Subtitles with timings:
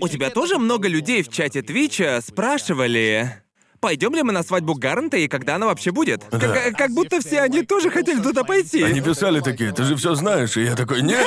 [0.00, 3.42] У тебя тоже много людей в чате Твича спрашивали,
[3.78, 6.24] пойдем ли мы на свадьбу Гарнта и когда она вообще будет?
[6.30, 8.82] Как, как будто все они тоже хотели туда пойти.
[8.82, 11.26] Они писали такие, ты же все знаешь, и я такой, нет,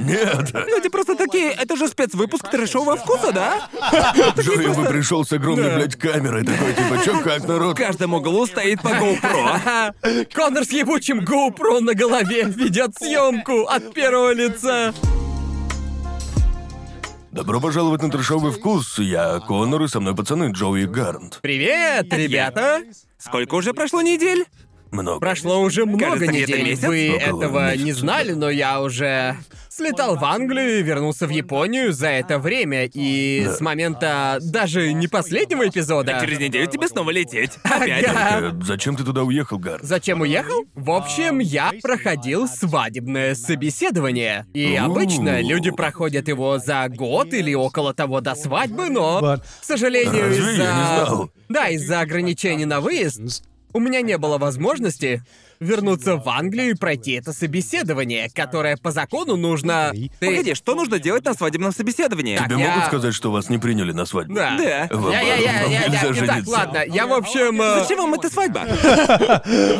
[0.00, 0.52] нет.
[0.54, 3.68] Люди просто такие, это же спецвыпуск трэшового вкуса, да?
[4.38, 7.76] Джои бы пришел с огромной, блядь, камерой, такой, типа, чё, как, В народ?
[7.76, 10.24] каждом углу стоит по GoPro.
[10.32, 14.94] Конор с ебучим GoPro на голове ведет съемку от первого лица.
[17.30, 18.98] Добро пожаловать на трешовый вкус.
[18.98, 21.40] Я Конор, и со мной пацаны Джоуи Гарнт.
[21.42, 22.82] Привет, ребята!
[23.18, 24.46] Сколько уже прошло недель?
[24.90, 25.20] Много.
[25.20, 26.62] Прошло уже много Кажется, недель.
[26.64, 26.84] месяц?
[26.84, 29.36] Вы Около этого не месяца, знали, но я уже
[29.68, 32.86] слетал в Англию и вернулся в Японию за это время.
[32.92, 33.54] И Да.
[33.54, 36.18] с момента даже не последнего эпизода.
[36.20, 37.52] Через неделю тебе снова лететь.
[37.64, 38.04] Опять.
[38.08, 38.48] Ага.
[38.48, 39.84] Э, зачем ты туда уехал, Гарнт?
[39.84, 40.64] Зачем уехал?
[40.74, 44.46] В общем, я проходил свадебное собеседование.
[44.54, 50.24] И обычно люди проходят его за год или около того до свадьбы, но, к сожалению,
[50.28, 50.42] Разве?
[50.44, 50.62] Я из-за...
[50.62, 51.30] не знал.
[51.48, 55.22] Да, из-за ограничений на выезд у меня не было возможности
[55.60, 59.92] вернуться в Англию и пройти это собеседование, которое по закону нужно...
[60.20, 62.36] Ты- Погоди, что нужно делать на свадебном собеседовании?
[62.36, 64.34] Так, Тебе я- могут сказать, что вас не приняли на свадьбу?
[64.34, 64.56] Да.
[64.58, 64.88] Да.
[64.96, 66.50] Вам- Я, я, я, вам я, я, нельзя я- так, жениться.
[66.50, 67.60] ладно, я, в общем...
[67.60, 68.66] э, Зачем вам эта свадьба?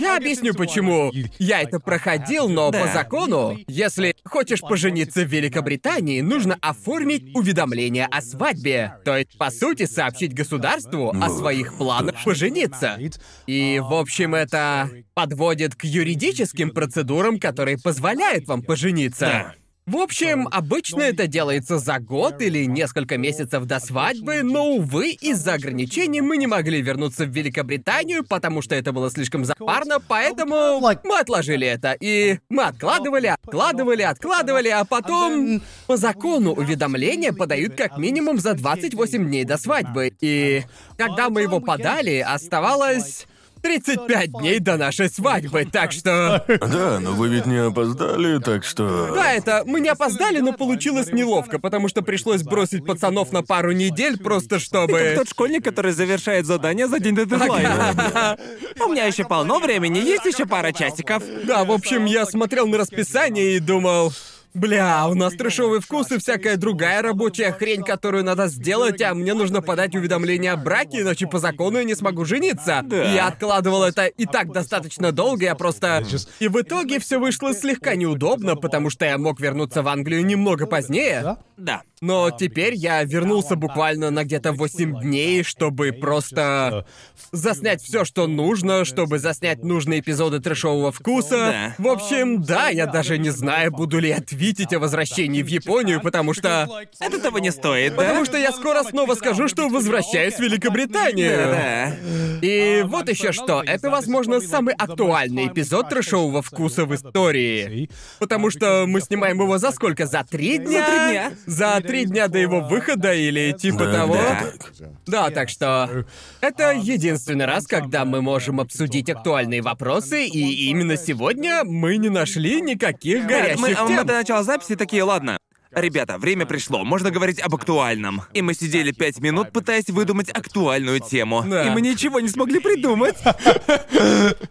[0.01, 2.81] Я объясню, почему я это проходил, но Да.
[2.85, 8.95] по закону, если хочешь пожениться в Великобритании, нужно оформить уведомление о свадьбе.
[9.05, 12.99] То есть, по сути, сообщить государству о своих планах пожениться.
[13.47, 19.25] И, в общем, это подводит к юридическим процедурам, которые позволяют вам пожениться.
[19.27, 19.55] Да.
[19.85, 25.55] В общем, обычно это делается за год или несколько месяцев до свадьбы, но, увы, из-за
[25.55, 31.19] ограничений мы не могли вернуться в Великобританию, потому что это было слишком запарно, поэтому мы
[31.19, 31.97] отложили это.
[31.99, 35.63] И мы откладывали, откладывали, откладывали, а потом...
[35.89, 40.13] По закону уведомления подают как минимум за 28 дней до свадьбы.
[40.21, 40.63] И
[40.97, 43.27] когда мы его подали, оставалось...
[43.63, 46.45] 35 дней до нашей свадьбы, так что...
[46.49, 49.13] Да, но вы ведь не опоздали, так что...
[49.15, 53.73] Да, это мы не опоздали, но получилось неловко, потому что пришлось бросить пацанов на пару
[53.73, 55.15] недель просто Как чтобы.
[55.17, 58.39] тот школьник, который завершает задание за день до дедлайна.
[58.81, 61.23] У меня еще полно времени, есть еще пара часиков.
[61.45, 64.13] Да, в общем, я смотрел на расписание и думал.
[64.55, 69.35] Бля, у нас трешовый вкус и всякая другая рабочая хрень, которую надо сделать, а мне
[69.35, 72.81] нужно подать уведомление о браке, иначе по закону я не смогу жениться.
[72.85, 73.13] Да.
[73.13, 76.05] Я откладывал это и так достаточно долго, я просто...
[76.41, 80.67] И в итоге все вышло слегка неудобно, потому что я мог вернуться в Англию немного
[80.67, 81.37] позднее.
[81.57, 81.83] Да.
[82.01, 86.87] Но теперь я вернулся буквально на где-то 8 дней, чтобы просто
[87.33, 91.29] заснять все, что нужно, чтобы заснять нужные эпизоды трэшового вкуса.
[91.37, 91.75] Да.
[91.79, 96.01] В общем, да, я даже не знаю, буду ли я твитить о возвращении в Японию,
[96.01, 96.69] потому что...
[97.01, 98.03] Это того не стоит, да?
[98.03, 101.37] Потому что я скоро снова скажу, что возвращаюсь в Великобританию.
[101.37, 101.97] Да.
[102.41, 107.91] И вот еще что, это, возможно, самый актуальный эпизод трэшового вкуса в истории.
[108.21, 110.07] Потому что мы снимаем его за сколько?
[110.07, 110.87] За три дня?
[110.87, 111.33] три дня.
[111.47, 114.15] За три дня до его выхода или типа Да, того?
[114.15, 114.73] да, так.
[115.07, 116.05] Да, так что
[116.41, 122.61] это единственный раз, когда мы можем обсудить актуальные вопросы, и именно сегодня мы не нашли
[122.61, 124.07] никаких Да, горящих мы, мы тем.
[124.07, 125.39] до начала записи такие, ладно.
[125.71, 128.23] Ребята, время пришло, можно говорить об актуальном.
[128.35, 131.45] И мы сидели пять минут, пытаясь выдумать актуальную тему.
[131.47, 131.65] Да.
[131.67, 133.17] И мы ничего не смогли придумать.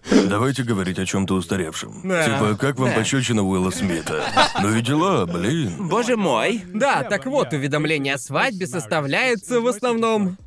[0.09, 2.01] Давайте говорить о чем-то устаревшем.
[2.03, 2.23] Да.
[2.25, 2.95] Типа, как вам Да.
[2.95, 4.23] пощечина Уилла Смита?
[4.61, 5.87] Ну и дела, блин.
[5.87, 6.63] Боже мой.
[6.73, 10.37] Да, так вот, уведомление о свадьбе составляется в основном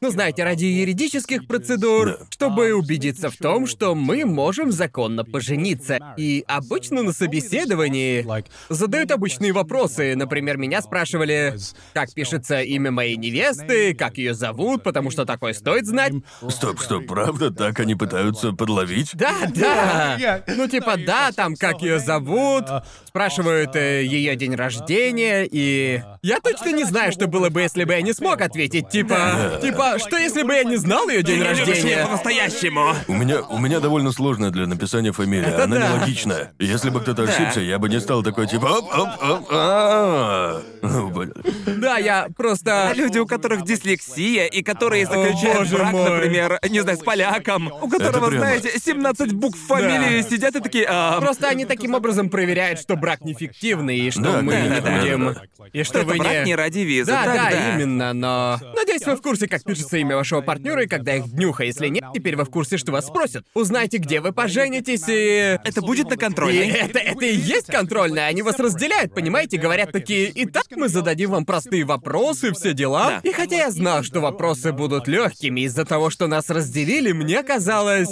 [0.00, 2.26] ну, знаете, ради юридических процедур, Да.
[2.30, 5.98] чтобы убедиться в том, что мы можем законно пожениться.
[6.16, 8.26] И обычно на собеседовании
[8.68, 10.14] задают обычные вопросы.
[10.16, 11.56] Например, меня спрашивали,
[11.94, 16.12] как пишется имя моей невесты, как ее зовут, потому что такое стоит знать.
[16.48, 17.50] Стоп, стоп, правда?
[17.50, 19.10] Так они пытаются подловить?
[19.14, 20.42] Да, да.
[20.46, 22.64] Ну, типа, да, там, как ее зовут,
[23.06, 26.02] спрашивают ее день рождения, и...
[26.22, 28.88] Я точно не знаю, что было бы, если бы я не смог ответить.
[28.88, 32.04] Типа, типа, что если бы я не знал ее день рождения?
[32.04, 32.94] по-настоящему.
[33.08, 35.88] У меня, у меня довольно сложная для написания фамилия, Это она да.
[35.88, 36.52] нелогичная.
[36.58, 41.10] Если бы кто-то ошибся, я бы не стал такой типа оп, оп, оп, а Ну,
[41.10, 41.32] блин.
[41.66, 42.90] Да, я просто...
[42.90, 46.10] А люди, у которых дислексия и которые заключают боже брак, мой.
[46.10, 51.20] например, не знаю, с поляком, у которого, знаете, 17 букв фамилии сидят и такие, а,
[51.20, 55.34] Просто они таким образом проверяют, что брак нефиктивный, и что Да, мы не да, будем...
[55.34, 55.42] да.
[55.72, 56.44] И что это вы брак не...
[56.44, 57.10] не ради визы.
[57.10, 58.58] Да, да, именно, но...
[58.74, 61.64] Надеюсь, вы в курсе, как слышится имя вашего партнера и когда их днюха.
[61.64, 63.44] Если нет, теперь вы в курсе, что вас спросят.
[63.54, 65.58] Узнайте, где вы поженитесь и...
[65.64, 66.68] Это будет на И контрольной.
[66.68, 69.58] это, это и есть контрольное, они вас разделяют, понимаете?
[69.58, 73.20] Говорят такие, итак, мы зададим вам простые вопросы, все дела.
[73.22, 73.28] Да.
[73.28, 78.08] И хотя я знал, что вопросы будут легкими из-за того, что нас разделили, мне казалось...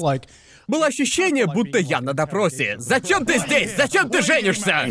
[0.67, 2.77] Было ощущение, будто я на допросе.
[2.79, 3.77] Зачем ты здесь?
[3.77, 4.89] Зачем ты женишься?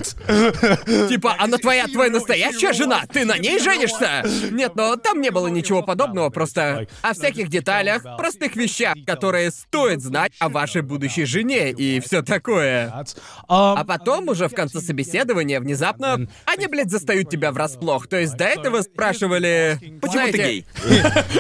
[1.10, 3.04] Типа, она твоя, твоя настоящая жена?
[3.12, 4.24] Ты на ней женишься?
[4.52, 10.02] Нет, но там не было ничего подобного, просто о всяких деталях, простых вещах, которые стоит
[10.02, 12.94] знать о вашей будущей жене и все такое.
[13.48, 18.08] А потом уже в конце собеседования внезапно они, блядь, застают тебя врасплох.
[18.08, 19.80] То есть до этого спрашивали...
[20.02, 20.66] Почему ты гей?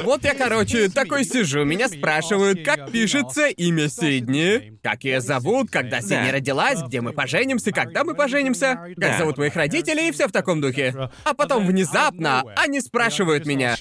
[0.04, 3.90] Вот я, короче, такой сижу, меня спрашивают, как пишется имя
[4.24, 6.32] Сидни, как ее зовут, когда Да.
[6.32, 9.18] родилась, где мы поженимся, когда мы поженимся, как Да.
[9.18, 10.94] зовут моих родителей и все в таком духе.
[11.24, 13.76] А потом внезапно они спрашивают меня,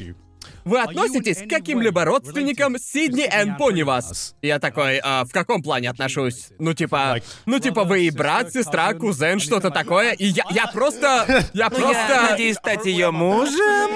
[0.65, 4.35] вы относитесь к каким-либо родственникам Сидни Энн Понивас?
[4.43, 6.49] Я такой, «А, в каком плане отношусь?
[6.59, 11.45] Ну типа, ну типа вы и брат, сестра, кузен, что-то такое, и я, я просто,
[11.53, 12.29] я Ну, просто...
[12.31, 13.91] надеюсь стать ее мужем.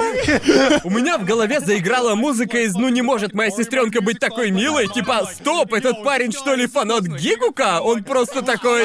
[0.85, 4.89] У меня в голове заиграла музыка из «Ну не может моя сестренка быть такой милой»,
[4.89, 8.85] типа «Стоп, этот парень что ли фанат Гигука?» Он просто такой...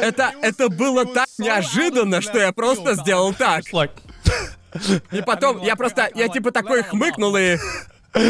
[0.00, 3.64] Это, это было так неожиданно, что я просто сделал так.
[5.10, 7.56] И потом я просто, я типа такой хмыкнул и...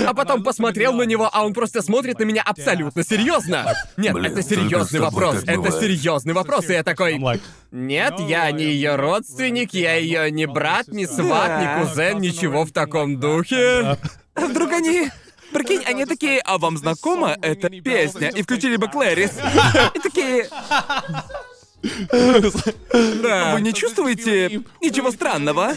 [0.06, 3.72] А потом посмотрел на него, а он просто смотрит на меня абсолютно серьезно.
[3.96, 5.44] Нет, Блин, это серьезный вопрос.
[5.46, 6.68] Это серьезный вопрос.
[6.68, 7.20] И я такой.
[7.70, 12.72] Нет, я не ее родственник, я ее не брат, не сват, не кузен, ничего в
[12.72, 13.96] таком духе.
[14.34, 15.08] А вдруг они...
[15.52, 18.28] Прикинь, они такие, а вам знакома эта песня?
[18.28, 19.30] И включили бы Клэрис.
[19.94, 20.48] И такие...
[23.22, 23.54] Да.
[23.54, 25.72] Вы не чувствуете ничего странного?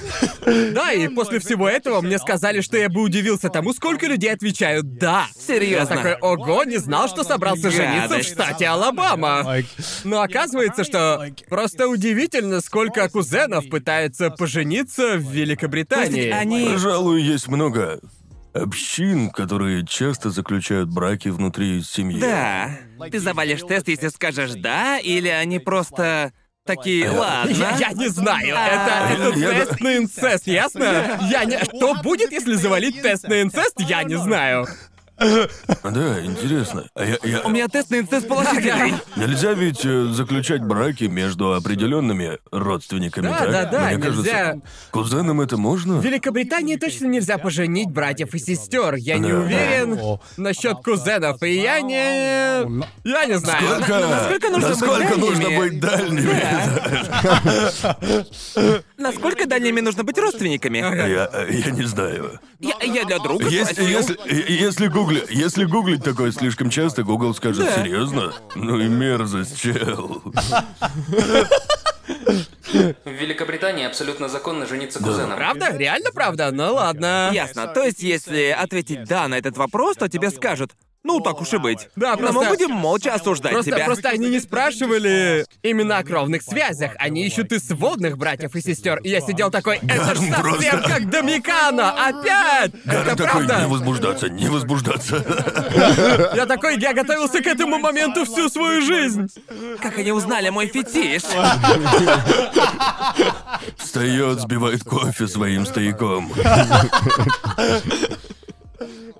[0.46, 4.98] Да, и после всего этого мне сказали, что я бы удивился тому, сколько людей отвечают
[4.98, 5.28] «да».
[5.48, 5.96] Я Серьезно.
[5.96, 9.64] такой, ого, не знал, что собрался жениться в штате Алабама.
[10.04, 16.30] Но оказывается, что просто удивительно, сколько кузенов пытаются пожениться в Великобритании.
[16.30, 16.66] Они...
[16.66, 18.00] Пожалуй, есть много
[18.54, 22.20] общин, которые часто заключают браки внутри семьи.
[22.20, 22.72] Да.
[23.12, 26.34] Ты завалишь тест, если скажешь «да», или они просто
[26.66, 27.52] такие «ладно».
[27.52, 31.20] Я, я не знаю, А, это, это я- тест на инцест, ясно?
[31.32, 31.58] Я не...
[31.64, 34.68] Что будет, если завалить тест на инцест, я не знаю.
[35.20, 36.86] Да, интересно.
[36.96, 38.94] А я, я- У меня тест на инцест положительный.
[39.16, 43.52] Нельзя ведь э, заключать браки между определенными родственниками, Да, так?
[43.52, 44.08] да, да, Мне нельзя.
[44.10, 44.62] кажется,
[44.92, 45.96] кузенам это можно?
[45.98, 48.96] В Великобритании точно нельзя поженить братьев и сестер.
[48.96, 49.40] Я не Да.
[49.40, 50.00] уверен
[50.38, 52.60] насчет кузенов, и я не...
[53.04, 53.64] Я не знаю.
[53.84, 55.60] Сколько, насколько нужно быть насколько нужно дальними?
[55.60, 56.44] быть дальними?
[58.98, 60.78] Насколько дальними нужно быть родственниками?
[60.80, 62.40] Я, я не знаю.
[62.60, 67.66] Я, я для друга Если, если, если, гугли, если гуглить такое слишком часто, Google скажет
[67.66, 67.76] Да.
[67.84, 68.34] серьезно?
[68.56, 70.22] Ну и мерзость, чел.
[73.06, 75.38] В Великобритании абсолютно законно жениться кузеном.
[75.38, 75.76] Правда?
[75.76, 76.52] Реально правда?
[76.52, 77.32] Ну ладно.
[77.34, 77.68] Ясно.
[77.68, 80.74] То есть, если ответить «да» на этот вопрос, то тебе скажут
[81.04, 81.90] «ну, так уж и быть».
[81.96, 83.86] Да, Но мы просто- будем молча осуждать Просто, тебя.
[83.86, 86.92] просто они не спрашивали именно о кровных связях.
[87.00, 89.00] Они ищут и сводных братьев и сестер.
[89.00, 90.90] И я сидел такой, это ж Гарм совсем просто.
[90.90, 91.92] как Домикана!
[92.08, 92.72] Опять!
[92.86, 93.62] Гарри это такой, правда!
[93.62, 95.26] не возбуждаться, не возбуждаться.
[96.36, 99.28] Я такой, я готовился к этому моменту всю свою жизнь.
[99.82, 101.24] Как они узнали мой фетиш?
[103.78, 106.32] Встает, сбивает кофе своим стояком.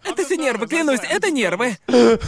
[0.04, 1.78] Это все нервы, клянусь, это нервы.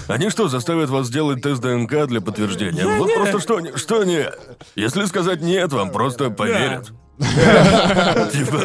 [0.08, 2.86] Они что, заставят вас сделать тест ДНК для подтверждения?
[2.98, 4.38] вот не- просто что, не- что нет?
[4.76, 6.92] Если сказать нет, вам просто поверят.
[8.32, 8.58] Типа,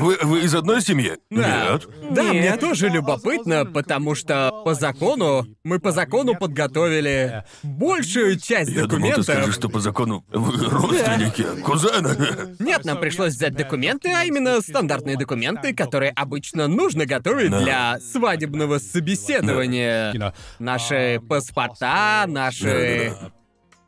[0.00, 1.12] вы, вы из одной семьи?
[1.30, 1.72] Да.
[1.72, 1.88] Нет.
[2.10, 8.86] Да, мне тоже любопытно, потому что по закону, мы по закону подготовили большую часть Я
[8.86, 9.24] думал, ты документов.
[9.24, 12.16] скажешь, что по закону вы родственники, кузены.
[12.58, 17.60] Нет, нам пришлось взять документы, а именно стандартные документы, которые обычно нужно готовить Да.
[17.60, 20.32] для свадебного собеседования.
[20.58, 23.14] Наши паспорта, наши...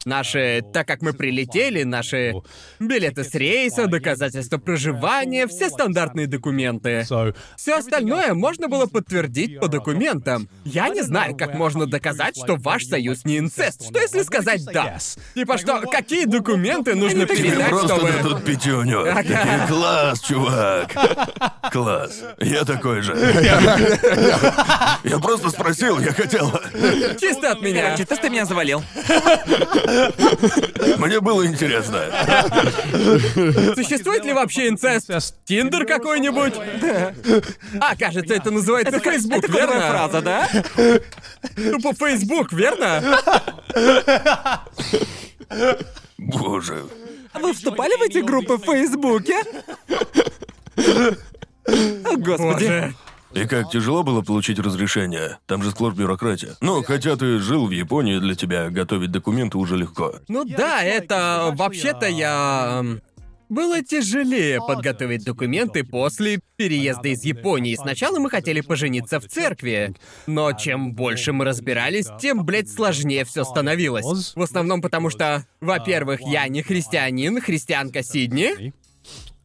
[0.05, 2.35] Наши, так как мы прилетели, наши
[2.81, 7.05] билеты с рейса, доказательства проживания, все стандартные документы.
[7.57, 10.49] Все остальное можно было подтвердить по документам.
[10.65, 13.85] Я не знаю, как можно доказать, что ваш союз не инцест.
[13.85, 14.99] Что если сказать да?
[15.35, 18.13] Типа что, какие документы нужно передать, просто чтобы...
[18.13, 19.05] дадут пятюню.
[19.15, 20.93] Такие, класс, чувак.
[21.71, 22.23] Класс.
[22.39, 23.15] Я такой же.
[25.05, 26.53] Я просто спросил, я хотел.
[27.21, 27.97] Чисто от меня.
[27.97, 28.83] Короче, ты меня завалил.
[30.99, 32.05] Мне было интересно.
[33.75, 35.11] Существует ли вообще инцест?
[35.45, 36.55] Тиндер какой-нибудь?
[37.81, 39.89] А, кажется, это называется Facebook, Это верно?
[39.91, 40.49] фраза, да?
[41.57, 43.19] Тупо Facebook, верно?
[46.19, 46.85] Боже.
[47.35, 49.41] Вы вступали в эти группы в Фейсбуке?
[52.05, 52.65] О, господи.
[52.67, 52.95] Боже.
[53.35, 55.39] И как тяжело было получить разрешение?
[55.47, 56.57] Там же сплошь бюрократия.
[56.61, 60.17] Ну, хотя ты жил в Японии, для тебя готовить документы уже легко.
[60.29, 61.53] Ну да, это...
[61.55, 62.81] Вообще-то я...
[62.81, 63.03] эм,
[63.49, 67.75] Было тяжелее подготовить документы после переезда из Японии.
[67.75, 69.95] Сначала мы хотели пожениться в церкви,
[70.27, 74.35] но чем больше мы разбирались, тем, блядь, сложнее все становилось.
[74.35, 78.73] В основном потому что, во-первых, я не христианин, христианка Сидни,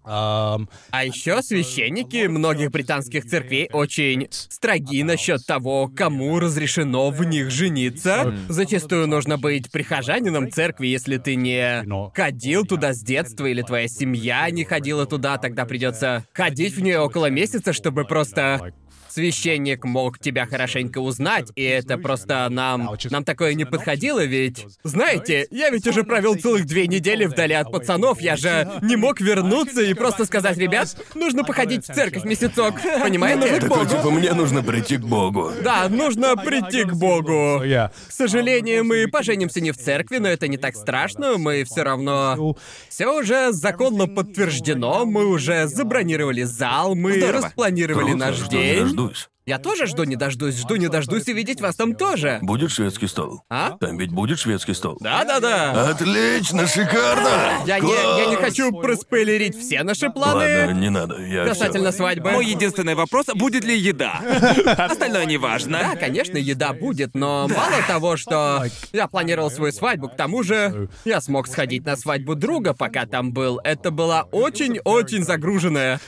[0.10, 8.34] а еще священники многих британских церквей очень строги насчет того, кому разрешено в них жениться.
[8.48, 11.84] Зачастую нужно быть прихожанином церкви, если ты не
[12.14, 17.00] ходил туда с детства или твоя семья не ходила туда, тогда придется ходить в нее
[17.00, 18.74] около месяца, чтобы просто
[19.18, 22.96] священник мог тебя хорошенько узнать, и это просто нам...
[23.10, 24.64] Нам такое не подходило, ведь...
[24.84, 29.20] Знаете, я ведь уже провел целых две недели вдали от пацанов, я же не мог
[29.20, 33.60] вернуться и просто сказать, ребят, нужно походить в церковь месяцок, понимаете?
[33.60, 35.52] Такой, типа, мне нужно прийти к Богу.
[35.64, 37.64] Да, нужно прийти к Богу.
[37.64, 42.56] К сожалению, мы поженимся не в церкви, но это не так страшно, мы все равно...
[42.88, 47.42] Все уже законно подтверждено, мы уже забронировали зал, мы Здорово.
[47.42, 49.07] распланировали Круто, наш день.
[49.08, 49.30] Дождусь.
[49.48, 52.40] Я тоже жду не дождусь, жду не дождусь увидеть вас там тоже.
[52.42, 53.44] Будет шведский стол?
[53.50, 53.78] А?
[53.80, 54.98] Там ведь будет шведский стол?
[55.00, 55.92] Да-да-да.
[55.92, 57.64] Отлично, шикарно!
[57.66, 62.00] Я не, я не хочу проспойлерить все наши планы Ладно, не надо, я касательно всё.
[62.00, 62.32] свадьбы.
[62.32, 64.20] Мой единственный вопрос— будет ли еда?
[64.78, 65.80] Остальное не важно.
[65.80, 70.90] Да, конечно, еда будет, но мало того, что я планировал свою свадьбу, к тому же
[71.06, 73.62] я смог сходить на свадьбу друга, пока там был.
[73.64, 76.02] Это была очень-очень загруженная,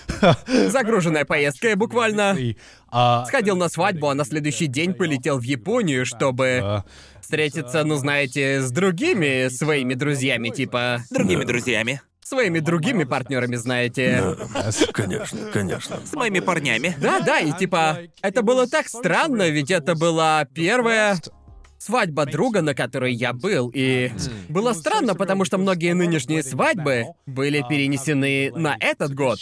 [0.67, 2.35] загруженная поездка, я буквально
[3.29, 6.83] сходил на свадьбу, а на следующий день полетел в Японию, чтобы
[7.21, 12.01] встретиться, ну знаете, с другими своими друзьями, типа Другими друзьями.
[12.23, 14.35] своими другими партнерами, знаете.
[14.93, 15.99] Конечно, конечно.
[16.05, 16.95] С моими парнями.
[16.99, 21.17] Да, да, и типа, это было так странно, ведь это была первая
[21.77, 24.11] свадьба друга, на которой я был, и
[24.49, 29.39] было странно, потому что многие нынешние свадьбы были перенесены на этот год.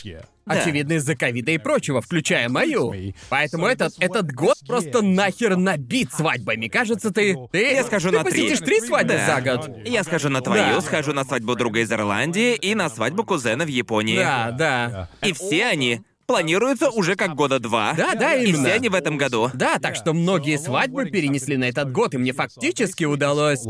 [0.47, 2.93] Очевидно, из-за ковида и прочего, включая мою.
[3.29, 6.67] Поэтому этот, этот год просто нахер набит свадьбами.
[6.67, 7.35] Кажется, ты...
[7.51, 8.31] Ты, Я скажу ты на три.
[8.43, 9.35] посетишь три свадьбы Да.
[9.35, 9.69] за год?
[9.85, 10.81] Я схожу на твою, Да.
[10.81, 14.17] схожу на свадьбу друга из Ирландии и на свадьбу кузена в Японии.
[14.17, 15.09] Да, да.
[15.25, 17.93] И все они планируются уже как года два.
[17.93, 18.65] Да, да, И именно.
[18.65, 19.49] все они в этом году.
[19.53, 23.61] Да, так что многие свадьбы перенесли на этот год, и мне фактически удалось...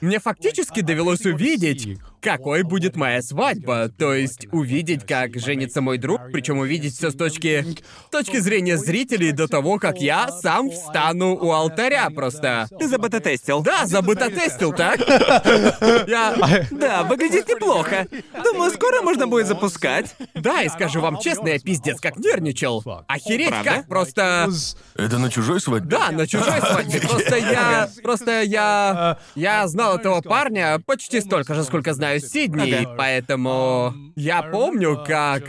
[0.00, 3.88] Мне фактически довелось увидеть, какой будет моя свадьба.
[3.88, 7.64] То есть увидеть, как женится мой друг, причем увидеть все с точки...
[8.06, 12.68] с точки зрения зрителей до того, как я сам встану у алтаря просто.
[12.78, 13.62] Ты забета-тестил.
[13.62, 15.00] Да, забыто-тестил, так?
[16.08, 16.66] Я...
[16.70, 18.06] Да, выглядит неплохо.
[18.44, 20.14] Думаю, скоро можно будет запускать.
[20.34, 22.82] Да, и скажу вам честно, я пиздец как нервничал.
[23.06, 23.70] Охереть Правда?
[23.70, 24.48] как, просто...
[24.94, 25.96] Это на чужой свадьбе?
[25.96, 27.00] Да, на чужой свадьбе.
[27.08, 27.90] Просто я...
[28.02, 29.18] Просто я...
[29.34, 32.94] Я знал этого парня почти столько же, сколько знаю Сидни, Ага.
[32.96, 33.94] поэтому...
[34.16, 35.44] Я помню, как...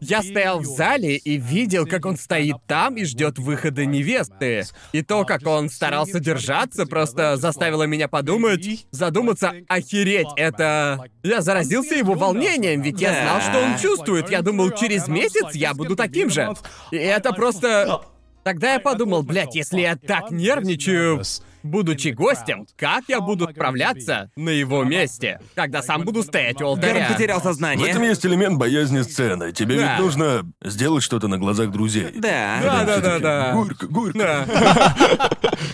[0.00, 4.64] Я стоял в зале и видел, как он стоит там и ждет выхода невесты.
[4.92, 11.04] И то, как он старался держаться, просто заставило меня подумать, задуматься, охереть, это...
[11.22, 14.30] Я заразился его волнением, ведь я знал, что он чувствует.
[14.30, 16.54] Я думал, через месяц я буду таким же.
[16.90, 18.02] И это просто...
[18.42, 21.22] Тогда я подумал, блядь, если я так нервничаю,
[21.62, 26.86] будучи гостем, как я буду справляться на его месте, когда сам буду стоять у Гарн
[26.86, 27.08] алтаря?
[27.12, 29.52] потерял В этом есть элемент боязни сцены.
[29.52, 29.92] Тебе Да.
[29.92, 32.08] ведь нужно сделать что-то на глазах друзей.
[32.14, 32.60] Да.
[32.62, 33.52] Да, да, да, да.
[33.54, 34.18] Горько, горько.
[34.18, 34.96] Да.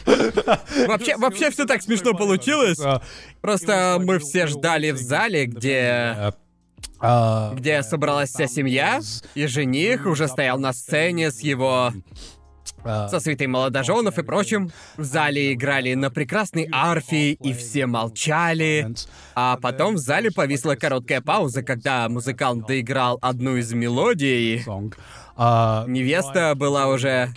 [0.87, 2.78] Вообще, вообще все так смешно получилось.
[3.40, 6.33] Просто мы все ждали в зале, где
[7.00, 9.00] uh, где собралась вся семья,
[9.35, 11.93] и жених уже стоял на сцене с его
[12.85, 14.70] со свитой молодоженов и прочим.
[14.96, 18.94] В зале играли на прекрасной арфе, и все молчали.
[19.35, 24.64] А потом в зале повисла короткая пауза, когда музыкант доиграл одну из мелодий.
[25.37, 27.32] Uh, Невеста была уже...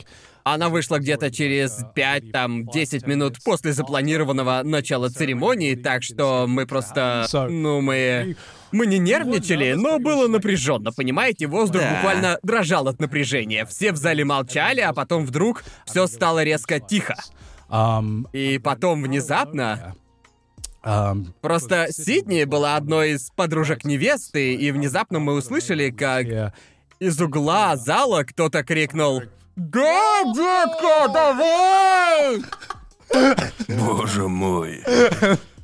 [0.46, 6.66] Она вышла где-то через 5, там, 10 минут после запланированного начала церемонии, так что мы
[6.66, 7.28] просто...
[7.50, 8.36] Ну, мы...
[8.72, 11.48] Мы не нервничали, но было напряженно, понимаете?
[11.48, 11.96] Воздух Да.
[11.96, 13.66] буквально дрожал от напряжения.
[13.66, 17.16] Все в зале молчали, а потом вдруг все стало резко тихо.
[18.34, 19.96] И потом внезапно
[21.42, 26.54] Просто Сидни была одной из подружек невесты, и внезапно мы услышали, как
[27.00, 29.24] из угла зала кто-то крикнул
[29.56, 32.42] «Да, детка, давай!»
[33.68, 34.84] Боже мой.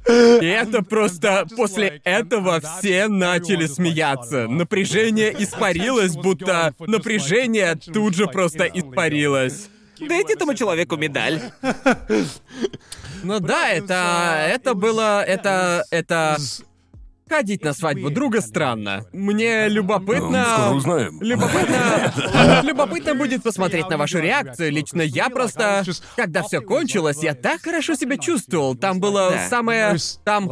[0.07, 1.45] И это просто...
[1.55, 4.47] После этого все начали смеяться.
[4.47, 9.69] Напряжение испарилось, будто напряжение тут же просто испарилось.
[9.99, 11.39] Дайте этому человеку медаль.
[13.23, 14.45] Ну да, это...
[14.49, 15.23] Это было...
[15.23, 15.83] Это...
[15.89, 16.37] Это...
[17.27, 19.05] Ходить на свадьбу друга странно.
[19.11, 20.45] Мне Ну, любопытно...
[20.45, 21.21] скоро узнаем.
[21.21, 22.61] Любопытно...
[22.63, 24.71] Любопытно будет посмотреть на вашу реакцию.
[24.71, 25.83] Лично я просто...
[26.15, 28.75] Когда все кончилось, я так хорошо себя чувствовал.
[28.75, 29.95] Там было самое...
[30.23, 30.49] Там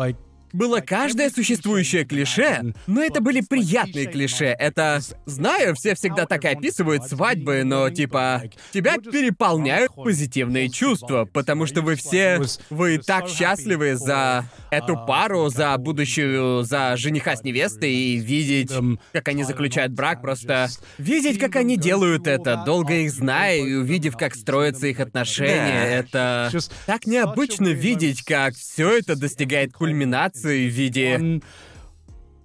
[0.54, 4.46] было каждое существующее клише, но это были приятные клише.
[4.46, 5.02] Это...
[5.26, 8.44] Знаю, все всегда так и описывают свадьбы, но типа...
[8.72, 12.40] Тебя переполняют позитивные чувства, потому что вы все...
[12.70, 16.64] Вы так счастливы за эту пару, за будущую...
[16.64, 18.72] за жениха с невестой и видеть,
[19.12, 20.70] как они заключают брак, просто...
[21.00, 26.52] Видеть, как они делают это, долго их зная и увидев, как строятся их отношения, это...
[26.86, 31.42] Так необычно видеть, как все это достигает кульминации в виде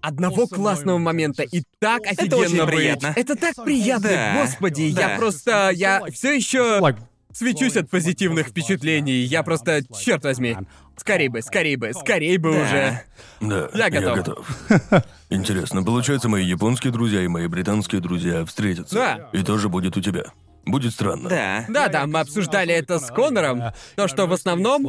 [0.00, 2.74] одного классного момента и так офигенно очень быть.
[2.76, 3.12] приятно.
[3.16, 4.82] Это так приятно, Да, господи.
[4.82, 6.80] Я просто, я все еще
[7.32, 9.22] свечусь от позитивных впечатлений.
[9.22, 10.56] Я просто, черт возьми,
[10.96, 13.02] скорей бы, скорей бы, скорей бы уже.
[13.40, 14.46] Да, Я готов.
[15.30, 18.94] Интересно, получается, мои японские друзья и мои британские друзья встретятся.
[18.94, 19.28] Да.
[19.32, 20.24] И тоже будет у тебя.
[20.68, 21.28] Будет странно.
[21.28, 21.64] Да.
[21.68, 23.62] Да, да, мы обсуждали это с Конором.
[23.96, 24.86] То, что в основном,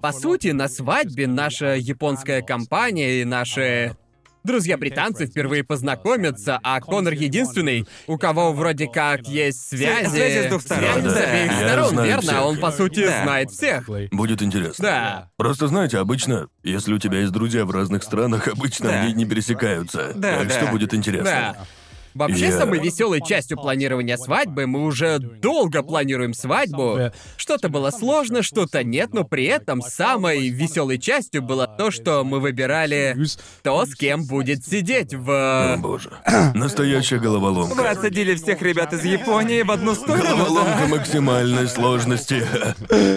[0.00, 3.96] по сути, на свадьбе наша японская компания и наши
[4.42, 10.08] друзья-британцы впервые познакомятся, а Конор единственный, у кого вроде как есть связи.
[10.08, 11.20] Связи с двух сторон, связи с да.
[11.20, 12.22] обеих Я сторон, знаю верно?
[12.22, 12.42] всех.
[12.44, 13.22] Он, по сути, Да.
[13.22, 13.88] знает всех.
[14.10, 14.82] Будет интересно.
[14.82, 15.30] Да.
[15.36, 19.00] Просто знаете, обычно, если у тебя есть друзья в разных странах, обычно Да.
[19.02, 20.12] они не пересекаются.
[20.14, 20.54] Да, так да.
[20.54, 21.54] что будет интересно.
[21.58, 21.66] Да.
[22.14, 27.12] Вообще, Я- самой веселой частью планирования свадьбы мы уже долго планируем свадьбу.
[27.36, 32.40] Что-то было сложно, что-то нет, но при этом самой веселой частью было то, что мы
[32.40, 33.16] выбирали
[33.62, 35.76] то, с кем будет сидеть О в...
[35.80, 36.10] боже.
[36.54, 37.90] Настоящая Вы головоломка.
[37.90, 40.22] отсадили всех ребят из Японии в одну сторону.
[40.22, 42.44] Головоломка максимальной сложности.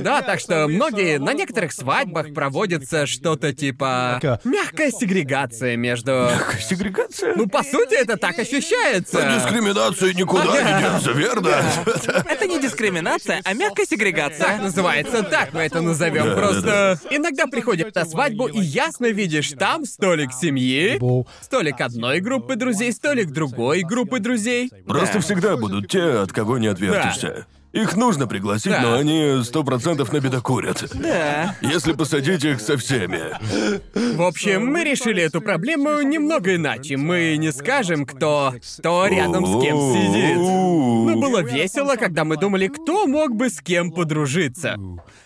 [0.04, 6.30] Да, так что многие на некоторых свадьбах проводится что-то типа мягкая сегрегация между.
[6.62, 7.36] Сегрегация?
[7.36, 8.38] Ну, по сути, это так
[8.84, 9.40] ощущается.
[9.40, 11.56] Дискриминация никуда не деться, верно?
[12.30, 14.58] Это не дискриминация, а мягкая Так сегрегация.
[14.58, 16.26] называется, так мы это назовем.
[16.26, 21.00] Да, Просто иногда приходят на свадьбу и ясно видишь там столик семьи,
[21.42, 24.72] столик одной группы друзей, столик другой группы друзей.
[24.88, 27.46] Просто всегда будут те, от кого не отвертишься.
[27.74, 28.82] Их нужно пригласить, Да.
[28.82, 30.86] но они сто процентов набедокурят.
[30.94, 31.56] Да.
[31.60, 33.20] Если посадить их со всеми.
[34.16, 36.98] В общем, мы решили эту проблему немного иначе.
[36.98, 40.38] Мы не скажем, кто, кто рядом с кем сидит.
[40.38, 44.78] Но было весело, когда мы думали, кто мог бы с кем подружиться.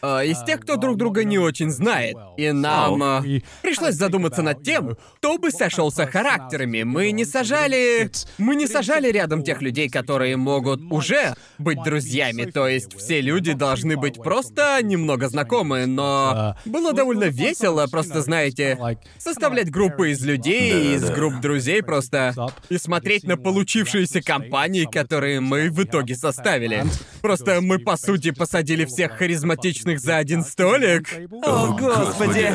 [0.02, 2.16] А, из тех, кто друг друга не очень знает.
[2.38, 3.24] И нам а,
[3.62, 6.84] пришлось задуматься над тем, кто бы сошелся характерами.
[6.84, 8.10] Мы не сажали...
[8.38, 12.37] Мы не сажали рядом тех людей, которые могут уже быть друзьями.
[12.46, 18.78] То есть все люди должны быть просто немного знакомы, но было довольно весело, просто знаете,
[19.18, 22.34] составлять группы из людей, из групп друзей просто
[22.70, 26.86] и смотреть на получившиеся компании, которые мы в итоге составили.
[27.22, 31.10] Просто мы, по сути, посадили всех харизматичных за один столик.
[31.44, 32.54] О, господи.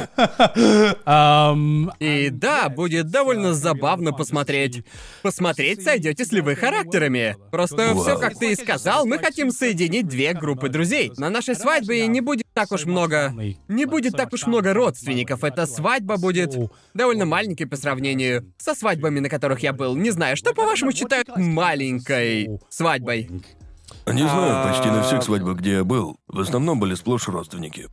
[1.98, 4.84] И да, будет довольно забавно посмотреть.
[5.22, 7.36] Посмотреть, сойдетесь ли вы характерами.
[7.50, 11.12] Просто все, как ты и сказал, мы хотим соединить две группы друзей.
[11.16, 13.32] На нашей свадьбе не будет так уж много.
[13.68, 15.44] Не будет так уж много родственников.
[15.44, 16.54] Эта свадьба будет
[16.94, 19.96] довольно маленькой по сравнению со свадьбами, на которых я был.
[19.96, 23.30] Не знаю, что по-вашему считают маленькой свадьбой?
[24.06, 27.88] Не знаю, почти на всех свадьбах, где я был, в основном были сплошь родственники.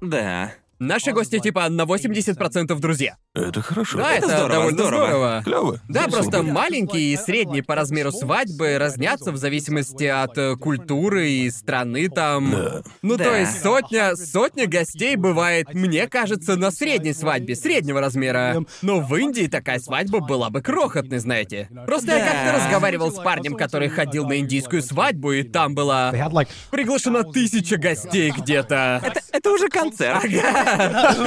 [0.00, 0.52] Да.
[0.78, 3.16] Наши гости типа на 80% друзья.
[3.34, 3.98] Это хорошо.
[3.98, 5.06] Да, это, здорово, довольно здорово.
[5.06, 5.42] здорово.
[5.44, 5.80] Клево.
[5.88, 11.28] Да, Весело просто маленькие и средние по размеру свадьбы разнятся в зависимости от э, культуры
[11.30, 12.50] и страны там.
[12.50, 12.82] Да.
[13.02, 13.24] Ну, Да.
[13.24, 18.64] то есть сотня, сотня гостей бывает, мне кажется, на средней свадьбе, среднего размера.
[18.82, 21.68] Но в Индии такая свадьба была бы крохотной, знаете.
[21.86, 22.24] Просто я Да.
[22.32, 27.76] как-то разговаривал с парнем, который ходил на индийскую свадьбу, и там была like приглашена тысяча
[27.76, 29.00] гостей где-то.
[29.04, 30.22] Это, это уже концерт.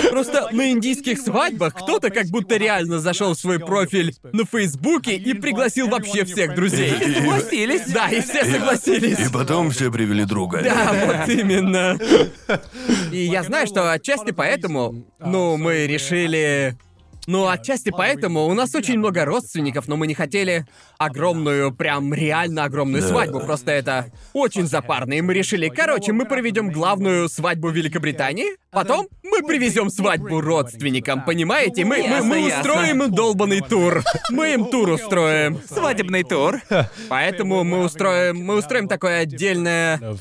[0.10, 5.34] Просто на индийских свадьбах кто-то как будто реально зашел в свой профиль на Фейсбуке и
[5.34, 6.94] пригласил вообще всех друзей.
[6.94, 7.82] И- Согласились?
[7.88, 9.20] Да, и все согласились.
[9.20, 10.62] И потом все привели друга.
[10.64, 10.92] Да,
[11.26, 11.98] вот именно.
[13.12, 16.78] И я знаю, что отчасти поэтому, ну, мы решили...
[17.32, 20.66] Ну, отчасти поэтому у нас очень много родственников, но мы не хотели
[20.98, 23.08] огромную, прям реально огромную Да.
[23.08, 23.40] свадьбу.
[23.40, 25.14] Просто это очень запарно.
[25.14, 31.86] И мы решили, короче, мы проведем главную свадьбу Великобритании, потом мы привезем свадьбу родственникам, понимаете?
[31.86, 34.04] Мы, мы, мы устроим им долбанный тур.
[34.30, 35.62] Мы им тур устроим.
[35.70, 36.60] Свадебный тур.
[37.08, 40.18] Поэтому мы устроим, мы устроим такое отдельное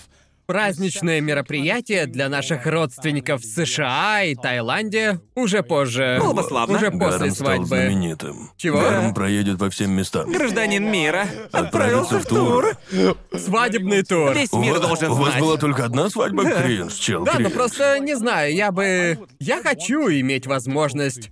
[0.50, 6.18] праздничное мероприятие для наших родственников в США и Таиланде уже позже.
[6.20, 6.76] Было бы славно.
[6.76, 7.66] Уже после Гарм стал свадьбы.
[7.66, 8.50] знаменитым.
[8.56, 8.80] Чего?
[8.80, 10.28] Гарм проедет по всем местам.
[10.32, 12.76] Гражданин мира отправился в тур.
[13.32, 14.34] Свадебный тур.
[14.34, 15.40] Весь У мир вас, должен у вас знать.
[15.40, 16.44] была только одна свадьба?
[16.50, 19.18] Кринж, чел, Да, ну просто не знаю, я бы.
[19.38, 21.30] Я хочу иметь возможность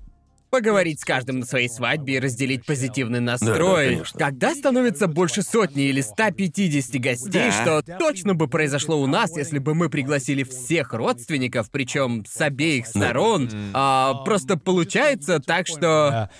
[0.50, 3.88] поговорить с каждым на своей свадьбе и разделить позитивный настрой.
[3.90, 4.18] конечно.
[4.18, 7.52] Когда становится больше сотни или 150 гостей, Да.
[7.82, 12.86] что точно бы произошло у нас, если бы мы пригласили всех родственников, причем с обеих
[12.86, 13.50] сторон.
[13.74, 16.30] А, просто получается так, что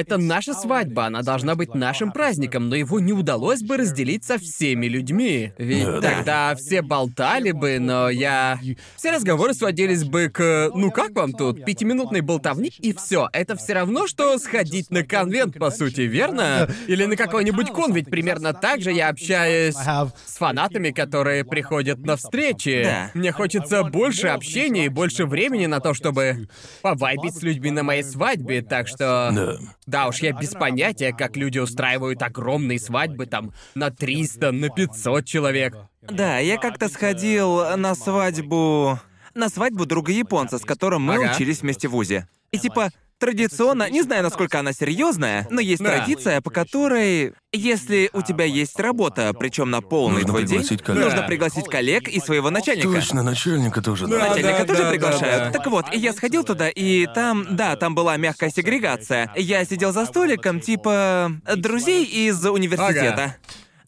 [0.00, 4.38] это наша свадьба, она должна быть нашим праздником, но его не удалось бы разделить со
[4.38, 5.52] всеми людьми.
[5.58, 6.10] Ведь Да, да.
[6.10, 8.58] тогда все болтали бы, но я...
[8.96, 10.70] Все разговоры сводились бы к...
[10.74, 11.64] Ну как вам тут?
[11.64, 13.28] Пятиминутной болтовни и все.
[13.32, 16.68] Это все равно, что сходить на конвент, по сути, верно?
[16.86, 22.16] Или на какой-нибудь кон, ведь примерно так же я общаюсь с фанатами, которые приходят на
[22.16, 22.82] встречи.
[22.84, 23.10] Да.
[23.14, 26.48] Мне хочется больше общения и больше времени на то, чтобы
[26.82, 29.30] повайбить с людьми на моей свадьбе, так что...
[29.32, 29.58] Да.
[29.90, 35.24] Да уж, я без понятия, как люди устраивают огромные свадьбы там на 300, на 500
[35.24, 35.76] человек.
[36.02, 39.00] Да, я как-то сходил на свадьбу...
[39.34, 41.32] На свадьбу друга японца, с которым мы Ага.
[41.34, 42.28] учились вместе в ВУЗе.
[42.52, 45.90] И типа, традиционно, не знаю, насколько она серьезная, но есть Да.
[45.98, 50.82] традиция, по которой, если у тебя есть работа, причем на полный Нужно твой день, пригласить
[50.82, 51.04] коллег.
[51.04, 51.26] нужно Да.
[51.26, 52.88] пригласить коллег и своего начальника.
[52.88, 54.18] Точно, начальника тоже Да.
[54.18, 55.38] Начальника да, тоже да, приглашают.
[55.38, 55.50] да, да.
[55.52, 59.30] Так вот, и я сходил туда, и там, да, там была мягкая сегрегация.
[59.36, 63.36] Я сидел за столиком, типа, друзей из университета.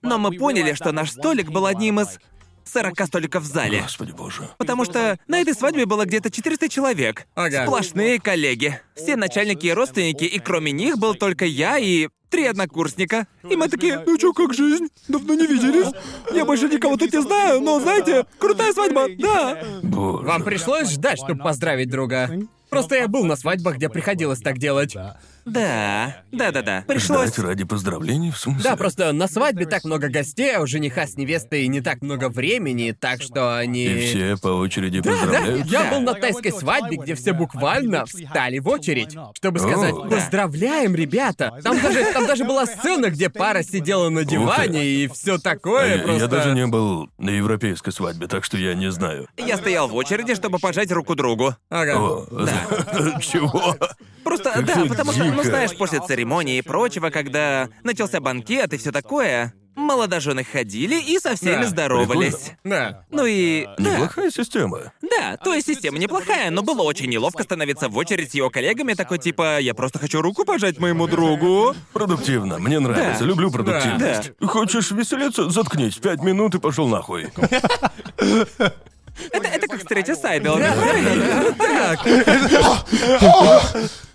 [0.02, 2.18] Но мы поняли, что наш столик был одним из
[2.64, 3.80] 40 столиков в зале.
[3.82, 4.48] Господи боже.
[4.58, 7.26] Потому что на этой свадьбе было где-то 400 человек.
[7.34, 7.64] Ага.
[7.64, 8.80] Сплошные коллеги.
[8.94, 13.26] Все начальники и родственники, и кроме них был только я и три однокурсника.
[13.48, 14.88] И мы такие, ну чё, как жизнь?
[15.06, 15.92] Давно не виделись.
[16.32, 19.62] Я больше никого тут не знаю, но знаете, крутая свадьба, да.
[19.82, 20.26] Боже.
[20.26, 22.30] Вам пришлось ждать, чтобы поздравить друга?
[22.70, 24.96] Просто я был на свадьбах, где приходилось так делать.
[25.44, 26.84] Да, да-да-да.
[26.86, 27.28] Пришлось...
[27.28, 28.62] Ждать ради поздравлений, в смысле?
[28.62, 32.28] Да, просто на свадьбе так много гостей, а у жениха с невестой не так много
[32.28, 33.86] времени, так что они...
[33.86, 35.66] И все по очереди Да, да, поздравляют?
[35.66, 40.16] я был на тайской свадьбе, где все буквально встали в очередь, чтобы сказать О, да.
[40.16, 45.34] «Поздравляем, ребята!» Там даже, там даже была сцена, где пара сидела на диване и все
[45.34, 46.20] А такое я, просто...
[46.20, 49.28] я даже не был на европейской свадьбе, так что я не знаю.
[49.36, 51.54] Я стоял в очереди, чтобы пожать руку другу.
[51.70, 51.96] Ага.
[51.98, 52.26] О,
[53.20, 53.76] чего?
[54.24, 58.92] Просто, да, потому что, ну знаешь, после церемонии и прочего, когда начался банкет и все
[58.92, 62.52] такое, молодожены ходили и со всеми Да, здоровались.
[62.64, 63.04] Да.
[63.10, 63.66] Ну и...
[63.78, 64.92] Да, Неплохая система.
[65.02, 68.94] да, то есть система неплохая, но было очень неловко становиться в очередь с его коллегами,
[68.94, 71.74] такой типа, я просто хочу руку пожать моему другу.
[71.92, 73.24] Продуктивно, мне нравится, Да.
[73.26, 74.32] люблю продуктивность.
[74.40, 75.48] Хочешь веселиться?
[75.50, 77.28] Заткнись, пять минут и пошел нахуй.
[79.30, 80.66] Это, это как встреча с айдолами.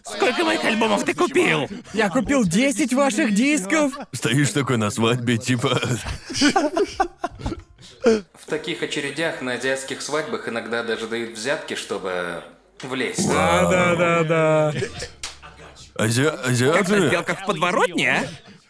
[0.03, 1.67] Сколько моих альбомов ты купил?
[1.93, 3.93] Я купил 10 ваших дисков.
[4.13, 5.79] Стоишь такой на свадьбе, типа...
[8.03, 12.41] В таких очередях на азиатских свадьбах иногда даже дают взятки, чтобы
[12.81, 13.27] влезть.
[13.27, 14.73] Да-да-да.
[15.95, 16.31] Азиа...
[16.31, 17.07] Как на Азиаты...
[17.07, 18.27] сделках в подворотне, а?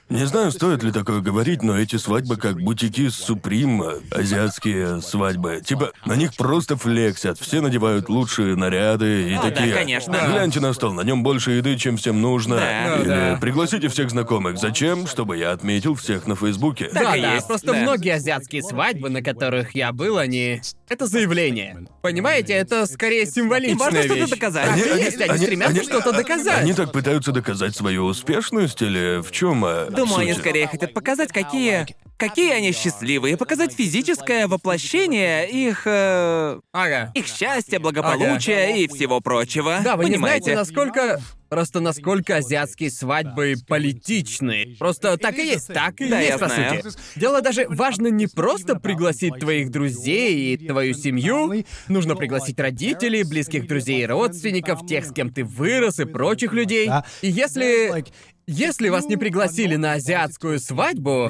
[0.09, 5.61] Не знаю, стоит ли такое говорить, но эти свадьбы как бутики Суприм, азиатские свадьбы.
[5.65, 9.73] Типа, на них просто флексят, все надевают лучшие наряды и О, да, такие.
[9.73, 10.11] конечно.
[10.13, 12.55] Гляньте на стол, на нем больше еды, чем всем нужно.
[12.55, 12.95] Да.
[12.99, 13.37] Или Да.
[13.41, 14.57] пригласите всех знакомых.
[14.57, 15.07] Зачем?
[15.07, 16.85] Чтобы я отметил всех на Фейсбуке.
[16.85, 17.79] Так Да, и да, есть, просто да.
[17.79, 20.61] многие азиатские свадьбы, на которых я был, они...
[20.89, 21.85] Это заявление.
[22.01, 24.29] Понимаете, это скорее символичная Им важно что-то вещь.
[24.29, 24.65] доказать.
[24.67, 26.59] Так и Они- есть, они, они- стремятся они- что-то доказать.
[26.59, 29.61] Они так пытаются доказать свою успешность или в чем?
[29.89, 31.85] Думаю, они скорее хотят показать, какие
[32.17, 35.83] какие они счастливые, показать физическое воплощение их...
[35.85, 37.11] э, Ага.
[37.13, 39.81] их счастья, благополучия и всего прочего.
[39.83, 40.53] Да, вы не Понимаете?
[40.53, 41.21] знаете, насколько...
[41.49, 44.75] Просто насколько азиатские свадьбы политичны.
[44.77, 46.83] Просто так и есть, так и Да, есть, я по знаю.
[46.83, 46.95] сути.
[47.15, 51.63] Дело даже важно не просто пригласить твоих друзей и твою семью.
[51.87, 56.89] Нужно пригласить родителей, близких друзей и родственников, тех, с кем ты вырос и прочих людей.
[57.21, 58.03] И если...
[58.49, 61.29] Если вас не пригласили на азиатскую свадьбу,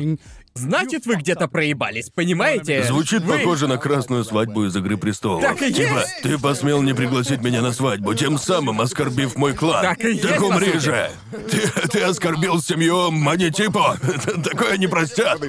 [0.58, 2.84] значит вы где-то проебались, понимаете?
[2.84, 5.42] Звучит Вы- похоже на красную свадьбу из Игры престолов.
[5.42, 6.22] Так и типа, есть.
[6.24, 9.84] ты посмел не пригласить меня на свадьбу, тем самым оскорбив мой клан.
[9.84, 11.10] Так и есть, по умри же!
[11.50, 13.98] Ты, ты оскорбил семью Манитипо!
[14.44, 15.40] Такое не простят!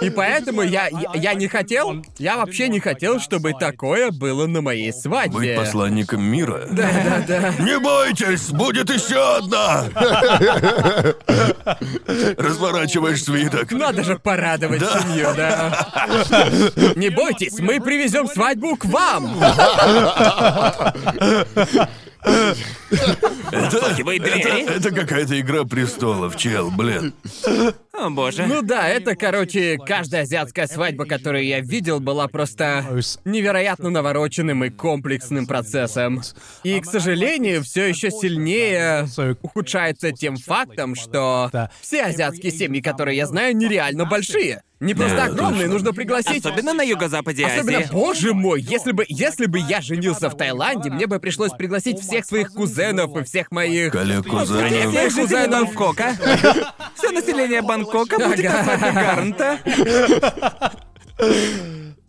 [0.00, 4.60] И поэтому я, я, я не хотел, я вообще не хотел, чтобы такое было на
[4.60, 5.38] моей свадьбе.
[5.38, 6.66] Быть посланником мира?
[6.70, 7.54] Да, да, да.
[7.62, 9.84] Не бойтесь, будет еще одна!
[12.62, 13.72] Разворачиваешь свиток.
[13.72, 15.00] Надо же порадовать Да.
[15.00, 15.88] семью, да.
[16.96, 19.36] Не бойтесь, мы привезем свадьбу к вам.
[23.50, 24.64] Это, двери.
[24.76, 27.12] это какая-то игра престолов, чел, блин.
[28.02, 28.46] О боже.
[28.46, 32.84] Ну да, это, короче, каждая азиатская свадьба, которую я видел, была просто
[33.24, 36.20] невероятно навороченным и комплексным процессом.
[36.64, 39.06] И, к сожалению, все еще сильнее
[39.42, 44.62] ухудшается тем фактом, что все азиатские семьи, которые я знаю, нереально большие.
[44.80, 45.72] Не просто Да, огромные, точно.
[45.74, 47.92] нужно пригласить Особенно на юго-западе Особенно, Азии.
[47.92, 52.24] боже мой, если бы, если бы я женился в Таиланде, мне бы пришлось пригласить всех
[52.24, 53.92] своих кузенов и всех моих...
[53.92, 54.70] Коллег Всех кузенов.
[54.72, 55.66] жителей кузенов.
[55.68, 56.16] Бангкока.
[56.96, 58.40] Все население Бангкока будет
[58.94, 59.58] Гарнта.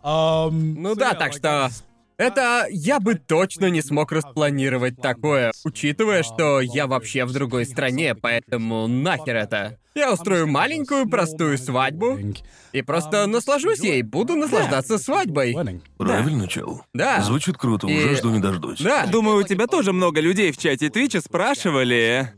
[0.02, 1.70] Um, Ну да, так что...
[2.16, 8.14] Это я бы точно не смог распланировать такое, учитывая, что я вообще в другой стране,
[8.14, 9.78] поэтому нахер это.
[9.96, 12.18] Я устрою маленькую простую свадьбу
[12.72, 15.56] и просто наслажусь ей, буду наслаждаться свадьбой.
[15.98, 16.82] Правильно, чел?
[16.92, 17.20] Да.
[17.20, 18.80] Звучит круто, И- уже жду не дождусь.
[18.80, 19.06] Да.
[19.06, 22.32] Думаю, у тебя тоже много людей в чате Твича спрашивали,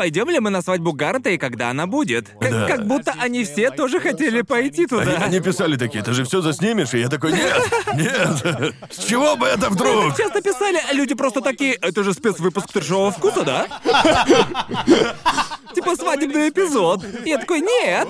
[0.00, 2.30] пойдем ли мы на свадьбу Гарнта и когда она будет.
[2.40, 2.66] Как, Да.
[2.66, 5.18] как будто они все тоже хотели пойти Они, туда.
[5.22, 7.62] они писали такие, ты же все заснимешь, и я такой, нет,
[7.94, 10.16] нет, с чего бы это вдруг?
[10.16, 13.66] Часто писали, а люди просто такие, это же спецвыпуск трешового вкуса, да?
[15.74, 17.04] Типа свадебный эпизод.
[17.26, 18.08] Я такой, нет.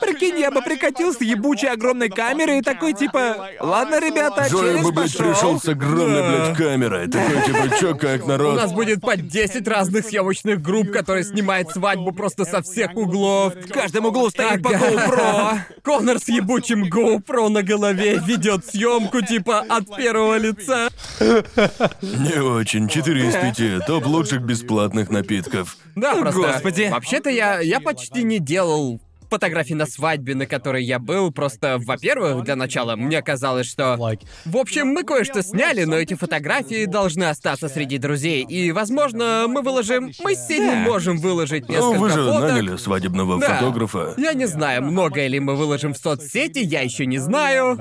[0.00, 4.82] Прикинь, я бы прикатил с ебучей огромной камерой и такой, типа, ладно, ребята, Джой челлендж
[4.84, 5.32] бы, блядь, пошёл».
[5.32, 7.08] пришел с огромной, блядь, камерой.
[7.08, 8.56] Такой, типа, чё, как У народ?
[8.56, 13.54] нас будет по 10 разных съемочных групп, которые снимают свадьбу просто со всех углов.
[13.54, 14.86] В каждом углу стоит по Ага.
[14.90, 15.58] GoPro.
[15.82, 20.88] Конор с ебучим GoPro на голове ведет съемку типа от первого лица.
[21.20, 22.88] Не очень.
[22.88, 23.78] Четыре из пяти.
[23.86, 25.76] Топ лучших бесплатных напитков.
[25.96, 26.40] Да, просто.
[26.40, 26.88] Господи.
[26.90, 28.99] Вообще-то я, я почти не делал
[29.30, 33.96] фотографий на свадьбе, на которой я был, просто, во-первых, для начала, мне казалось, что...
[34.44, 38.42] В общем, мы кое-что сняли, но эти фотографии должны остаться среди друзей.
[38.44, 40.10] И, возможно, мы выложим...
[40.22, 40.74] Мы с Да.
[40.84, 42.40] можем выложить несколько Ну, вы же фоток.
[42.42, 43.56] наняли свадебного Да.
[43.56, 44.14] фотографа.
[44.16, 47.78] Я не знаю, многое ли мы выложим в соцсети, я еще не знаю.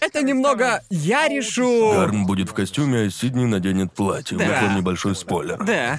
[0.00, 0.82] Это немного...
[0.90, 1.92] Я решу...
[1.92, 4.36] Гарн будет в костюме, а Сидни наденет платье.
[4.36, 4.62] Вот Да.
[4.62, 5.58] вам небольшой спойлер.
[5.64, 5.98] Да.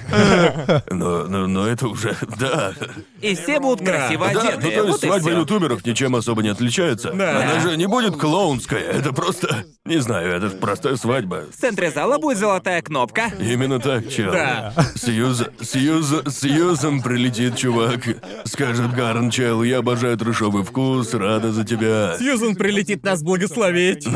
[0.90, 2.14] Но, но, но это уже...
[2.38, 2.72] Да.
[3.20, 4.70] И все будут красиво Да, ну одеты.
[4.76, 7.12] то вот свадьба ютуберов ничем особо не отличается.
[7.12, 7.42] Да.
[7.42, 8.80] Она же не будет клоунская.
[8.80, 9.64] Это просто...
[9.84, 11.44] Не знаю, это простая свадьба.
[11.52, 13.32] В центре зала будет золотая кнопка.
[13.40, 14.32] Именно так, чел.
[14.32, 14.72] Да.
[14.94, 15.44] Сьюз...
[15.60, 16.22] Сьюз...
[16.28, 18.00] Сьюзом прилетит чувак.
[18.44, 22.16] Скажет Гарн, чел, я обожаю трешовый вкус, рада за тебя.
[22.18, 24.06] Сьюзан прилетит нас благословить.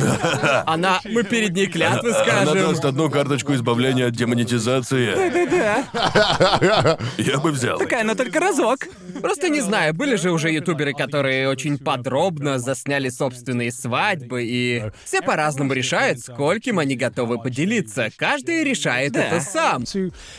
[0.67, 1.01] Она...
[1.05, 2.55] Мы перед ней клятвы Она скажем.
[2.55, 5.15] даст одну карточку избавления от демонетизации.
[5.51, 6.99] Да.
[7.19, 7.79] Я бы взял.
[7.79, 8.81] Такая, но только разок.
[9.21, 15.21] Просто не знаю, были же уже ютуберы, которые очень подробно засняли собственные свадьбы, и все
[15.21, 18.09] по-разному решают, скольким они готовы поделиться.
[18.17, 19.25] Каждый решает Да.
[19.25, 19.85] это сам.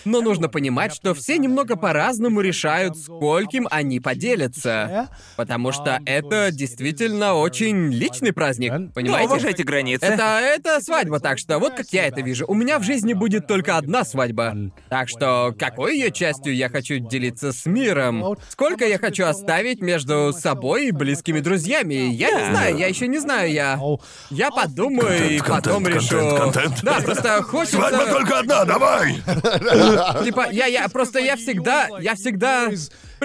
[0.04, 5.10] Но нужно понимать, что все немного по-разному решают, скольким они поделятся.
[5.36, 9.28] Потому что это действительно очень личный праздник, Да, понимаете?
[9.28, 10.06] уважайте границы.
[10.06, 12.46] Это, это свадьба, так что вот как я это вижу.
[12.48, 14.56] У меня в жизни будет только одна свадьба.
[14.90, 18.36] Так что какой ее частью я хочу делиться с миром?
[18.50, 21.94] Сколько я хочу оставить между собой и близкими друзьями?
[21.94, 23.80] Я не знаю, я еще не знаю, я...
[24.30, 26.38] Я подумаю и Контент, потом контент, решу...
[26.38, 26.80] контент.
[26.84, 27.78] Да, просто хочется...
[27.78, 29.16] Свадьба только одна, давай!
[30.24, 32.70] Типа, я, я, просто я всегда, я всегда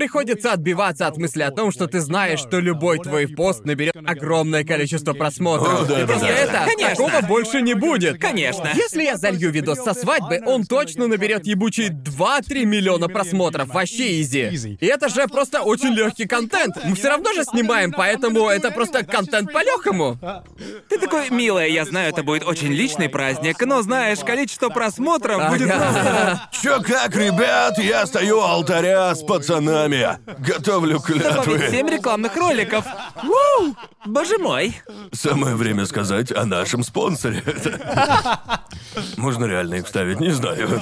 [0.01, 4.65] приходится отбиваться от мысли о том, что ты знаешь, что любой твой пост наберет огромное
[4.65, 5.83] количество просмотров.
[5.83, 6.33] О, да, И да, просто да.
[6.33, 7.07] это, Конечно.
[7.07, 8.19] такого больше не будет.
[8.19, 8.71] Конечно.
[8.75, 13.69] Если я залью видос со свадьбы, он точно наберет ебучие 2-3 миллиона просмотров.
[13.69, 14.79] Вообще изи.
[14.81, 16.79] И это же просто очень легкий контент.
[16.83, 20.19] Мы все равно же снимаем, поэтому это просто контент по-легкому.
[20.89, 25.71] Ты такой, милая, я знаю, это будет очень личный праздник, но знаешь, количество просмотров будет
[25.71, 25.79] Ага.
[25.93, 26.49] просто...
[26.63, 27.79] Чё как, ребят?
[27.79, 29.90] Я стою у алтаря с пацанами.
[30.39, 31.69] Готовлю Добавить клятвы.
[31.71, 32.85] 7 рекламных роликов.
[33.17, 33.77] Вау!
[34.07, 34.75] Боже мой.
[35.13, 37.43] Самое время сказать о нашем спонсоре.
[39.17, 40.81] Можно реально их вставить, не знаю.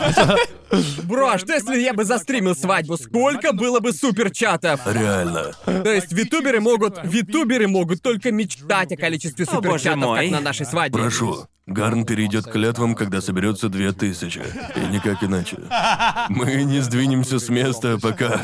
[1.04, 2.96] Бро, а что если я бы застримил свадьбу?
[2.96, 4.80] Сколько было бы суперчатов?
[4.86, 5.52] Реально.
[5.64, 7.00] То есть витуберы могут...
[7.04, 10.30] Витуберы могут только мечтать о количестве О, боже суперчатов, мой.
[10.30, 10.98] как на нашей свадьбе.
[10.98, 11.46] Прошу.
[11.66, 14.40] Гарн перейдет к клятвам, когда соберется две тысячи.
[14.74, 15.58] И никак иначе.
[16.30, 18.40] Мы не сдвинемся с места, пока...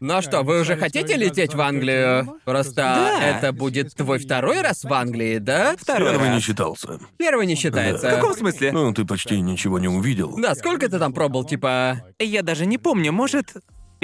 [0.00, 2.38] Ну что, вы уже хотите лететь в Англию?
[2.44, 3.22] Просто Да.
[3.22, 5.76] это будет твой второй раз в Англии, да?
[5.78, 6.42] Второй Первый не раз.
[6.42, 6.98] считался.
[7.16, 8.08] Первый не считается.
[8.10, 8.72] В каком смысле?
[8.72, 10.36] Ну, ты почти ничего не увидел.
[10.36, 12.02] Да, сколько ты там пробыл, типа...
[12.18, 13.54] Я даже не помню, может,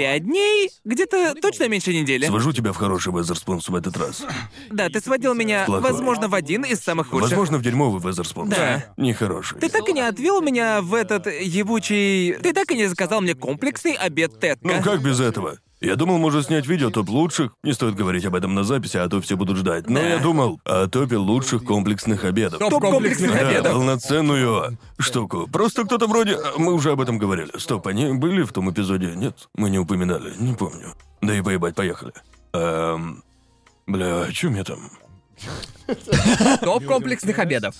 [0.01, 0.71] пять дней?
[0.83, 2.25] Где-то точно меньше недели.
[2.25, 4.25] Свожу тебя в хороший Wetherspoons в этот раз.
[4.71, 5.91] Да, ты сводил меня, Плохой.
[5.91, 7.29] возможно, в один из самых худших.
[7.29, 8.49] Возможно, в дерьмовый Wetherspoons.
[8.49, 8.85] Да.
[8.97, 9.59] Нехороший.
[9.59, 12.33] Ты так и не отвел меня в этот ебучий...
[12.33, 14.67] Ты так и не заказал мне комплексный обед Tesco.
[14.67, 15.59] Ну как без этого?
[15.81, 17.53] Я думал, может снять видео топ лучших.
[17.63, 19.89] Не стоит говорить об этом на записи, а то все будут ждать.
[19.89, 20.07] Но Да.
[20.09, 22.59] я думал о топе лучших комплексных обедов.
[22.59, 22.91] Топ комплексных
[23.31, 23.73] комплексных Да, обедов.
[23.73, 25.47] полноценную штуку.
[25.51, 26.37] Просто кто-то вроде...
[26.57, 27.49] Мы уже об этом говорили.
[27.57, 29.13] Стоп, они были в том эпизоде?
[29.15, 29.49] Нет?
[29.55, 30.93] Мы не упоминали, не помню.
[31.21, 32.13] Да и поебать, поехали.
[32.53, 33.23] Эм...
[33.87, 34.79] Бля, о чем я там?
[36.61, 37.73] Топ комплексных обедов.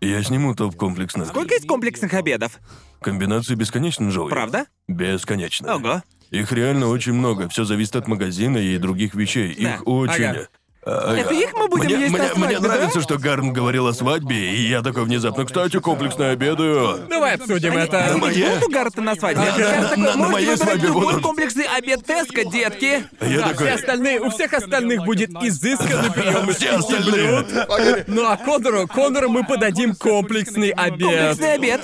[0.00, 1.26] Я сниму топ комплексных.
[1.28, 2.60] Сколько есть комплексных обедов?
[3.02, 4.30] Комбинации бесконечно, Джоуи.
[4.30, 4.66] Правда?
[4.88, 5.74] Бесконечно.
[5.74, 6.02] Ого.
[6.30, 7.48] Их реально очень много.
[7.48, 9.54] Все зависит от магазина и других вещей.
[9.60, 9.74] Да.
[9.74, 10.24] Их очень.
[10.24, 10.48] Ага.
[10.90, 12.68] Это их мы будем мне, есть мне, на свадьбе, мне да?
[12.74, 16.98] нравится, что Гарн говорил о свадьбе, и я такой внезапно, кстати, комплексное обеду.
[17.08, 17.98] Давай обсудим Они, это.
[18.04, 19.42] они ведь моей- будут у Гарта на свадьбе?
[19.48, 19.58] Ага.
[19.60, 21.22] Я такой, На- на можете моей выбрать свадьбе любой будут.
[21.22, 23.04] комплексный обед Теска, детки.
[23.20, 23.66] А я Да, такой...
[23.66, 27.42] все остальные, у всех остальных будет изысканный прием из Все пяти остальные.
[27.42, 28.04] блюд.
[28.08, 31.00] Ну а Конору, Конору мы подадим комплексный обед.
[31.00, 31.80] Комплексный обед.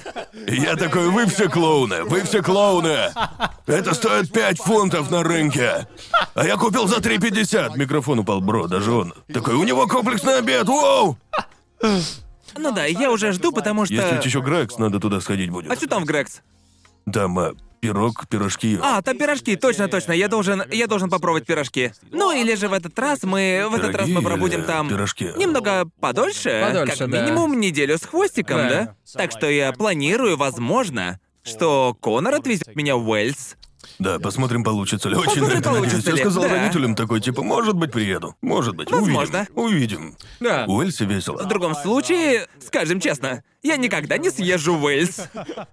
[0.49, 2.97] Я такой, вы все клоуны, вы все клоуны.
[3.66, 5.87] Это стоит 5 фунтов на рынке.
[6.35, 7.77] А я купил за 3,50.
[7.77, 9.15] Микрофон упал, бро, даже он.
[9.33, 11.17] Такой, у него комплексный обед, воу!
[12.59, 13.95] Ну да, я уже жду, потому что...
[13.95, 15.71] Если еще Грекс, надо туда сходить будет.
[15.71, 16.41] А что там в Грекс?
[17.13, 18.79] Там а, пирог, пирожки.
[18.83, 20.13] А, там пирожки, точно, точно.
[20.13, 21.93] Я должен, я должен попробовать пирожки.
[22.11, 25.31] Ну или же в этот раз мы, в этот раз мы пробудем там пирожки?
[25.37, 27.23] немного подольше, Подольше, как да.
[27.23, 28.69] минимум неделю с хвостиком, Да.
[28.69, 28.95] да?
[29.13, 33.57] Так что я планирую, возможно, что Конор отвезет меня в Уэльс.
[33.99, 35.17] Да, посмотрим, получится ли.
[35.17, 35.91] Очень на это надеюсь.
[35.93, 36.21] получится Я ли.
[36.23, 36.49] сказал Да.
[36.51, 38.35] родителям такой, типа, может быть, приеду.
[38.43, 38.91] Может быть.
[38.91, 39.47] Возможно.
[39.55, 39.97] Увидим.
[40.01, 40.17] Увидим.
[40.41, 40.65] Да.
[40.69, 41.43] У Эльси весело.
[41.43, 45.20] В другом случае, скажем честно, я никогда не съезжу в Уэльс.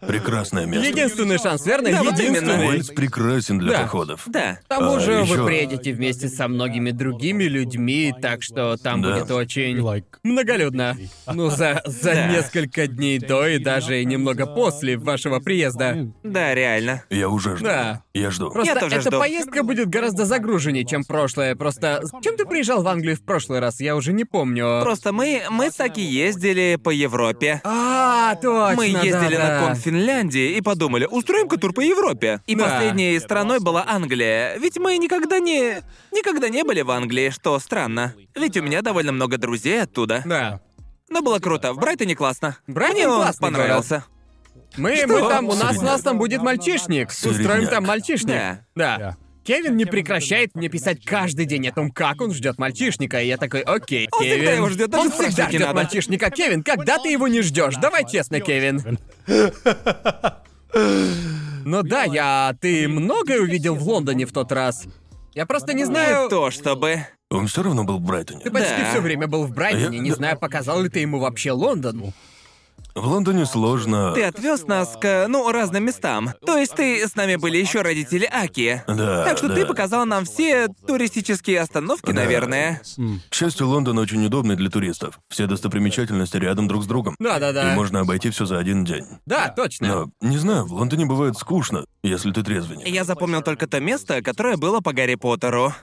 [0.05, 0.87] Прекрасное место.
[0.87, 1.91] Единственный шанс, верно?
[1.91, 2.67] Да, вот Единственный.
[2.67, 3.81] Уэльс прекрасен для Да.
[3.83, 4.21] походов.
[4.25, 4.55] Да.
[4.63, 9.01] К тому А, же ещё- вы приедете вместе со многими другими людьми, так что там
[9.01, 9.13] Да.
[9.13, 9.81] будет очень
[10.23, 10.97] многолюдно.
[11.31, 12.27] Ну, за, за Да.
[12.27, 16.11] несколько дней до и даже немного после вашего приезда.
[16.23, 17.03] Да, реально.
[17.09, 17.65] Я уже жду.
[17.65, 18.03] Да.
[18.13, 18.49] Я жду.
[18.51, 19.19] Просто тоже эта жду.
[19.19, 21.55] поездка будет гораздо загруженнее, чем прошлое.
[21.55, 23.79] Просто чем ты приезжал в Англию в прошлый раз?
[23.79, 24.81] Я уже не помню.
[24.83, 27.61] Просто мы, мы с Аки ездили по Европе.
[27.85, 28.75] А, точно.
[28.75, 29.67] Мы ездили да, на да.
[29.67, 32.41] кон Финляндии и подумали, устроим-ка тур по Европе.
[32.47, 32.65] И Да.
[32.65, 34.57] последней страной была Англия.
[34.57, 35.81] Ведь мы никогда не...
[36.11, 38.13] Никогда не были в Англии, что странно.
[38.35, 40.21] Ведь у меня довольно много друзей оттуда.
[40.25, 40.61] Да.
[41.09, 41.73] Но было круто.
[41.73, 42.57] В Брайтоне классно.
[42.67, 44.05] Брайтон Мне он классный понравился.
[44.77, 47.09] Мы, мы там, у нас, у нас там будет мальчишник.
[47.09, 48.35] Устроим там мальчишник.
[48.75, 48.97] Да.
[48.97, 49.17] Да.
[49.43, 53.37] Кевин не прекращает мне писать каждый день о том, как он ждет мальчишника, и я
[53.37, 54.35] такой, окей, Он Кевин.
[54.37, 55.73] всегда его ждёт, даже Он всегда ждет надо.
[55.73, 56.29] мальчишника.
[56.31, 57.75] Кевин, когда ты его не ждешь?
[57.75, 58.97] Давай честно, Кевин.
[61.65, 62.55] Ну да, я...
[62.59, 64.85] Ты многое увидел в Лондоне в тот раз.
[65.33, 66.23] Я просто не знаю...
[66.23, 67.05] Не то чтобы...
[67.29, 68.41] Он все равно был в Брайтоне.
[68.41, 68.91] Ты почти Да.
[68.91, 72.13] все время был в Брайтоне, Я- не знаю, показал ли ты ему вообще Лондон.
[72.95, 74.11] В Лондоне сложно.
[74.13, 76.29] Ты отвез нас к, ну, разным местам.
[76.45, 78.83] То есть ты с нами были еще родители Аки.
[78.87, 79.55] Да, Так что да.
[79.55, 82.13] ты показал нам все туристические остановки, Да.
[82.13, 82.81] наверное.
[83.29, 85.19] К счастью, Лондон очень удобный для туристов.
[85.27, 87.15] Все достопримечательности рядом друг с другом.
[87.17, 87.73] Да-да-да.
[87.73, 89.05] И можно обойти все за один день.
[89.25, 89.87] Да, точно.
[90.21, 92.85] Но, не знаю, в Лондоне бывает скучно, если ты трезвенник.
[92.87, 95.73] Я запомнил только то место, которое было по Гарри Поттеру.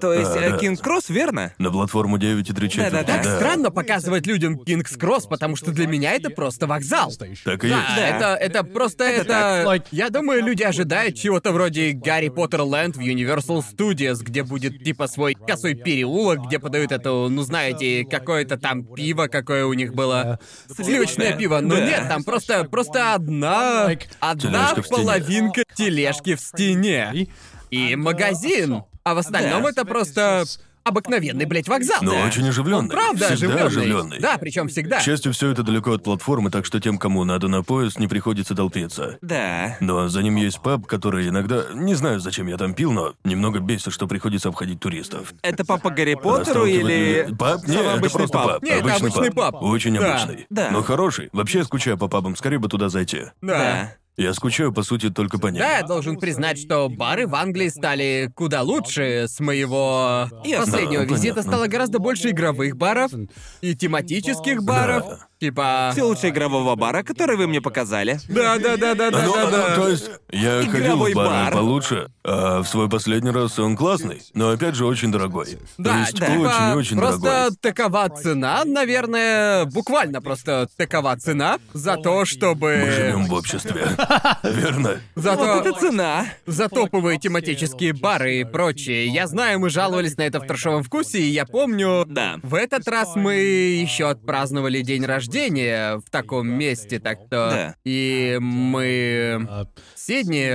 [0.00, 0.58] То есть А, э, да.
[0.58, 1.52] Кинг Кросс, верно?
[1.58, 2.92] На платформу 9 и 3 четверти.
[2.92, 3.22] Да-да-да.
[3.22, 7.12] Так странно показывать людям Кингс Кросс, потому что для меня это просто вокзал.
[7.12, 7.96] Так и Да, есть.
[7.96, 8.06] Да.
[8.08, 8.26] это,
[8.58, 9.24] это просто это.
[9.64, 9.86] так.
[9.90, 15.06] Я думаю, люди ожидают чего-то вроде Гарри Поттер Ленд в Universal Studios, где будет типа
[15.08, 20.38] свой косой переулок, где подают эту, ну знаете, какое-то там пиво, какое у них было.
[20.74, 21.60] Сливочное пиво.
[21.60, 21.86] Но Да.
[21.86, 24.34] нет, там просто, просто одна, одна
[24.74, 25.02] Тележка в стене.
[25.02, 27.28] половинка тележки в стене.
[27.70, 28.82] И магазин.
[29.10, 29.70] А в остальном Да.
[29.70, 30.44] это просто
[30.84, 31.98] обыкновенный, блядь, вокзал.
[32.02, 32.26] Но Да.
[32.26, 32.90] очень оживленный.
[32.90, 33.66] Правда, Всегда оживленный.
[33.66, 34.18] оживленный.
[34.20, 34.98] Да, причем всегда.
[34.98, 38.06] К счастью, все это далеко от платформы, так что тем, кому надо на поезд, не
[38.08, 39.18] приходится толпиться.
[39.20, 39.76] Да.
[39.80, 41.64] Но за ним есть паб, который иногда...
[41.74, 45.34] Не знаю, зачем я там пил, но немного бесит, что приходится обходить туристов.
[45.42, 47.28] Это папа Гарри Поттеру или...
[47.38, 47.66] Паб?
[47.66, 48.62] Нет, это обычный просто паб.
[48.62, 49.62] Не, это обычный паб.
[49.62, 50.10] Очень Да.
[50.22, 50.46] обычный.
[50.48, 50.70] Да.
[50.70, 51.28] Но хороший.
[51.32, 53.24] Вообще я скучаю по пабам, скорее бы туда зайти.
[53.42, 53.92] Да.
[54.18, 55.60] Я скучаю, по сути, только по ним.
[55.60, 60.64] Да, я должен признать, что бары в Англии стали куда лучше с моего Ясно.
[60.72, 61.34] последнего Да, визита.
[61.36, 61.42] понятно.
[61.52, 63.12] Стало гораздо больше игровых баров
[63.60, 65.04] и тематических баров.
[65.06, 65.27] Да.
[65.40, 65.90] Типа.
[65.92, 68.18] Все лучше игрового бара, который вы мне показали.
[68.28, 69.74] Да, да, да, да, да, Ну, да, да.
[69.76, 71.52] то есть, я ходил Игровой в бары бар.
[71.52, 75.56] получше, а в свой последний раз он классный, но опять же очень дорогой.
[75.78, 77.56] Да, то есть типа, очень-очень просто дорогой.
[77.60, 82.90] такова цена, наверное, буквально просто такова цена за то, Мы чтобы...
[82.90, 83.86] живем в обществе.
[84.42, 84.96] Верно?
[85.14, 85.68] За Вот то...
[85.70, 86.26] это цена.
[86.46, 89.06] За топовые тематические бары и прочее.
[89.06, 92.04] Я знаю, мы жаловались на это в трешовом вкусе, и я помню...
[92.08, 92.40] Да.
[92.42, 97.50] В этот раз мы еще отпраздновали день рождения в таком месте, так что...
[97.50, 97.74] Да.
[97.84, 99.66] И мы...
[99.94, 100.48] Сидни,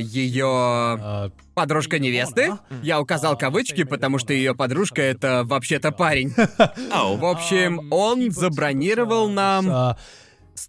[0.00, 2.52] ее подружка невесты.
[2.82, 6.32] Я указал кавычки, потому что ее подружка это вообще-то парень.
[6.36, 9.96] В общем, он забронировал нам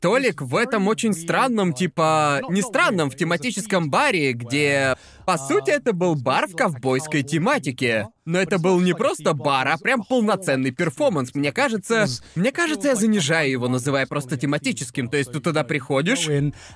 [0.02, 4.96] столик в этом очень странном, типа, не странном, в тематическом баре, где,
[5.28, 8.08] по сути, это был бар в ковбойской тематике.
[8.26, 11.36] Но это был не просто бар, а прям полноценный перформанс.
[11.36, 15.08] Мне кажется, мне кажется, я занижаю его, называя просто тематическим.
[15.08, 16.28] То есть ты туда приходишь,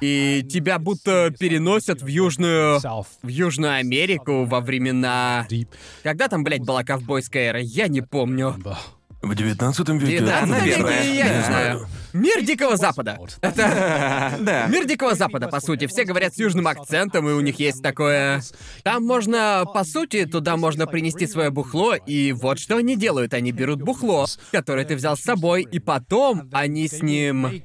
[0.02, 2.80] и тебя будто переносят в Южную...
[3.24, 5.48] в Южную Америку во времена...
[6.04, 8.56] Когда там, блядь, была ковбойская эра, я не помню.
[9.24, 10.24] В 19 веке.
[10.24, 11.04] Да, Да, наверное.
[11.04, 11.88] я Не знаю.
[12.16, 13.20] Мир Дикого Запада.
[13.42, 14.68] Это Да.
[14.68, 15.86] мир Дикого Запада, по сути.
[15.86, 18.42] Все говорят с южным акцентом, и у них есть такое...
[18.84, 23.34] Там можно, по сути, туда можно принести свое бухло, и вот что они делают.
[23.34, 27.62] Они берут бухло, которое ты взял с собой, и потом они с ним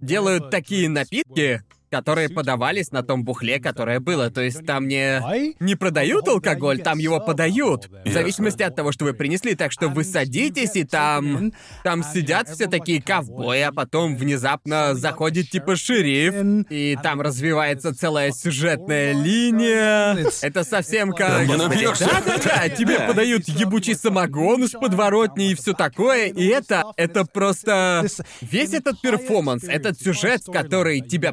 [0.00, 1.62] делают такие напитки,
[1.92, 4.30] которые подавались на том бухле, которое было.
[4.30, 5.22] То есть там не...
[5.60, 7.90] Не продают алкоголь, там его подают.
[8.06, 9.54] В зависимости от того, что вы принесли.
[9.54, 11.52] Так что вы садитесь, и там...
[11.84, 18.32] Там сидят все такие ковбои, а потом внезапно заходит типа шериф, и там развивается целая
[18.32, 20.16] сюжетная линия.
[20.40, 21.46] Это совсем как...
[21.46, 26.84] Да-да-да, тебе подают ебучий самогон из подворотни и все такое, и это...
[26.96, 28.06] Это просто...
[28.40, 31.32] Весь этот перформанс, этот сюжет, который тебя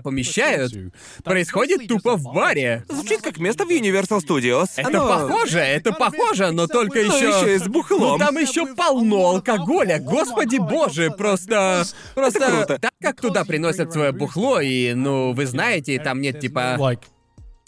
[0.57, 0.93] помещают,
[1.23, 2.83] происходит тупо в баре.
[2.89, 4.69] Звучит как место в Universal Studios.
[4.75, 7.27] Это Оно- похоже, это похоже, но только Но еще.
[7.29, 7.99] еще и с бухлом.
[7.99, 11.83] Ну там еще полно алкоголя, господи боже, просто.
[12.15, 12.79] Просто круто.
[12.79, 16.77] так как туда приносят свое бухло, и ну вы знаете, там нет типа.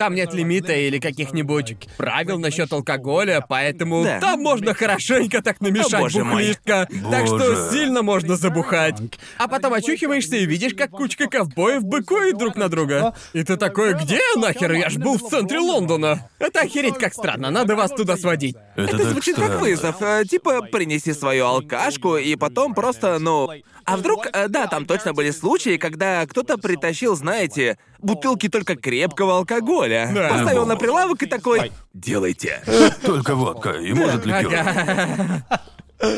[0.02, 4.20] Там нет лимита или каких-нибудь правил насчет алкоголя, поэтому Да.
[4.20, 6.32] там можно хорошенько так намешать О, боже мой.
[6.41, 6.88] бухлишко.
[7.12, 7.70] Так что Боже.
[7.72, 8.95] сильно можно забухать.
[9.38, 13.14] А потом очухиваешься и видишь, как кучка ковбоев быкует друг на друга.
[13.34, 14.72] И ты такой, где я нахер?
[14.72, 16.28] Я ж был в центре Лондона.
[16.39, 18.56] Это охереть как странно, надо вас туда сводить.
[18.76, 19.62] Это так звучит как странно.
[19.62, 20.02] вызов.
[20.02, 23.47] э, Типа, принеси свою алкашку и потом просто, ну...
[23.84, 29.38] А вдруг, э, да, там точно были случаи, когда кто-то притащил, знаете, бутылки только крепкого
[29.38, 30.12] алкоголя.
[30.14, 30.30] Да.
[30.30, 31.72] Поставил на прилавок и такой...
[31.93, 32.64] Делайте.
[33.04, 34.54] Только водка и, может, ликер.
[34.54, 35.43] Ага.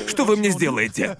[0.07, 1.17] Что вы мне сделаете?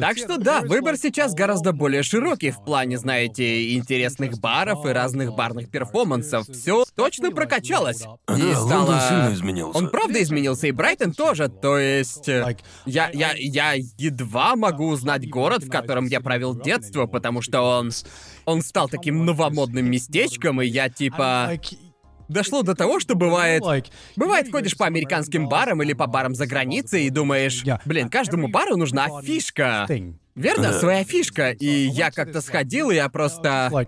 [0.00, 5.34] Так что да, выбор сейчас гораздо более широкий в плане, знаете, интересных баров и разных
[5.34, 6.46] барных перформансов.
[6.48, 8.02] Все точно прокачалось.
[8.02, 8.86] И Да, стало...
[8.86, 9.78] Лондон сильно изменился.
[9.78, 12.26] Он правда изменился, и Брайтон тоже, то есть...
[12.28, 12.56] э,
[12.86, 17.90] Я, я, я едва могу узнать город, в котором я провел детство, потому что он...
[18.48, 21.60] Он стал таким новомодным местечком, и я типа...
[22.28, 23.62] Дошло до того, что бывает...
[24.16, 28.76] Бывает, ходишь по американским барам или по барам за границей и думаешь, блин, каждому бару
[28.76, 29.86] нужна фишка.
[30.34, 30.72] Верно?
[30.72, 31.50] Своя фишка.
[31.50, 33.86] И я как-то сходил, и я просто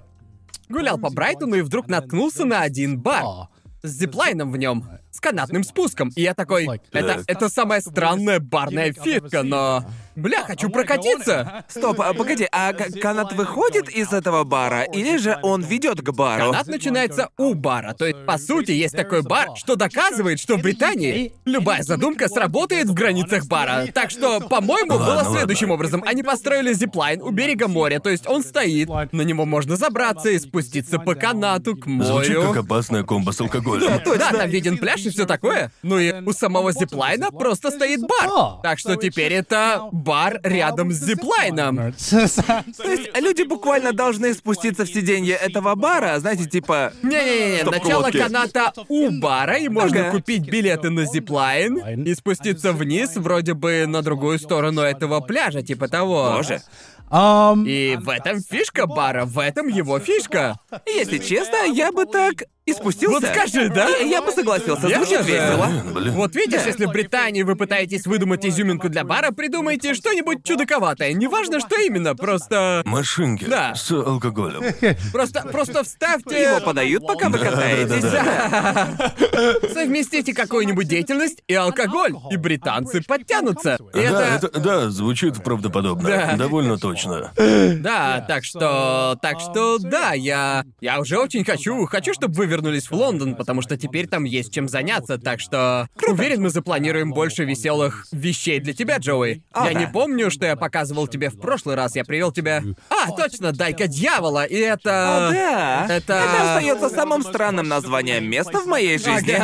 [0.68, 3.48] гулял по Брайтону и вдруг наткнулся на один бар.
[3.82, 6.10] с зиплайном в нем, с канатным спуском.
[6.16, 9.84] И я такой, это, это самая странная барная фишка, но...
[10.16, 11.64] Бля, хочу прокатиться!
[11.68, 16.10] Стоп, а погоди, а к- канат выходит из этого бара, или же он ведет к
[16.12, 16.50] бару?
[16.50, 17.94] Канат начинается у бара.
[17.94, 22.88] То есть, по сути, есть такой бар, что доказывает, что в Британии любая задумка сработает
[22.88, 23.86] в границах бара.
[23.94, 26.02] Так что, по-моему, было Ладно, следующим образом.
[26.06, 30.38] Они построили зиплайн у берега моря, то есть он стоит, на него можно забраться и
[30.38, 32.42] спуститься по канату к Звучит морю.
[32.52, 34.00] как опасная комбо с алкоголем.
[34.18, 35.70] Да, там виден пляж и все такое.
[35.82, 38.60] Ну и у самого зиплайна просто стоит бар.
[38.62, 41.76] Так что теперь это бар рядом с зиплайном.
[42.10, 46.92] То есть люди буквально должны спуститься в сиденье этого бара, знаете, типа...
[47.02, 53.54] Не-не-не, начало каната у бара, и можно купить билеты на зиплайн и спуститься вниз, вроде
[53.54, 56.32] бы на другую сторону этого пляжа, типа того.
[56.36, 56.62] Боже.
[57.10, 60.60] Um, И в этом фишка бара, в этом его фишка.
[60.86, 63.20] Если честно, я бы так и спустился.
[63.20, 63.88] Вот скажи, да?
[63.88, 65.32] Я, я бы согласился, Я звучит тоже.
[65.32, 65.66] весело.
[65.66, 66.12] Блин, блин.
[66.14, 71.12] Вот видишь, если в Британии вы пытаетесь выдумать изюминку для бара, придумайте что-нибудь чудаковатое.
[71.12, 72.82] Неважно, что именно, просто...
[72.84, 73.74] Машинки Да.
[73.74, 74.62] с алкоголем.
[75.12, 76.42] Просто, просто вставьте...
[76.42, 78.04] Его подают, пока вы катаетесь.
[79.72, 83.78] Совместите какую-нибудь деятельность и алкоголь, и британцы подтянутся.
[83.94, 84.46] И Да, это...
[84.46, 86.08] это, да, звучит правдоподобно.
[86.08, 86.36] Да.
[86.36, 87.32] Довольно точно.
[87.36, 89.18] Да, так что...
[89.22, 90.64] Так что, да, я...
[90.80, 91.86] Я уже очень хочу...
[91.86, 95.88] Хочу, чтобы вы вернулись в Лондон, потому что теперь там есть чем заняться, так что...
[96.06, 99.42] Уверен, мы запланируем больше веселых вещей для тебя, Джоуи.
[99.52, 99.80] О, я да.
[99.80, 101.96] не помню, что я показывал тебе в прошлый раз.
[101.96, 102.62] Я привел тебя...
[102.88, 105.28] А, точно, Дай-ка дьявола, и это...
[105.28, 105.86] О, да.
[105.88, 106.54] Это...
[106.56, 109.36] остается самым странным названием места в моей жизни.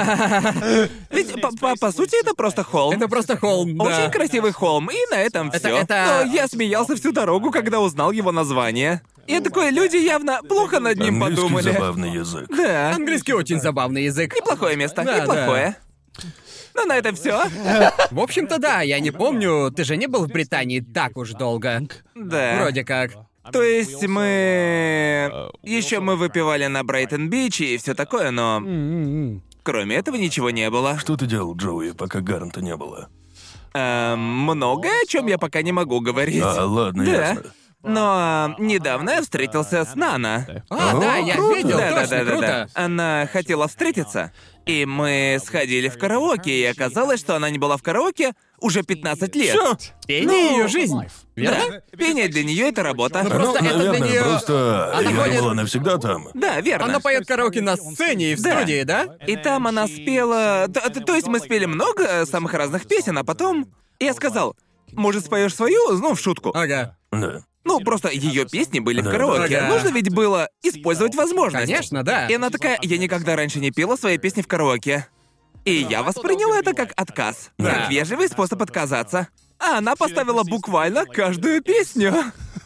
[1.11, 2.95] Ведь по, по- по сути это просто холм.
[2.95, 3.85] Это просто холм, да.
[3.85, 5.77] Очень красивый холм, и на этом Это- все.
[5.79, 9.03] это- Но я смеялся всю дорогу, когда узнал его название.
[9.29, 11.73] Я такой, люди явно плохо над ним Английский подумали.
[11.73, 12.47] забавный язык.
[12.49, 12.93] Да.
[12.95, 14.35] Английский очень забавный язык.
[14.35, 15.77] Неплохое место, Да, неплохое.
[16.75, 17.43] Ну, на этом все.
[18.11, 21.83] В общем-то, да, я не помню, ты же не был в Британии так уж долго.
[22.15, 22.59] Да.
[22.61, 23.13] Вроде как.
[23.53, 25.51] То есть мы...
[25.63, 28.61] Еще мы выпивали на Брайтон-Бич и все такое, но...
[29.63, 30.99] Кроме этого ничего не было.
[30.99, 33.09] Что ты делал, Джоуи, пока Гарнта не было?
[33.75, 36.43] Эм, многое, о чем я пока не могу говорить.
[36.45, 37.11] А, ладно, Да.
[37.11, 37.43] ясно.
[37.87, 40.65] Но э, недавно я встретился с Нана.
[40.69, 41.57] А, О, да, я круто.
[41.57, 42.47] видел, да, да, точно, да, да, круто.
[42.47, 42.69] да.
[42.85, 44.33] Она хотела встретиться.
[44.67, 49.37] И мы сходили в караоке, и оказалось, что она не была в караоке уже 15
[49.37, 49.53] лет.
[49.55, 49.77] Чё?
[50.09, 50.99] Пение ее жизнь.
[51.37, 51.83] Да?
[51.97, 53.23] Пение для нее это работа.
[53.23, 56.29] Ну, просто ну, это для наверное, неё- просто Она я ходит- была навсегда там.
[56.35, 56.87] Да, верно.
[56.87, 58.57] Она поет караоке на сцене и в Да.
[58.59, 59.17] студии, да?
[59.27, 60.67] И там она спела...
[60.67, 63.69] То, то- то есть мы спели много самых разных песен, а потом...
[64.01, 64.57] Я сказал,
[64.93, 65.93] может, споешь свою?
[65.99, 66.51] Ну, в шутку.
[66.55, 66.97] Ага.
[67.13, 67.43] Да.
[67.67, 69.61] Ну, просто ее песни были в караоке.
[69.61, 69.69] да.
[69.69, 71.67] Нужно ведь было использовать возможность.
[71.67, 72.29] Конечно, да.
[72.29, 75.09] И она такая, я никогда раньше не пела свои песни в караоке.
[75.65, 77.51] И я воспринял это как отказ.
[77.59, 77.73] Да.
[77.73, 79.29] Как вежливый способ отказаться.
[79.59, 82.15] А она поставила буквально каждую песню.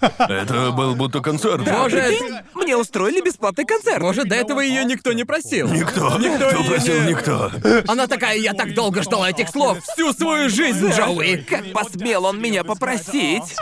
[0.01, 1.67] Это был будто концерт.
[1.67, 4.01] Может, Прикинь, мне устроили бесплатный концерт.
[4.03, 5.69] может, до этого ее никто не просил.
[5.69, 6.17] Никто.
[6.19, 7.51] Никто Кто её просил, не- никто.
[7.87, 11.37] Она такая, я так долго ждала этих слов всю свою жизнь, Джоуи.
[11.49, 13.57] Как посмел он меня попросить?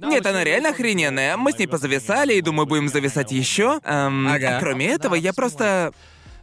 [0.00, 1.36] Нет, она реально охрененная.
[1.36, 3.80] Мы с ней позависали и думаю, будем зависать еще.
[3.84, 4.58] Ага.
[4.60, 5.92] Кроме этого, я просто.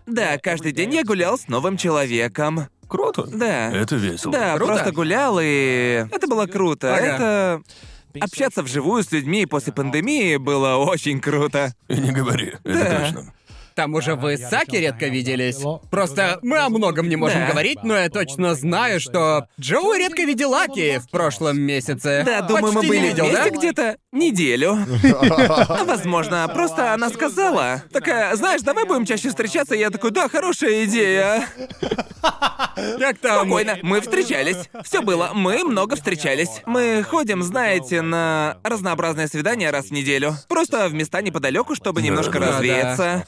[0.08, 2.68] Да, каждый день я гулял с новым человеком.
[2.88, 3.24] Круто.
[3.32, 3.72] Да.
[3.72, 4.34] Это весело.
[4.34, 4.74] Да, Круто.
[4.74, 6.06] просто гулял и.
[6.12, 6.94] Это было круто.
[6.94, 7.06] Ага.
[7.06, 7.62] Это.
[8.20, 11.74] Общаться вживую с людьми после пандемии было очень круто.
[11.88, 12.54] И не говори.
[12.64, 13.00] Это Да.
[13.06, 13.34] точно.
[13.76, 15.60] Там уже вы с Саки редко виделись.
[15.90, 17.48] Просто мы о многом не можем Да.
[17.52, 22.24] говорить, но я точно знаю, что Джоуи редко видел Аки в прошлом месяце.
[22.26, 23.44] Да, думаю, мы Почти были не видел, да?
[23.44, 24.78] вместе где-то неделю.
[25.86, 27.84] Возможно, просто она сказала.
[27.92, 29.76] Такая, знаешь, давай будем чаще встречаться.
[29.76, 31.48] Я такой, да, хорошая идея.
[33.00, 33.42] Как там?
[33.42, 34.70] Спокойно, мы встречались.
[34.84, 36.62] Все было, мы много встречались.
[36.66, 40.36] Мы ходим, знаете, на разнообразные свидания раз в неделю.
[40.48, 42.48] Просто в места неподалеку, чтобы немножко да.
[42.48, 43.26] развеяться.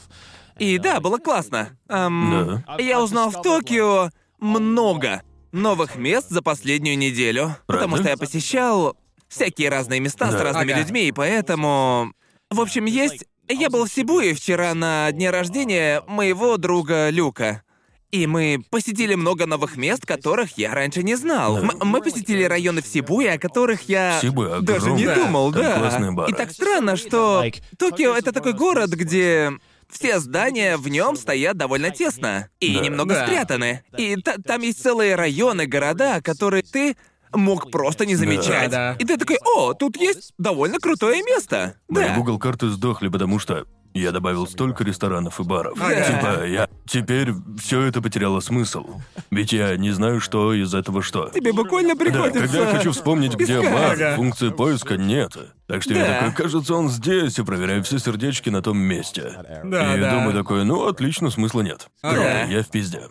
[0.60, 1.78] И да, было классно.
[1.90, 2.78] Эм, Да.
[2.80, 7.56] Я узнал в Токио много новых мест за последнюю неделю.
[7.68, 8.96] Потому что я посещал
[9.28, 10.44] всякие разные места с Да.
[10.44, 10.82] разными Ага.
[10.82, 12.14] людьми, и поэтому...
[12.50, 13.26] В общем, есть...
[13.50, 17.62] Я был в Сибуе вчера на дне рождения моего друга Люка.
[18.10, 21.58] И мы посетили много новых мест, которых я раньше не знал.
[21.58, 25.92] М- мы посетили районы в Сибуе, о которых я Сибуя даже не думал, да.
[26.12, 26.32] бары.
[26.32, 27.44] И так странно, что
[27.78, 29.52] Токио это такой город, где
[29.94, 32.82] все здания в нем стоят довольно тесно и Да.
[32.82, 33.26] немного Да.
[33.26, 33.84] спрятаны.
[33.98, 36.96] И та- там есть целые районы, города, которые ты
[37.32, 38.70] мог просто не замечать.
[38.72, 38.96] Да, да.
[39.00, 41.76] И ты такой, о, тут есть довольно крутое место.
[41.88, 42.16] Мои Да.
[42.16, 43.66] Google карты сдохли, потому что
[44.00, 45.78] я добавил столько ресторанов и баров.
[45.82, 46.04] Ага.
[46.04, 46.68] Типа, я...
[46.86, 47.32] Теперь
[47.62, 48.86] все это потеряло смысл.
[49.32, 51.30] Ведь я не знаю, что из этого что.
[51.30, 52.40] Тебе буквально Да, приходится...
[52.42, 54.16] когда я хочу вспомнить, где бар, Ага.
[54.16, 55.38] функции поиска нет.
[55.68, 56.20] Так что я Да.
[56.20, 59.34] такой, кажется, он здесь, и проверяю все сердечки на том месте.
[59.64, 60.12] Да, и да.
[60.16, 61.88] думаю такой, ну, отлично, смысла нет.
[62.02, 63.02] Круто, я в пизде.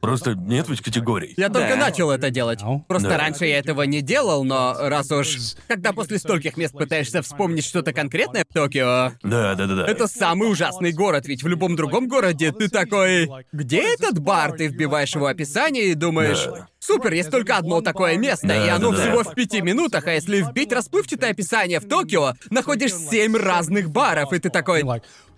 [0.00, 1.34] Просто нет ведь категорий.
[1.36, 1.76] Я только Да.
[1.76, 2.60] начал это делать.
[2.86, 3.18] Просто Да.
[3.18, 5.54] раньше я этого не делал, но раз уж...
[5.66, 9.86] Когда после стольких мест пытаешься вспомнить что-то конкретное в Токио, Да, да, да, да.
[9.86, 13.28] это самый ужасный город, ведь в любом другом городе ты такой...
[13.52, 14.52] Где этот бар?
[14.52, 16.44] Ты вбиваешь его описание и думаешь...
[16.44, 16.68] Да.
[16.80, 19.02] Супер, есть только одно такое место, Да, и оно да, да.
[19.02, 24.32] всего в пяти минутах, а если вбить расплывчатое описание в Токио, находишь семь разных баров,
[24.32, 24.84] и ты такой...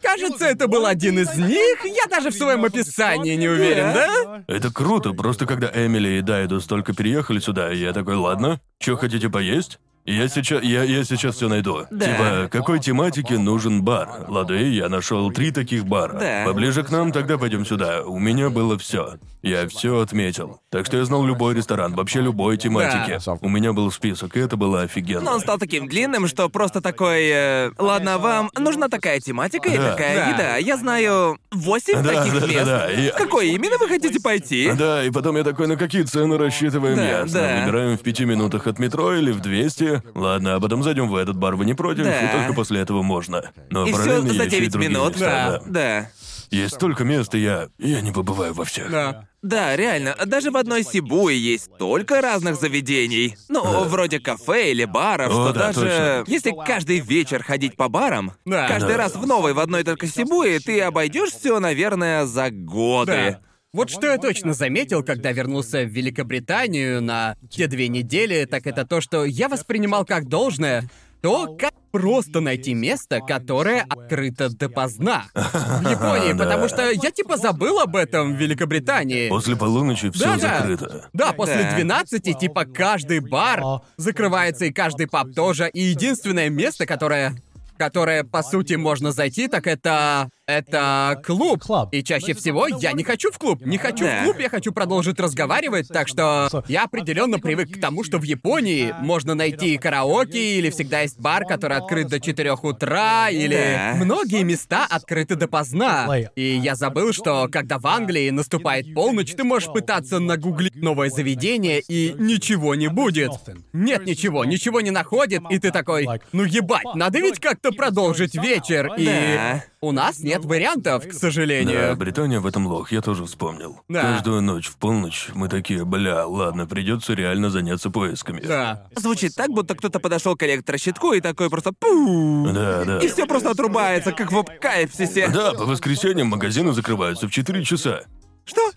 [0.03, 1.85] Кажется, это был один из них.
[1.85, 4.45] Я даже в своем описании не уверен, да?
[4.47, 9.29] Это круто, просто когда Эмили и Дайдус только переехали сюда, я такой, ладно, что хотите
[9.29, 9.79] поесть?
[10.07, 11.87] Я сейчас, я, я сейчас все найду.
[11.91, 12.07] Да.
[12.07, 14.25] Типа, какой тематике нужен бар?
[14.29, 16.19] Лады, я нашел три таких бара.
[16.19, 16.45] Да.
[16.47, 18.03] Поближе к нам, тогда пойдем сюда.
[18.03, 19.19] У меня было все.
[19.43, 20.61] Я все отметил.
[20.71, 23.19] Так что я знал любой ресторан, вообще любой тематики.
[23.25, 23.39] Да.
[23.41, 25.23] У меня был список, и это было офигенно.
[25.23, 27.27] Но он стал таким длинным, что просто такой...
[27.29, 29.93] э, Ладно, вам нужна такая тематика и Да.
[29.93, 30.29] такая Да.
[30.31, 30.57] еда.
[30.59, 32.65] Я знаю восемь Да, таких да, да, мест.
[32.67, 34.71] да, В какое именно вы хотите пойти?
[34.77, 37.41] Да, и потом я такой, на какие цены рассчитываем Да, ясно.
[37.41, 37.61] да.
[37.65, 40.03] Выбираем в пяти минутах от метро или в 200.
[40.15, 42.05] Ладно, а потом зайдем в этот бар, вы не против?
[42.05, 42.21] Да.
[42.21, 43.51] И только после этого можно.
[43.71, 45.13] Но И все параллельно за есть и 9 другие минут.
[45.15, 46.01] места, да.
[46.03, 46.11] Да.
[46.51, 47.69] Есть столько мест, и я...
[47.79, 48.91] Я не побываю во всех.
[48.91, 49.29] Да.
[49.43, 53.37] Да, реально, даже в одной Сибуе есть столько разных заведений.
[53.49, 56.25] Ну, вроде кафе или баров, О, что да, даже точно.
[56.27, 58.69] если каждый вечер ходить по барам, Да.
[58.69, 58.97] каждый Да.
[58.99, 63.13] раз в новой в одной только Сибуе, ты обойдешь все, наверное, за годы.
[63.13, 63.41] Да.
[63.73, 68.85] Вот что я точно заметил, когда вернулся в Великобританию на те две недели, так это
[68.85, 70.91] то, что я воспринимал как должное
[71.21, 75.25] то, как просто найти место, которое открыто допоздна.
[75.35, 79.29] В Японии, потому что я типа забыл об этом в Великобритании.
[79.29, 80.59] После полуночи все Да, да.
[80.59, 81.09] закрыто.
[81.13, 81.75] Да, после Да.
[81.75, 83.63] 12, типа, каждый бар
[83.97, 85.69] закрывается, и каждый паб тоже.
[85.73, 87.35] И единственное место, которое
[87.81, 90.29] которое, по сути, можно зайти, так это...
[90.51, 91.63] Это клуб.
[91.63, 91.89] Клуб.
[91.93, 93.65] И чаще всего я не хочу в клуб.
[93.65, 94.21] Не хочу Да.
[94.21, 98.25] в клуб, я хочу продолжить разговаривать, так что я определенно привык к тому, что в
[98.25, 103.55] Японии можно найти караоке, или всегда есть бар, который открыт до 4 утра, или...
[103.55, 103.95] Да.
[104.05, 106.09] Многие места открыты допоздна.
[106.35, 111.81] И я забыл, что когда в Англии наступает полночь, ты можешь пытаться нагуглить новое заведение,
[111.81, 113.31] и ничего не будет.
[113.73, 118.93] Нет ничего, ничего не находит, и ты такой, ну ебать, надо ведь как-то продолжить вечер,
[118.99, 119.61] и...
[119.83, 119.89] Да.
[119.89, 121.97] У нас нет вариантов, к Да, сожалению.
[121.97, 123.81] Британия в этом лох, я тоже вспомнил.
[123.89, 124.03] Да.
[124.03, 128.41] Каждую ночь в полночь мы такие, бля, ладно, придется реально заняться поисками.
[128.43, 128.87] Да.
[128.95, 132.47] Звучит так, будто кто-то подошел к электрощитку и такой просто пу.
[132.53, 132.99] Да, да.
[132.99, 135.29] И все просто отрубается, как в апокалипсисе.
[135.29, 138.03] Да, по воскресеньям магазины закрываются в 4 часа.
[138.45, 138.71] Что?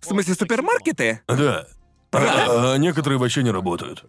[0.00, 1.20] В смысле супермаркеты?
[1.26, 1.66] Да.
[2.12, 4.04] А, а некоторые вообще не работают.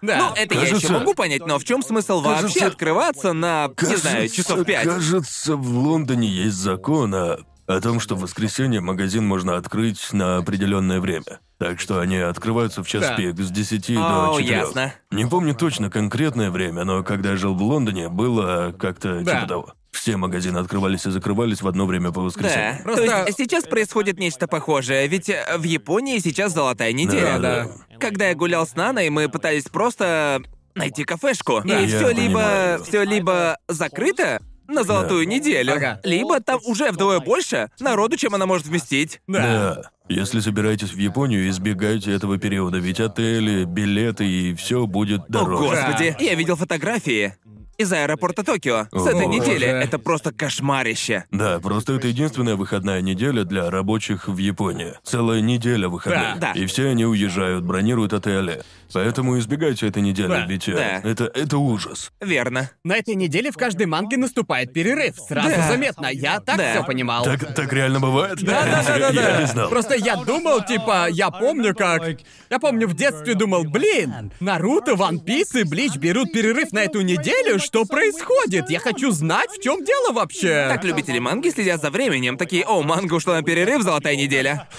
[0.00, 0.18] Да.
[0.30, 3.68] Ну, это я еще Кажется- могу понять, но в чем смысл вообще Кажется- открываться на,
[3.82, 4.84] не знаю, часов пять?
[4.84, 10.36] Кажется, в Лондоне есть закон о, о том, что в воскресенье магазин можно открыть на
[10.38, 11.40] определенное время.
[11.58, 13.16] Так что они открываются в час Да.
[13.16, 14.56] пик с 10 О, до 4.
[14.58, 14.94] ясно.
[15.10, 19.34] Не помню точно конкретное время, но когда я жил в Лондоне, было как-то Да.
[19.34, 19.74] типа того.
[19.90, 22.26] Все магазины открывались и закрывались в одно время по Да.
[22.26, 22.82] воскресеньям.
[22.82, 27.38] Просто- То есть сейчас происходит нечто похожее, ведь э, в Японии сейчас золотая неделя.
[27.38, 27.98] Да, да.
[27.98, 30.40] Когда я гулял с Наной, мы пытались просто
[30.74, 31.62] найти кафешку.
[31.64, 31.80] Да.
[31.80, 35.98] и Я все либо все либо закрыто на золотую неделю, Ага.
[36.04, 39.20] либо там уже вдвое больше народу, чем она может вместить.
[39.26, 39.40] Да.
[39.42, 39.90] Да.
[40.10, 45.64] Если собираетесь в Японию, избегайте этого периода, ведь отели, билеты и все будет О, дороже.
[45.74, 47.34] господи, я видел фотографии
[47.78, 49.52] из аэропорта Токио с этой О, недели.
[49.66, 49.66] боже.
[49.66, 51.24] Это просто кошмарище.
[51.30, 54.94] Да, просто это единственная выходная неделя для рабочих в Японии.
[55.04, 56.40] Целая неделя выходных.
[56.40, 56.60] Да, да.
[56.60, 58.62] И все они уезжают, бронируют отели.
[58.92, 61.08] Поэтому избегайте этой недели, Да, ведь э, да.
[61.08, 62.10] это, это ужас.
[62.20, 62.70] Верно.
[62.84, 65.14] На этой неделе в каждой манге наступает перерыв.
[65.16, 65.68] Сразу Да.
[65.68, 66.06] заметно.
[66.06, 66.72] Я так Да.
[66.72, 67.22] все понимал.
[67.22, 68.42] Так, так реально бывает?
[68.42, 69.40] Да, да, да, да, Я да.
[69.42, 69.68] не знал.
[69.68, 72.02] Просто я думал, типа, я помню как.
[72.50, 77.02] Я помню в детстве думал, блин, Наруто, Ван Пис и Блич берут перерыв на эту
[77.02, 77.58] неделю.
[77.68, 78.70] Что происходит?
[78.70, 80.68] Я хочу знать, в чем дело вообще.
[80.70, 84.66] Так любители манги следят за временем, такие, о, манга ушла на перерыв, золотая неделя.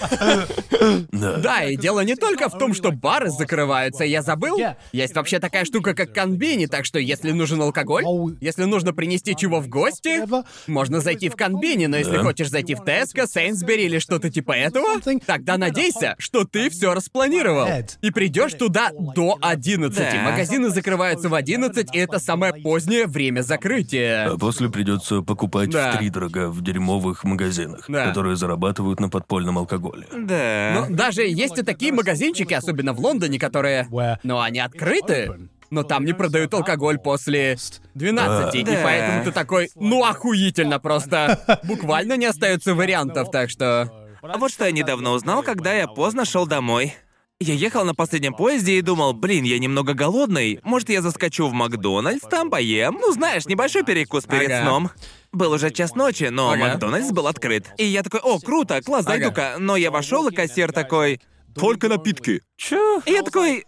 [1.12, 1.64] Да.
[1.64, 4.58] И дело не только в том, что бары закрываются, я забыл.
[4.92, 8.04] Есть вообще такая штука, как конбини, так что если нужен алкоголь,
[8.40, 10.22] если нужно принести чего в гости,
[10.66, 14.86] можно зайти в конбини, но если хочешь зайти в Теско, Сейнсбери или что-то типа этого,
[15.26, 17.68] тогда надейся, что ты все распланировал.
[18.00, 19.98] И придешь туда до 11.
[19.98, 20.22] Да.
[20.22, 24.30] Магазины закрываются в 11, и это самое позднее позднее время закрытия.
[24.32, 25.92] А после придется покупать Да.
[25.92, 28.06] втридорога в дерьмовых магазинах, Да.
[28.06, 30.06] которые зарабатывают на подпольном алкоголе.
[30.12, 30.86] Да.
[30.88, 33.86] Но даже есть и такие магазинчики, особенно в Лондоне, которые...
[34.22, 35.48] Но они открыты.
[35.70, 37.56] Но там не продают алкоголь после
[37.94, 38.80] 12, и Да.
[38.82, 41.60] поэтому ты такой, ну охуительно просто.
[41.64, 43.88] Буквально не остается вариантов, так что...
[44.22, 46.94] А вот что я недавно узнал, когда я поздно шел домой.
[47.42, 50.60] Я ехал на последнем поезде и думал, блин, я немного голодный.
[50.62, 52.98] Может, я заскочу в Макдональдс, там поем?
[53.00, 54.62] Ну, знаешь, небольшой перекус перед Ага.
[54.62, 54.90] сном.
[55.32, 56.60] Был уже час ночи, но Ага.
[56.60, 57.72] Макдональдс был открыт.
[57.78, 59.54] И я такой, о, круто, класс, зайду-ка.
[59.58, 61.18] Но я вошел, и кассир такой,
[61.54, 62.42] только напитки.
[62.58, 63.00] Чё?
[63.06, 63.64] И я такой,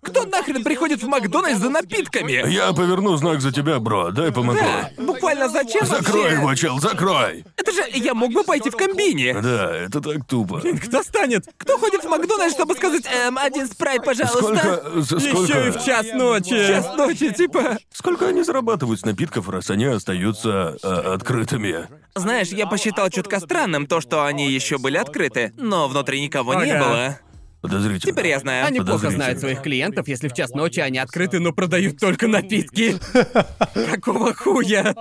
[0.00, 2.48] кто нахрен приходит в Макдональдс за напитками?
[2.50, 4.58] Я поверну знак за тебя, бро, дай помогу.
[4.58, 6.36] Да, буквально зачем Закрой вообще?
[6.36, 7.44] его, чел, закрой!
[7.56, 9.34] Это же я мог бы пойти в комбине.
[9.40, 10.60] Да, это так тупо.
[10.86, 11.46] Кто станет?
[11.56, 14.38] Кто ходит в Макдональдс, чтобы сказать, эм, один спрайт, пожалуйста?
[14.38, 15.00] Сколько...
[15.00, 15.72] за Еще и Сколько...
[15.78, 16.66] в час ночи.
[16.66, 17.78] Час ночи, типа.
[17.92, 21.88] Сколько они зарабатывают с напитков, раз они остаются а, открытыми?
[22.14, 26.70] Знаешь, я посчитал чутка странным то, что они еще были открыты, но внутри никого не
[26.70, 26.84] Ага.
[26.84, 27.18] было.
[27.60, 28.12] Подозрительно.
[28.12, 28.66] Теперь я знаю.
[28.66, 29.24] Они плохо Подозрительно.
[29.24, 32.96] знают своих клиентов, если в час ночи они открыты, но продают только напитки.
[33.90, 34.94] Какого хуя?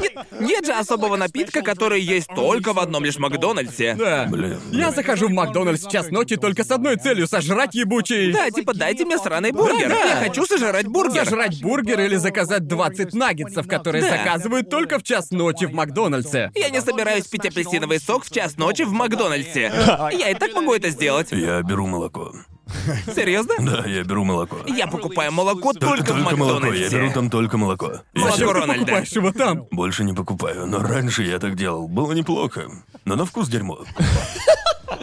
[0.00, 3.94] Нет, нет же особого напитка, который есть только в одном лишь Макдональдсе.
[3.98, 4.26] Да.
[4.30, 4.58] Блин.
[4.72, 8.32] Я захожу в Макдональдс в час ночи только с одной целью— сожрать ебучий...
[8.32, 9.88] Да, типа дайте мне сраный бургер.
[9.88, 10.04] Да-да.
[10.04, 11.24] Я хочу сожрать бургер.
[11.24, 14.10] Сожрать бургер или заказать 20 наггетсов, которые Да.
[14.16, 16.52] заказывают только в час ночи в Макдональдсе.
[16.54, 19.70] Я не собираюсь пить апельсиновый сок в час ночи в Макдональдсе.
[20.18, 21.28] Я и так могу это сделать.
[21.32, 22.32] Я беру молоко.
[23.14, 23.54] Серьезно?
[23.58, 24.56] Да, я беру молоко.
[24.66, 27.92] Я покупаю молоко только, в молоко, я беру там только молоко.
[28.14, 28.74] Я Молоко Ты Рональда.
[28.84, 29.64] покупаешь его там.
[29.70, 31.88] больше не покупаю, но раньше я так делал.
[31.88, 32.70] Было неплохо.
[33.04, 33.80] Но на вкус дерьмо.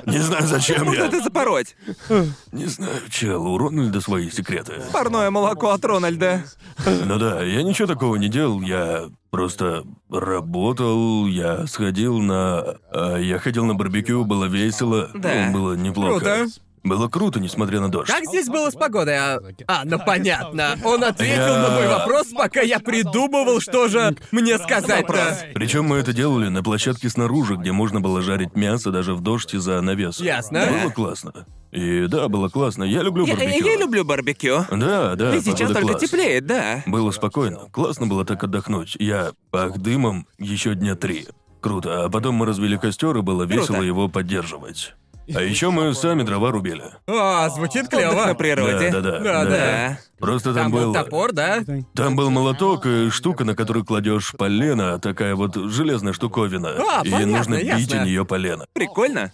[0.07, 1.05] Не знаю, зачем я.
[1.07, 1.75] это запороть?
[2.51, 4.81] Не знаю, чел, у Рональда свои секреты.
[4.93, 6.43] Парное молоко от Рональда.
[6.85, 12.77] Ну да, я ничего такого не делал, я просто работал, я сходил на...
[12.91, 15.47] а, я ходил на барбекю, было весело, Да.
[15.47, 16.19] ну, было неплохо.
[16.19, 16.45] Круто.
[16.85, 18.11] Было круто, несмотря на дождь.
[18.11, 19.17] Как здесь было с погодой?
[19.17, 20.77] А, а ну понятно.
[20.83, 25.37] Он ответил на мой вопрос, пока я придумывал, что же мне сказать-то.
[25.55, 29.53] Причем мы это делали на площадке снаружи, где можно было жарить мясо даже в дождь
[29.55, 30.23] из-за навеса.
[30.23, 30.67] Ясно.
[30.67, 31.33] Было классно.
[31.71, 32.83] И да, было классно.
[32.83, 33.65] Я люблю Я, барбекю.
[33.65, 34.65] я люблю барбекю.
[34.71, 36.01] Да, да, И сейчас погода только класс.
[36.03, 36.83] теплеет, да.
[36.85, 37.61] Было спокойно.
[37.71, 38.95] Классно было так отдохнуть.
[38.99, 41.27] Я пах дымом еще дня три.
[41.59, 42.05] Круто.
[42.05, 44.93] А потом мы развели костер, и было весело его поддерживать.
[45.33, 46.83] А еще мы сами дрова рубили.
[47.07, 48.25] А, звучит клево.
[48.25, 48.91] на природе.
[48.91, 49.19] Да, да, да.
[49.19, 49.99] Да, Да.
[50.19, 51.63] Просто там, Там был был топор, да?
[51.93, 56.69] Там был молоток и штука, на которую кладешь полено, такая вот железная штуковина.
[56.69, 58.01] А, и понятно, нужно бить ясно.
[58.01, 58.65] о нее полено.
[58.73, 59.31] Прикольно.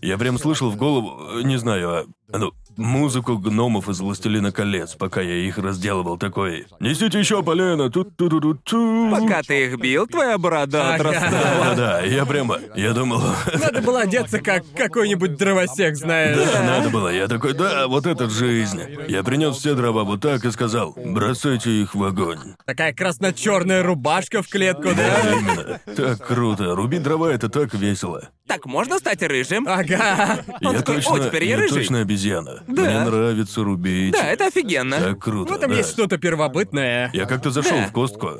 [0.00, 4.94] Я прям слышал в голову, э, не знаю, а, ну, музыку гномов из «Властелина колец»,
[4.94, 6.66] пока я их разделывал такой.
[6.80, 11.30] Несите еще полено, тут ту ту ту ту Пока ты их бил, твоя борода отрастала.
[11.32, 13.22] Да, да, я прямо, я думал,
[13.60, 16.36] Надо было одеться как какой-нибудь дровосек, знаешь.
[16.36, 17.08] да, надо было.
[17.08, 18.80] Я такой, да, вот это жизнь.
[19.08, 22.54] Я принес все дрова вот так и сказал, бросайте их в огонь.
[22.66, 25.32] Такая красно-черная рубашка в клетку, да?
[25.32, 25.80] Именно.
[25.96, 26.74] Так круто.
[26.74, 28.28] Рубить дрова это так весело.
[28.46, 29.66] Так можно стать рыжим?
[29.66, 30.40] Ага.
[30.62, 31.78] Он я такой, точно, «О, теперь я я рыжий».
[31.78, 32.62] точно обезьяна.
[32.66, 32.82] Да.
[32.82, 34.12] Мне нравится рубить.
[34.12, 34.98] Да, это офигенно.
[35.00, 35.52] Так круто.
[35.52, 35.76] В этом да.
[35.76, 37.10] есть что-то первобытное.
[37.12, 37.86] Я как-то зашел Да.
[37.86, 38.30] в Костку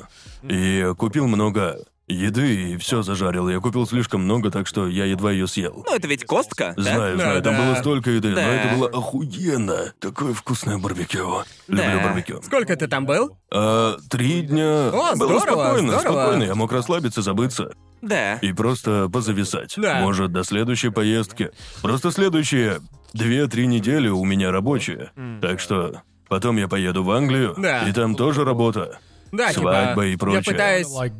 [0.43, 3.49] и купил много еды и все зажарил.
[3.49, 5.85] Я купил слишком много, так что я едва ее съел.
[5.89, 6.83] Ну, это ведь костка, да?
[6.83, 7.63] Знаю, Да, знаю, там да.
[7.65, 8.43] было столько еды, но Да.
[8.43, 9.93] это было охуенно.
[10.01, 11.45] Такое вкусное барбекю.
[11.67, 12.03] Люблю Да.
[12.03, 12.43] барбекю.
[12.43, 13.37] Сколько ты там был?
[13.51, 14.89] А, три дня.
[14.89, 16.13] О, было здорово, спокойно, здорово.
[16.23, 16.43] спокойно.
[16.43, 17.71] Я мог расслабиться, забыться
[18.03, 18.35] Да.
[18.37, 19.73] и просто позависать.
[19.79, 20.01] Да.
[20.01, 21.53] Может, до следующей поездки.
[21.81, 22.81] Просто следующие
[23.15, 25.11] две-три недели у меня рабочие.
[25.41, 27.89] Так что потом я поеду в Англию, Да.
[27.89, 28.99] и там тоже работа.
[29.33, 30.43] Да, Свадьба типа, и прочее.
[30.47, 31.13] Я пытаюсь Like,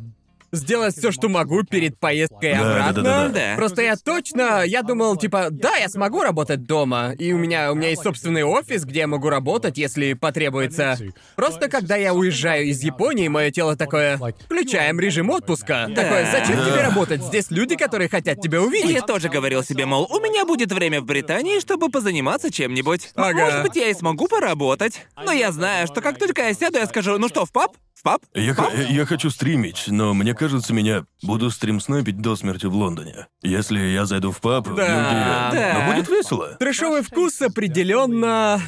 [0.55, 3.03] сделать все, что могу перед поездкой Да, обратно.
[3.03, 3.33] да, да, да.
[3.51, 3.55] Да.
[3.55, 7.75] Просто я точно, я думал, типа, да, я смогу работать дома, и у меня у
[7.75, 10.97] меня есть собственный офис, где я могу работать, если потребуется.
[11.35, 15.89] Просто когда я уезжаю из Японии, мое тело такое, включаем режим отпуска.
[15.95, 17.21] Такое, зачем тебе работать?
[17.23, 18.91] Здесь люди, которые хотят тебя увидеть.
[18.91, 23.11] я тоже говорил себе, мол, у меня будет время в Британии, чтобы позаниматься чем-нибудь.
[23.15, 23.39] Ага.
[23.45, 25.01] Может быть, я и смогу поработать.
[25.23, 27.71] Но я знаю, что как только я сяду, я скажу, ну что, в паб?
[27.95, 28.21] В паб?
[28.33, 33.25] Я, х- я хочу стримить, но мне кажется, меня буду стрим-снайпить до смерти в Лондоне.
[33.41, 34.67] Если я зайду в паб.
[34.75, 35.49] Да.
[35.51, 35.79] Да.
[35.79, 36.55] Но будет весело.
[36.59, 38.61] Трэшовый вкус определенно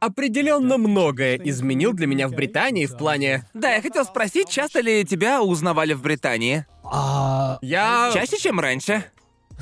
[0.00, 3.46] определенно многое изменил для меня в Британии в плане.
[3.54, 6.66] Да, я хотел спросить, часто ли тебя узнавали в Британии?
[6.82, 8.10] uh, Я.
[8.12, 9.04] Чаще, чем раньше?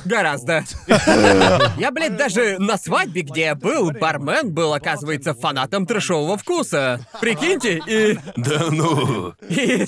[0.06, 0.64] Гораздо.
[1.76, 7.06] Я, блядь, даже на свадьбе, где я был, бармен был, оказывается, фанатом трешового вкуса.
[7.20, 8.18] Прикиньте, и...
[8.36, 9.34] Да ну.
[9.50, 9.86] и...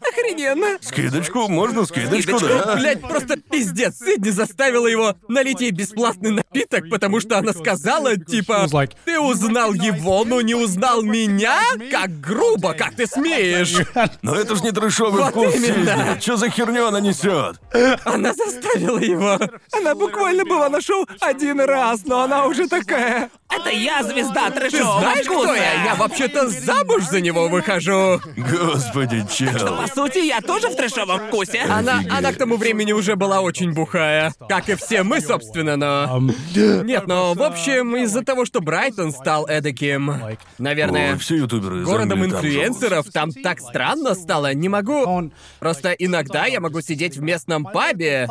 [0.00, 0.78] Охрененно.
[0.80, 1.48] Скидочку?
[1.48, 2.66] Можно скидочку, Скидочку?
[2.66, 2.76] да?
[2.76, 3.98] Блять, просто пиздец.
[3.98, 8.66] Сидни заставила его налить ей бесплатный напиток, потому что она сказала, типа,
[9.04, 11.60] ты узнал его, но не узнал меня?
[11.90, 13.76] Как грубо, как ты смеешь?
[14.22, 15.96] Но это ж не трешовый Вот вкус, именно.
[15.96, 16.20] Сидни.
[16.20, 17.60] Чё за херню она несет?
[18.04, 19.38] Она заставила его.
[19.72, 23.30] Она буквально была на шоу один раз, но она уже такая.
[23.50, 25.54] Это я звезда Ты трэшового знаешь, кто вкуса.
[25.54, 25.84] я?
[25.84, 28.20] Я вообще-то замуж за него выхожу.
[28.36, 29.76] Господи, чел.
[29.76, 31.62] По сути, я тоже в трэшовом вкусе.
[31.62, 34.32] Она, она к тому времени уже была очень бухая.
[34.48, 36.20] Как и все мы, собственно, но...
[36.54, 40.14] Нет, но, в общем, из-за того, что Брайтон стал эдаким...
[40.58, 41.12] Наверное...
[41.12, 45.30] Ой, все ютуберы Городом инфлюенсеров там так странно стало, не могу...
[45.58, 48.28] Просто иногда я могу сидеть в местном пабе,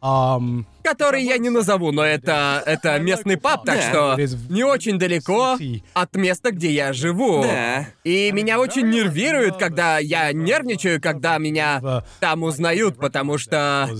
[0.00, 3.90] Um, который я не назову, но это, это местный паб, так Да.
[3.90, 4.16] что
[4.48, 5.58] не очень далеко
[5.92, 7.42] от места, где я живу.
[7.42, 7.86] Да.
[8.04, 13.90] И меня очень нервирует, когда я нервничаю, когда меня там узнают, потому что...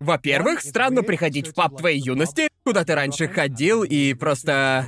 [0.00, 4.86] Во-первых, странно приходить в паб твоей юности, куда ты раньше ходил, и просто...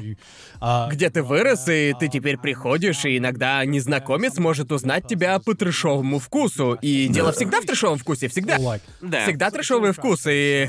[0.61, 5.55] uh, Где ты вырос, и ты теперь приходишь, и иногда незнакомец может узнать тебя по
[5.55, 6.79] трешовому вкусу.
[6.81, 8.59] И дело всегда в трешовом вкусе, всегда.
[9.01, 9.23] Да.
[9.23, 10.69] Всегда трешовый вкус, и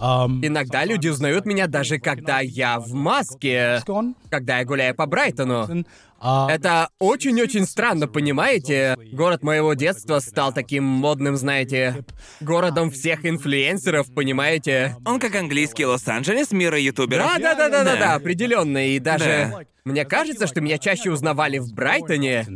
[0.00, 3.82] um, иногда люди узнают меня даже когда я в маске,
[4.30, 5.84] когда я гуляю по Брайтону.
[6.22, 8.96] Uh, Это очень-очень странно, понимаете?
[9.12, 12.04] Город моего детства стал таким модным, знаете,
[12.40, 14.96] городом всех инфлюенсеров, понимаете?
[15.04, 17.26] Он как английский Лос-Анджелес мира ютуберов.
[17.26, 18.14] Да, да, да, да, да, да, Да.
[18.14, 18.88] определенно.
[18.88, 19.60] И даже Да.
[19.84, 22.46] мне кажется, что меня чаще узнавали в Брайтоне.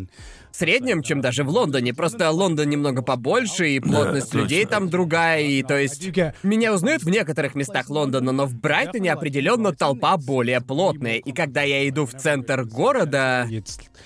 [0.52, 1.94] В среднем, чем даже в Лондоне.
[1.94, 4.42] Просто Лондон немного побольше, и плотность точно.
[4.42, 6.10] людей там другая, и то есть...
[6.42, 11.16] Меня узнают в некоторых местах Лондона, но в Брайтоне определенно толпа более плотная.
[11.16, 13.46] И когда я иду в центр города,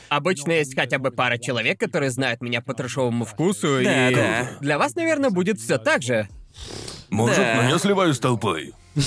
[0.08, 4.14] обычно есть хотя бы пара человек, которые знают меня по трешовому вкусу, Да, и...
[4.14, 4.48] да.
[4.60, 6.28] Для вас, наверное, будет все так же.
[7.10, 7.62] Может, Да.
[7.62, 8.72] но я сливаюсь с толпой.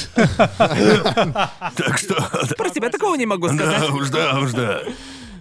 [1.76, 2.16] Так что...
[2.58, 3.80] Про тебя такого не могу сказать.
[3.80, 4.82] Да уж, да уж, да.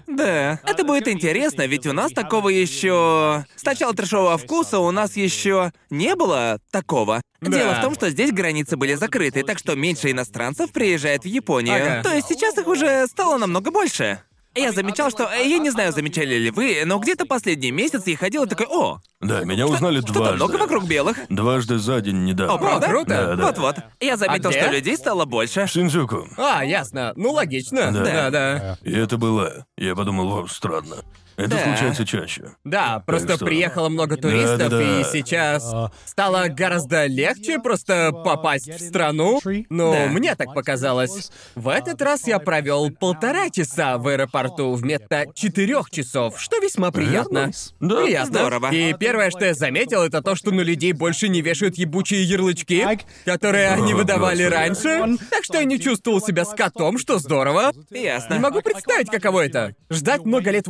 [0.06, 3.44] Да, это будет интересно, ведь у нас такого еще.
[3.56, 7.20] Сначала трешового вкуса у нас еще не было такого.
[7.40, 7.50] Да.
[7.50, 11.76] Дело в том, что здесь границы были закрыты, так что меньше иностранцев приезжает в Японию.
[11.76, 12.02] Ага.
[12.02, 14.20] То есть сейчас их уже стало намного больше.
[14.56, 15.24] Я замечал, что...
[15.24, 18.66] э, Я не знаю, замечали ли вы, но где-то последний месяц я ходил и такой,
[18.68, 20.36] о, Да, меня узнали что-то дважды.
[20.36, 21.18] много вокруг белых.
[21.28, 22.54] Дважды за день недавно.
[22.54, 22.86] О, правда?
[22.88, 23.08] круто.
[23.08, 23.46] Да, да.
[23.46, 23.76] Вот-вот.
[24.00, 24.60] Я заметил, А где?
[24.62, 25.66] что людей стало больше.
[25.66, 26.28] В Синдзюку.
[26.36, 27.12] А, ясно.
[27.16, 27.92] Ну, логично.
[27.92, 28.02] Да.
[28.04, 28.78] Да, да.
[28.82, 29.66] И это было...
[29.76, 30.96] Я подумал, странно.
[31.36, 31.64] Это Да.
[31.64, 32.50] случается чаще.
[32.64, 35.00] Да, просто что- приехало много туристов, Да-да-да.
[35.00, 35.70] и сейчас
[36.04, 39.40] стало гораздо легче просто попасть в страну.
[39.68, 40.06] Ну, Да.
[40.06, 41.30] мне так показалось.
[41.54, 47.50] В этот раз я провел полтора часа в аэропорту вместо четырех часов, что весьма приятно.
[47.80, 48.02] Да.
[48.02, 48.26] Приятно.
[48.40, 48.70] Здорово.
[48.72, 52.86] И первое, что я заметил, это то, что на людей больше не вешают ебучие ярлычки,
[53.24, 54.54] которые они О, выдавали господи.
[54.54, 55.18] раньше.
[55.30, 57.72] Так что я не чувствовал себя скотом, что здорово.
[57.90, 58.34] Ясно.
[58.34, 59.74] Не могу представить, каково это.
[59.90, 60.66] Ждать много лет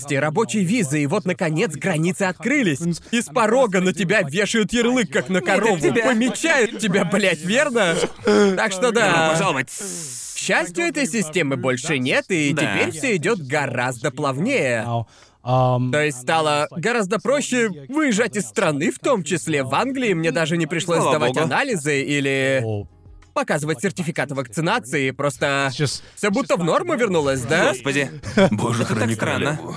[0.00, 2.80] возможностей, рабочей визы, и вот, наконец, границы открылись.
[3.10, 5.78] И с порога на тебя вешают ярлык, как на корову.
[5.78, 6.04] тебя.
[6.04, 7.94] Помечают тебя, блядь, верно?
[8.24, 9.30] Так что да.
[9.32, 9.68] пожаловать.
[9.68, 12.62] К счастью, этой системы больше нет, и Да.
[12.62, 14.86] теперь все идет гораздо плавнее.
[15.42, 20.12] Um, То есть стало гораздо проще выезжать из страны, в том числе в Англии.
[20.12, 21.46] Мне даже не пришлось Слава сдавать богу.
[21.46, 22.86] анализы или oh,
[23.32, 25.10] показывать сертификаты вакцинации.
[25.10, 27.70] Просто все будто в норму вернулось, да?
[27.70, 28.10] Господи.
[28.50, 29.56] Боже, храни странно.
[29.56, 29.74] королеву.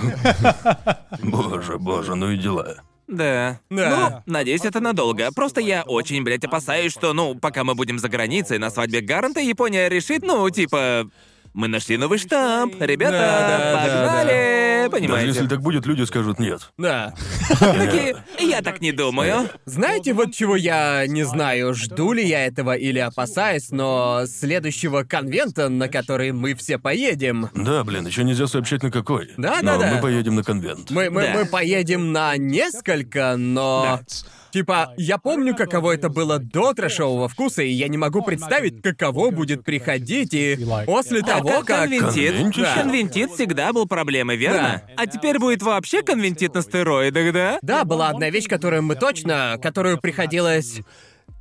[1.24, 2.78] Боже, боже, ну и дела.
[3.08, 3.60] Да.
[3.70, 4.24] Да.
[4.26, 5.30] Ну, надеюсь, это надолго.
[5.36, 9.40] Просто я очень, блядь, опасаюсь, что, ну, пока мы будем за границей на свадьбе Гаранта,
[9.40, 11.10] Япония решит, ну, типа...
[11.54, 14.53] Мы нашли новый штамп, ребята, Да, да, да, погнали,
[14.94, 15.28] Даже понимаете?
[15.28, 16.72] если так будет, люди скажут нет.
[16.78, 17.14] Да.
[17.60, 19.50] Такие, я так не думаю.
[19.66, 25.70] Знаете, вот чего я не знаю, жду ли я этого или опасаюсь, но следующего конвента,
[25.70, 29.32] на который мы все поедем, Да, блин, еще нельзя сообщать на какой.
[29.38, 29.94] Да, да, да.
[29.94, 30.92] мы поедем на конвент.
[30.92, 34.00] мы, мы, мы поедем на несколько, но...
[34.54, 39.32] Типа, я помню, каково это было до трэшового вкуса, и я не могу представить, каково
[39.32, 42.34] будет приходить, и после Да, того, как конвентит.
[42.34, 42.74] Конвентище?
[42.76, 44.84] Конвентит всегда был проблемой, верно?
[44.96, 47.58] А теперь будет вообще конвентит на стероидах, да?
[47.64, 49.58] Да, была одна вещь, которую мы точно...
[49.60, 50.82] которую приходилось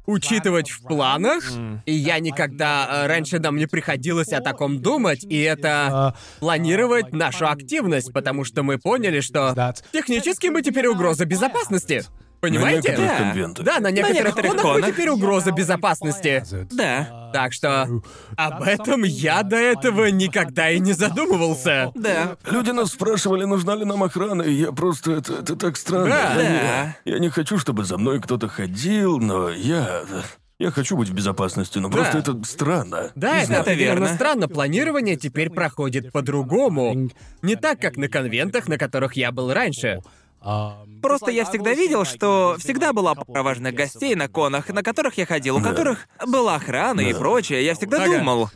[0.07, 1.45] учитывать в планах,
[1.85, 7.47] и я никогда э, раньше нам не приходилось о таком думать, и это планировать нашу
[7.47, 12.05] активность, потому что мы поняли, что технически мы теперь угроза безопасности.
[12.43, 12.89] Понимаете?
[12.89, 13.19] некоторых Да.
[13.19, 13.65] конвентах.
[13.65, 16.45] Да, на некоторых, некоторых конах теперь угроза безопасности.
[16.73, 17.89] Да, Так что
[18.37, 21.93] об этом я до этого никогда и не задумывался.
[21.95, 22.37] да.
[22.51, 25.13] Люди нас спрашивали, нужна ли нам охрана, и я просто...
[25.13, 26.07] Это, это так странно.
[26.09, 26.43] Да.
[26.43, 26.97] я, Да.
[27.05, 30.03] Не, я не хочу, чтобы за мной кто-то ходил, но я...
[30.59, 33.11] Я хочу быть в безопасности, но просто это странно.
[33.17, 34.15] Да, это, Это определенно верно.
[34.15, 34.49] странно.
[34.49, 37.09] Планирование теперь проходит по-другому.
[37.41, 40.01] Не так, как на конвентах, на которых я был раньше.
[41.03, 45.27] Просто я всегда видел, что всегда была пара важных гостей на конах, на которых я
[45.27, 47.65] ходил, у которых была охрана и прочее.
[47.65, 48.19] Я всегда Ага.
[48.19, 48.51] думал.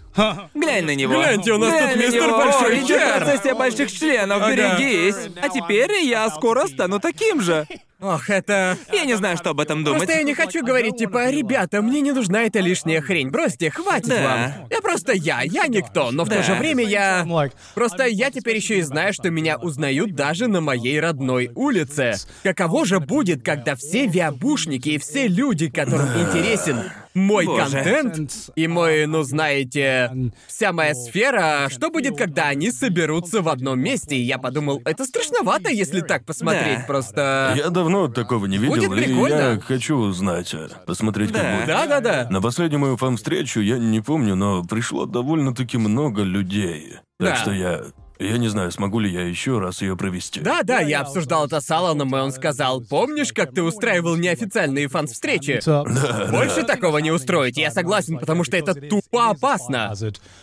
[0.54, 1.14] Глянь на него.
[1.14, 2.36] Гляньте, у нас тут на мистер него.
[2.38, 3.24] Большой Ой, Чар.
[3.24, 4.52] процессия больших членов, Ага.
[4.52, 5.16] берегись.
[5.42, 7.66] А теперь я скоро стану таким же.
[7.98, 8.76] Ох, это...
[8.92, 10.00] Я не знаю, что об этом думать.
[10.02, 14.08] Просто я не хочу говорить, типа, ребята, мне не нужна эта лишняя хрень, бросьте, хватит
[14.08, 14.22] Да.
[14.22, 14.68] вам.
[14.70, 16.42] Я просто я, я никто, но в то Да.
[16.42, 17.26] же время я...
[17.74, 22.14] Просто я теперь еще и знаю, что меня узнают даже на моей родной улице.
[22.42, 26.82] Каково же будет, когда все виабушники и все люди, которым интересен
[27.16, 27.62] мой Боже.
[27.72, 30.12] контент и мой, ну знаете,
[30.46, 34.16] вся моя сфера, что будет, когда они соберутся в одном месте?
[34.16, 36.84] И я подумал, это страшновато, если так посмотреть, Да.
[36.86, 37.54] просто...
[37.56, 39.34] Я давно такого не видел, Будет и прикольно.
[39.54, 41.40] я хочу узнать, э, посмотреть, Да.
[41.40, 41.66] как будет.
[41.66, 42.28] Да-да-да.
[42.30, 46.96] На последнюю мою фан-встречу я не помню, но пришло довольно-таки много людей.
[47.18, 47.36] Так Да.
[47.36, 47.82] что я...
[48.18, 50.40] Я не знаю, смогу ли я еще раз ее провести.
[50.40, 54.88] Да, да, я обсуждал это с Аланом, и он сказал, помнишь, как ты устраивал неофициальные
[54.88, 55.60] фан-встречи?
[55.66, 56.30] up.
[56.30, 59.92] Больше такого не устроить, я согласен, потому что это тупо опасно.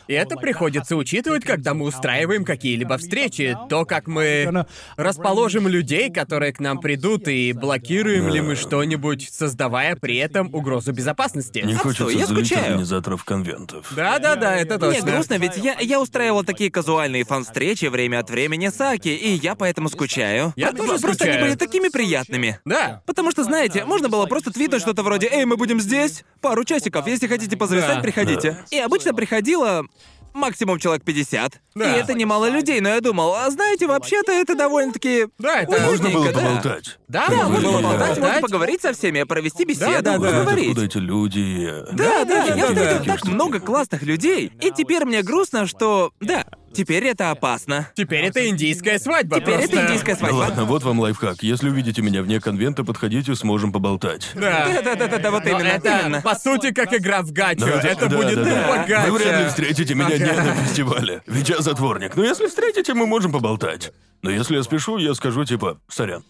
[0.08, 3.58] И это приходится учитывать, когда мы устраиваем какие-либо встречи.
[3.70, 4.66] То, как мы
[4.96, 10.92] расположим людей, которые к нам придут, и блокируем ли мы что-нибудь, создавая при этом угрозу
[10.92, 11.64] безопасности.
[11.66, 12.72] Не хочется я злить скучаю.
[12.72, 13.92] организаторов конвентов.
[13.96, 15.12] Да-да-да, это Мне точно.
[15.12, 19.56] грустно, ведь я, я устраивал такие казуальные фан-встречи время от времени с Аки, и я
[19.56, 20.54] поэтому скучаю.
[20.56, 22.60] Я тоже Просто они были такими приятными.
[22.66, 23.02] Да.
[23.06, 27.08] Потому что, знаете, можно было просто твитнуть что-то вроде «Эй, мы будем здесь, пару часиков,
[27.08, 28.02] если хотите позависать, Да.
[28.02, 28.58] приходите».
[28.72, 29.86] И обычно приходило
[30.34, 31.62] максимум человек 50.
[31.76, 31.96] Да.
[31.96, 35.28] И это немало людей, но я думал, а знаете, вообще-то это довольно-таки...
[35.38, 35.72] Да, это...
[35.80, 36.48] Можно было Уютненько, да.
[36.48, 37.00] поболтать.
[37.08, 38.20] Да, да, можно было Поболтать, болтать.
[38.24, 40.30] можно поговорить со всеми, провести беседу, да, да.
[40.40, 40.70] Поговорить.
[40.70, 41.68] откуда эти люди.
[41.70, 43.14] э, Да, да, я да, встретил да.
[43.14, 46.12] так много классных людей, и теперь мне грустно, что...
[46.20, 47.90] Да, теперь это опасно.
[47.96, 49.40] Теперь это индийская свадьба.
[49.40, 49.76] Теперь просто.
[49.78, 50.36] это индийская Ну свадьба.
[50.36, 51.44] ладно, вот вам лайфхак.
[51.44, 54.32] Если увидите меня вне конвента, подходите, сможем поболтать.
[54.36, 54.82] Да.
[54.84, 56.22] Да-да-да, вот Но именно, это, именно.
[56.22, 57.62] по сути, как игра в гачу.
[57.62, 58.62] Ну, это да, будет да, да.
[58.62, 59.12] тупо гача.
[59.12, 60.44] Вы вряд ли встретите меня не Ага.
[60.44, 61.22] на фестивале.
[61.28, 62.16] Ведь я затворник.
[62.16, 63.92] Но если встретите, мы можем поболтать.
[64.22, 66.24] Но если я спешу, я скажу типа «сорян».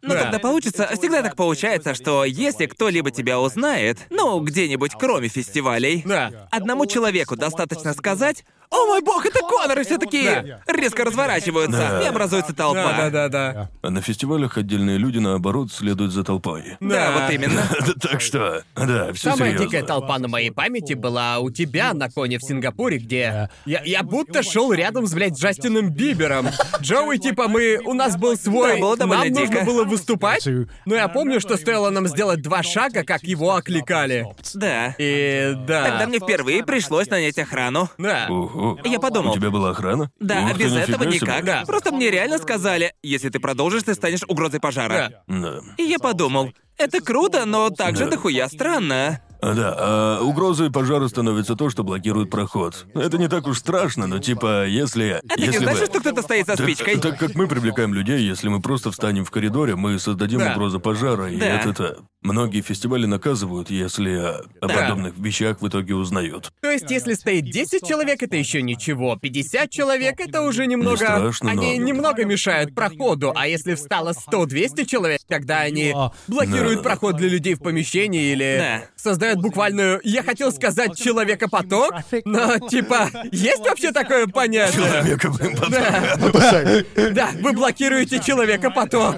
[0.00, 0.22] Ну, Да.
[0.24, 6.46] тогда получится, всегда так получается, что если кто-либо тебя узнает, ну, где-нибудь кроме фестивалей, Да.
[6.52, 12.02] одному человеку достаточно сказать «О мой бог, это Конор!» и все такие резко разворачиваются, Да.
[12.02, 12.92] и образуется толпа.
[12.96, 13.70] Да, да, да, да.
[13.82, 16.76] А на фестивалях отдельные люди, наоборот, следуют за толпой.
[16.80, 17.62] Да, вот именно.
[18.00, 19.66] Так что, да, все Самая серьезно.
[19.66, 24.02] дикая толпа на моей памяти была у тебя на коне в Сингапуре, где я, я
[24.02, 26.48] будто шел рядом с, блядь, Джастином Бибером.
[26.80, 27.78] Джоуи, типа, мы...
[27.84, 28.80] У нас был свой...
[28.80, 29.64] Да, нам нужно дико.
[29.64, 30.46] было выступать,
[30.84, 34.26] но я помню, что стоило нам сделать два шага, как его окликали.
[34.54, 34.94] Да.
[34.98, 35.84] И да.
[35.84, 37.88] Тогда мне впервые пришлось нанять охрану.
[37.98, 38.26] Да.
[38.28, 38.57] Ого.
[38.84, 39.32] Я подумал.
[39.32, 40.10] У тебя была охрана?
[40.20, 41.14] Да, Ух а ты, без нифига этого себе.
[41.14, 41.44] никак.
[41.44, 41.62] Да.
[41.66, 45.22] Просто мне реально сказали, если ты продолжишь, ты станешь угрозой пожара.
[45.26, 45.60] Да.
[45.76, 48.12] И я подумал, это круто, но также Да.
[48.12, 49.20] дохуя странно.
[49.40, 52.86] А, да, а угрозой пожара становится то, что блокирует проход.
[52.94, 55.20] Это не так уж страшно, но типа, если...
[55.28, 56.98] А ты не если знаешь, бы- что кто-то стоит Так- спичкой?
[56.98, 60.52] Так, как мы привлекаем людей, если мы просто встанем в коридоре, мы создадим Да.
[60.52, 61.46] угрозу пожара, и Да.
[61.60, 61.98] это...
[62.20, 64.74] Многие фестивали наказывают, если о, о Да.
[64.74, 66.52] подобных вещах в итоге узнают.
[66.60, 69.14] То есть, если стоит 10 человек, это еще ничего.
[69.14, 70.96] 50 человек, это уже немного...
[70.96, 73.32] страшно, но- Они немного мешают проходу.
[73.36, 75.94] А если встало 100-200 человек, тогда они
[76.26, 76.82] блокируют да.
[76.82, 78.82] проход для людей в помещении или Да.
[78.96, 80.00] создают буквальную...
[80.04, 83.08] Я хотел сказать человека-поток, но типа...
[83.30, 84.82] Есть вообще такое понятие?
[84.82, 89.16] Человека, блин, потом- Да, вы блокируете человека-поток.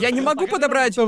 [0.00, 0.98] Я не могу подобрать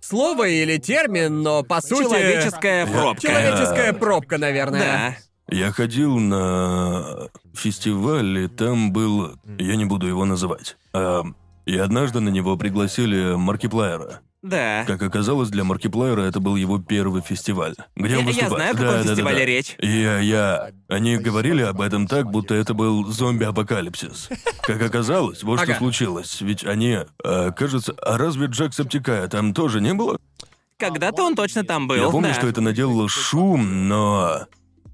[0.00, 2.02] слово или термин, но по сути...
[2.04, 3.22] Человеческая пробка.
[3.22, 5.18] Человеческая пробка, наверное.
[5.48, 5.54] Да.
[5.56, 9.32] Я ходил на фестиваль, и там был...
[9.58, 10.76] Я не буду его называть.
[10.92, 11.22] А,
[11.66, 14.20] и однажды на него пригласили Маркиплеера.
[14.42, 14.84] Да.
[14.86, 17.74] Как оказалось, для Маркиплеера это был его первый фестиваль.
[17.94, 18.56] Где он Я- я выступал.
[18.56, 19.44] знаю, о каком Да, да, да, фестивале да.
[19.44, 19.76] речь.
[19.80, 20.70] Я, я...
[20.88, 24.30] Они говорили об этом так, будто это был зомби-апокалипсис.
[24.62, 25.78] Как оказалось, вот что Ага.
[25.78, 26.40] случилось.
[26.40, 27.00] Ведь они...
[27.22, 27.92] а, кажется...
[28.02, 30.18] А разве Джек Септикая там тоже не было?
[30.78, 31.96] Когда-то он точно там был.
[31.96, 32.34] Я помню, да.
[32.34, 34.46] что это наделало шум, но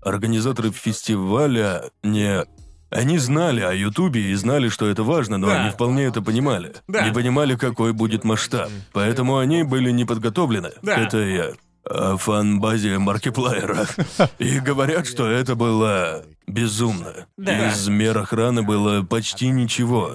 [0.03, 2.45] организаторы фестиваля не
[2.91, 5.63] Они знали о Ютубе и знали, что это важно, но Да.
[5.63, 6.73] они вполне это понимали.
[6.87, 7.07] Да.
[7.07, 8.71] Не понимали, какой будет масштаб.
[8.93, 10.95] Поэтому они были не подготовлены Да.
[10.95, 11.53] к этой э,
[11.91, 13.87] э, фан-базе Маркиплайера.
[14.39, 17.27] И говорят, что это было безумно.
[17.37, 17.71] Да.
[17.71, 20.13] Из мер охраны было почти ничего.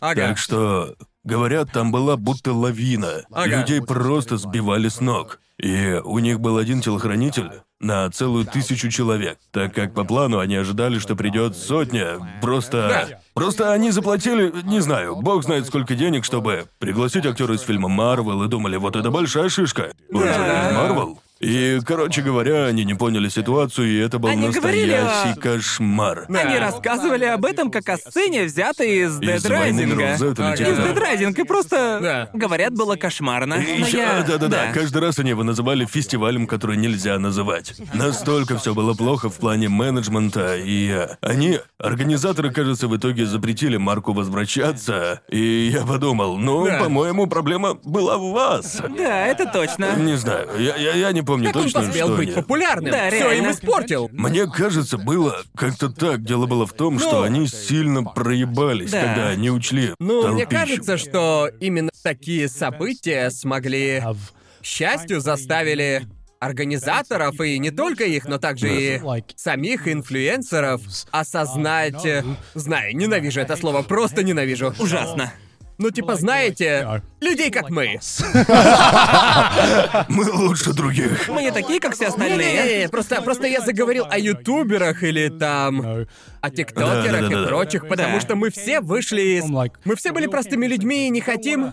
[0.00, 0.28] Ага.
[0.28, 0.94] Так что,
[1.24, 3.22] говорят, там была будто лавина.
[3.32, 3.60] Ага.
[3.60, 5.40] Людей просто сбивали с ног.
[5.58, 7.50] И у них был один телохранитель
[7.82, 12.18] на целую тысячу человек, так как по плану они ожидали, что придет сотня.
[12.40, 12.88] Просто...
[12.88, 13.18] Да.
[13.34, 18.42] Просто они заплатили, не знаю, бог знает сколько денег, чтобы пригласить актера из фильма Марвел
[18.42, 19.92] и думали, вот это большая шишка.
[20.12, 21.21] Он же из Марвел.
[21.42, 26.26] И, короче говоря, они не поняли ситуацию, и это был Они говорили настоящий кошмар.
[26.28, 29.86] Они рассказывали об этом как о сцене, взятой из Dead Из «Войны Rising.
[29.86, 30.56] миров Z» или Ага.
[30.56, 30.78] типа Из.
[30.78, 31.02] Dead
[31.34, 32.30] Rising, и просто Да.
[32.32, 33.54] говорят, было кошмарно.
[33.54, 34.22] И ещё- я...
[34.22, 37.74] да-да-да, каждый раз они его называли фестивалем, который нельзя называть.
[37.92, 44.12] Настолько все было плохо в плане менеджмента, и они, организаторы, кажется, в итоге запретили Марку
[44.12, 46.78] возвращаться, и я подумал, ну, Да.
[46.78, 48.80] по-моему, проблема была в вас.
[48.96, 49.96] Да, это точно.
[49.96, 52.90] Не знаю, я, я, я не помню Как он точно, посмел что быть они- популярным?
[52.92, 54.08] Да, Все им испортил.
[54.12, 56.22] Мне кажется, было как-то так.
[56.24, 57.22] Дело было в том, что Ну.
[57.22, 59.00] они сильно проебались, Да.
[59.02, 64.02] когда они учли Ну, мне кажется, что именно такие события смогли,
[64.60, 66.06] к счастью, заставили
[66.38, 69.00] организаторов, и не только их, но также и
[69.36, 70.80] самих инфлюенсеров
[71.12, 72.04] осознать...
[72.04, 72.24] э,
[72.54, 74.74] Знаю, ненавижу это слово, просто ненавижу.
[74.78, 75.32] Ужасно.
[75.78, 77.98] Ну, типа, знаете, людей как мы.
[80.08, 81.28] Мы лучше других.
[81.28, 82.88] Мы не такие, как все остальные.
[82.88, 86.06] Просто, просто я заговорил о ютуберах или там...
[86.40, 89.44] о тиктокерах и прочих, потому что мы все вышли из...
[89.44, 91.72] Мы все были простыми людьми и не хотим...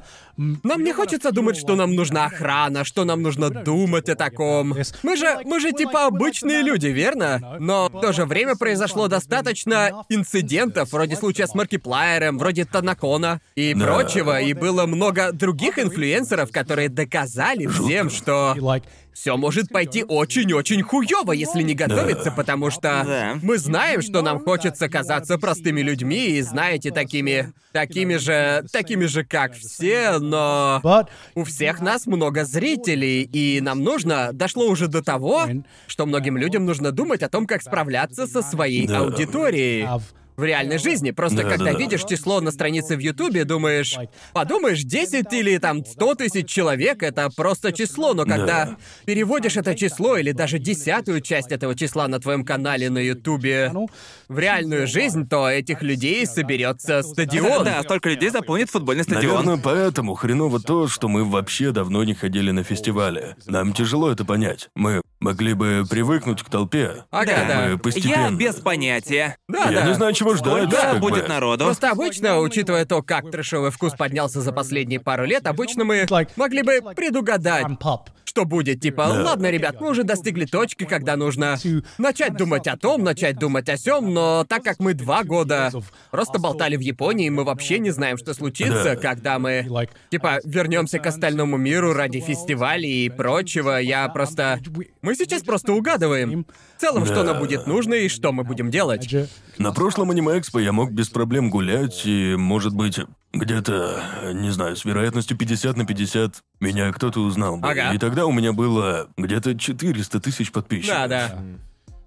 [0.64, 4.74] Нам не хочется думать, что нам нужна охрана, что нам нужно думать о таком.
[5.04, 7.58] Мы же, мы же типа обычные люди, верно?
[7.60, 13.76] Но в то же время произошло достаточно инцидентов, вроде случая с Маркиплайером, вроде Танакона и
[13.76, 18.54] прочего, и было много других инфлюенсеров, которые доказали всем, что
[19.14, 23.40] все может пойти очень-очень хуёво, если не готовиться, потому что Да.
[23.42, 27.52] мы знаем, что нам хочется казаться простыми людьми и, знаете, такими...
[27.74, 28.64] такими же...
[28.72, 30.80] такими же, как все, но...
[31.36, 34.30] У всех нас много зрителей, и нам нужно...
[34.32, 35.48] Дошло уже до того,
[35.88, 39.86] что многим людям нужно думать о том, как справляться со своей аудиторией.
[40.40, 41.12] В реальной жизни.
[41.12, 41.78] Просто Да, когда да, да.
[41.78, 43.98] видишь число на странице в Ютубе, думаешь,
[44.34, 48.78] подумаешь, 10 или там 100 тысяч человек— это просто число, но когда Да.
[49.06, 53.72] переводишь это число или даже десятую часть этого числа на твоем канале на Ютубе
[54.30, 57.66] в реальную жизнь, то этих людей соберется стадион.
[57.66, 59.44] Да, столько людей заполнит футбольный стадион.
[59.46, 63.36] Наверное, поэтому хреново то, что мы вообще давно не ходили на фестивале.
[63.46, 64.70] Нам тяжело это понять.
[64.76, 67.04] Мы могли бы привыкнуть к толпе.
[67.12, 67.68] Ага, да.
[67.72, 68.30] бы постепенно.
[68.30, 69.36] Я без понятия.
[69.50, 69.88] Да, Я да.
[69.88, 71.30] не знаю, чего Сколько как будет бы.
[71.30, 71.66] народу?
[71.66, 76.64] Просто обычно, учитывая то, как трэшовый вкус поднялся за последние пару лет, обычно мы могли
[76.64, 77.68] бы предугадать.
[78.30, 78.80] Что будет.
[78.80, 81.58] Типа, ладно, ребят, мы уже достигли точки, когда нужно
[81.98, 85.72] начать думать о том, начать думать о сём, но так как мы два года
[86.12, 88.96] просто болтали в Японии, мы вообще не знаем, что случится, Да.
[88.96, 89.68] когда мы...
[90.12, 93.78] Типа, вернемся к остальному миру ради фестивалей и прочего.
[93.80, 94.60] Я просто...
[95.02, 96.46] Мы сейчас просто угадываем.
[96.78, 99.14] В целом, что нам будет нужно и что мы будем делать.
[99.58, 103.00] На прошлом аниме-экспо я мог без проблем гулять, и, может быть,
[103.34, 107.70] где-то, не знаю, с вероятностью 50 на 50 меня кто-то узнал бы.
[107.70, 107.94] Ага.
[107.94, 110.96] И тогда у меня было где-то 400 тысяч подписчиков.
[110.98, 111.40] Да, да.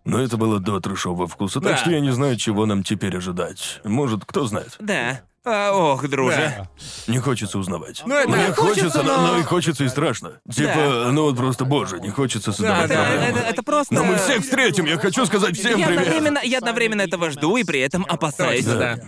[0.04, 1.70] Но это было до трешового вкуса, Да.
[1.70, 3.80] так что я не знаю, чего нам теперь ожидать.
[3.84, 4.74] Может, кто знает.
[4.80, 5.20] Да.
[5.44, 6.36] А, ох, друже.
[6.36, 6.68] Да.
[7.12, 8.02] Не хочется узнавать.
[8.06, 9.26] Ну, это- Мне Хочется, хочется, но...
[9.32, 10.34] но- и хочется и страшно.
[10.52, 13.38] Типа, ну вот просто, боже, не хочется создавать Да, да, Это, проблемы.
[13.40, 13.94] это- это просто...
[13.94, 16.02] Но мы всех встретим, я хочу сказать всем я привет.
[16.06, 18.64] одновременно, я одновременно этого жду и при этом опасаюсь.
[18.64, 18.98] Точно, да.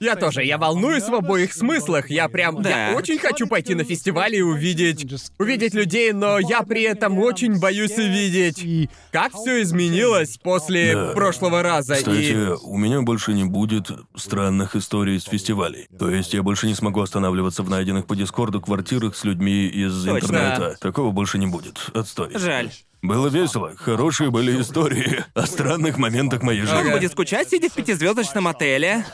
[0.00, 2.10] Я тоже, я волнуюсь в обоих смыслах.
[2.10, 2.90] Я прям, Да.
[2.90, 5.06] я очень хочу пойти на фестиваль и увидеть,
[5.38, 11.12] увидеть людей, но я при этом очень боюсь увидеть, как все изменилось после Да.
[11.12, 11.96] прошлого раза.
[11.96, 15.88] Кстати, И у меня больше не будет странных историй с фестивалей.
[15.98, 20.04] То есть я больше не смогу останавливаться в найденных по Дискорду квартирах с людьми из
[20.04, 20.18] Точно.
[20.26, 20.76] интернета.
[20.80, 21.78] Такого больше не будет.
[21.94, 22.30] Отстой.
[22.34, 22.70] Жаль.
[23.00, 23.72] Было весело.
[23.76, 26.90] Хорошие были истории о странных моментах моей Он жизни.
[26.90, 29.04] будет скучать, сидя в пятизвездочном отеле.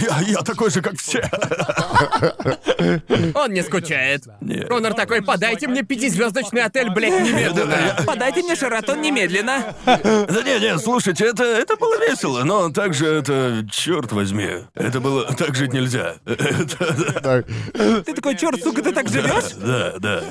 [0.00, 1.22] Я, я такой же, как все.
[3.34, 4.24] он не скучает.
[4.40, 4.68] Нет.
[4.68, 7.96] Конор такой, подайте мне пятизвездочный отель, блядь, немедленно.
[8.04, 9.74] Подайте мне Шератон немедленно.
[9.84, 15.32] Да не, не, слушайте, это, это было весело, но также это, черт возьми, это было,
[15.34, 16.16] так жить нельзя.
[16.24, 17.44] Это,
[18.04, 19.52] Ты такой, черт, сука, ты так живешь?
[19.56, 20.22] да, да.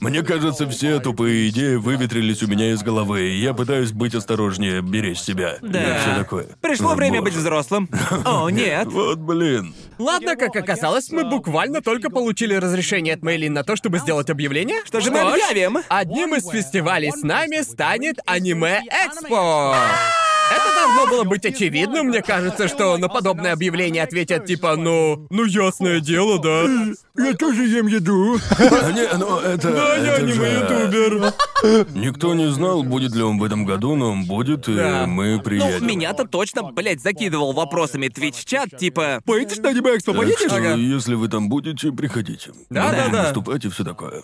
[0.00, 4.80] Мне кажется, все тупые идеи выветрились у меня из головы, и я пытаюсь быть осторожнее,
[4.80, 5.56] беречь себя.
[5.60, 5.96] Да.
[5.96, 6.46] И все такое.
[6.60, 7.32] Пришло О, время боже.
[7.32, 7.88] быть взрослым.
[8.24, 8.86] О, нет.
[8.86, 9.74] Вот блин.
[9.98, 14.84] Ладно, как оказалось, мы буквально только получили разрешение от Мэйлин на то, чтобы сделать объявление.
[14.84, 15.78] Что же мы объявим?
[15.88, 19.74] Одним из фестивалей с нами станет Аниме Экспо.
[20.50, 25.44] Это должно было быть очевидно, мне кажется, что на подобное объявление ответят типа, ну, ну
[25.44, 26.64] ясное дело, да.
[27.22, 28.36] Я тоже ем еду.
[28.58, 29.72] Не, ну это...
[29.72, 31.32] Да, я это же- аниме-ютубер.
[31.94, 35.06] Никто не знал, будет ли он в этом году, но он будет, и Да.
[35.06, 35.86] мы Ну, приедем.
[35.86, 40.74] меня-то точно, блядь, закидывал вопросами Twitch-чат, типа, «Поедешь на аниме экспо, поедешь?» Ага.
[40.74, 42.52] если вы там будете, приходите.
[42.70, 43.22] Да, да, да.
[43.24, 44.22] выступать и все такое.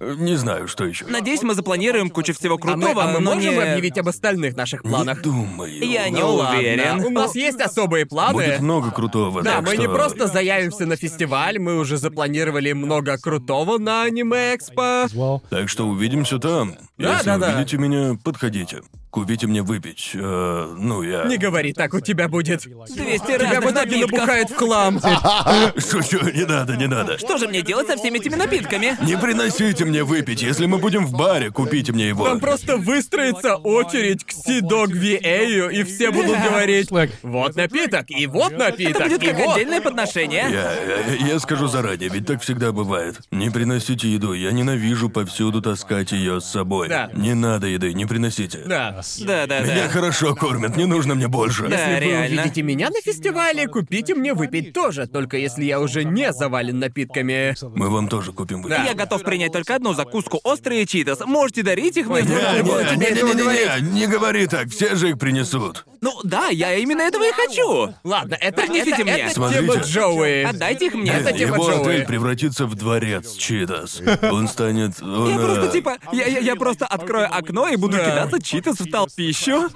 [0.00, 1.04] Не знаю, что еще.
[1.06, 3.60] Надеюсь, мы запланируем кучу всего А мы, крутого, а мы но можем не...
[3.60, 5.18] объявить об остальных наших планах?
[5.18, 5.84] Не думаю.
[5.86, 7.04] Я не Ну ладно, уверен.
[7.04, 8.32] У нас есть особые планы.
[8.32, 9.82] Будет много крутого, Да, так мы что...
[9.82, 15.04] не просто заявимся на фестиваль, мы уже запланировали много крутого на аниме Экспо.
[15.12, 16.76] Well, Так что увидимся там.
[17.00, 17.54] Да, Если да, да.
[17.54, 18.82] увидите меня, подходите.
[19.10, 20.12] Купите мне выпить.
[20.14, 21.24] Э, ну, я...
[21.24, 22.62] Не говори так, у тебя будет.
[22.62, 24.10] 200 Тебя в разных итоге напитков.
[24.12, 25.00] набухает в хлам.
[25.76, 27.18] Шучу, не надо, не надо.
[27.18, 28.96] Что же мне делать со всеми этими напитками?
[29.04, 30.42] Не приносите мне выпить.
[30.42, 32.24] Если мы будем в баре, купите мне его.
[32.24, 36.90] Там просто выстроится очередь к Сидок Виэю, и все будут говорить
[37.22, 39.56] «Вот напиток, и вот напиток, Это будет и как вот».
[39.56, 40.46] отдельное подношение.
[40.50, 43.18] Я, я, я скажу заранее, ведь так всегда бывает.
[43.32, 46.89] Не приносите еду, я ненавижу повсюду таскать ее с собой.
[46.90, 47.08] Да.
[47.14, 48.62] Не надо еды, не приносите.
[48.66, 49.00] Да.
[49.20, 49.88] Да, да, Меня да.
[49.88, 51.68] хорошо кормят, не нужно мне больше.
[51.68, 51.76] Да.
[51.76, 52.42] Если вы реально.
[52.42, 57.54] увидите меня на фестивале, купите мне выпить тоже, только если я уже не завален напитками.
[57.76, 58.76] Мы вам тоже купим выпить.
[58.76, 58.84] Да.
[58.84, 61.20] Я готов принять только одну закуску острые читос.
[61.24, 62.22] Можете дарить их мне.
[62.22, 62.62] Не, Не
[62.96, 65.84] не, не, не, не, не говори так, все же их принесут.
[66.00, 67.94] Ну да, я именно этого и хочу.
[68.04, 69.18] Ладно, это, Принесите это, мне.
[69.18, 69.62] это Смотрите.
[69.66, 70.42] тема Джоуи.
[70.44, 71.10] Отдайте их мне.
[71.12, 71.80] Это тема Его Джоуи.
[71.94, 74.00] отель превратится в дворец Читас.
[74.22, 75.00] Он станет...
[75.02, 78.04] Он, Я просто э, типа, я, я, я просто открою окно и буду Да.
[78.10, 79.68] кидаться читос в толпищу.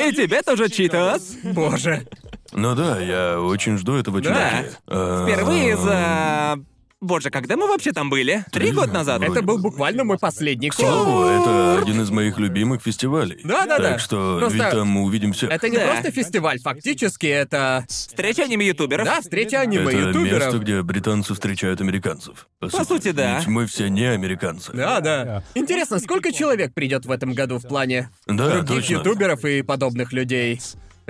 [0.00, 1.22] И тебе тоже читос.
[1.44, 2.06] Боже.
[2.52, 4.64] Ну да, я очень жду этого чувака.
[4.88, 6.58] Э, Впервые за...
[7.00, 8.44] Боже, когда мы вообще там были?
[8.52, 9.22] Три года назад?
[9.22, 13.40] Это был буквально мой последний К слову, это один из моих любимых фестивалей.
[13.42, 13.92] Да-да-да.
[13.92, 15.50] Так что, Просто- ведь там мы увидим всех.
[15.50, 15.86] Это не Да.
[15.86, 17.86] просто фестиваль, фактически это...
[17.88, 19.06] Встреча аниме-ютуберов.
[19.06, 20.42] Да, встреча Это аниме-ютуберов.
[20.44, 22.48] место, где британцы встречают американцев.
[22.58, 23.38] По, сути, да.
[23.38, 24.70] Ведь мы все не американцы.
[24.74, 25.42] Да, да.
[25.54, 28.92] Интересно, сколько человек придет в этом году в плане Да, других точно.
[28.96, 30.60] ютуберов и подобных людей?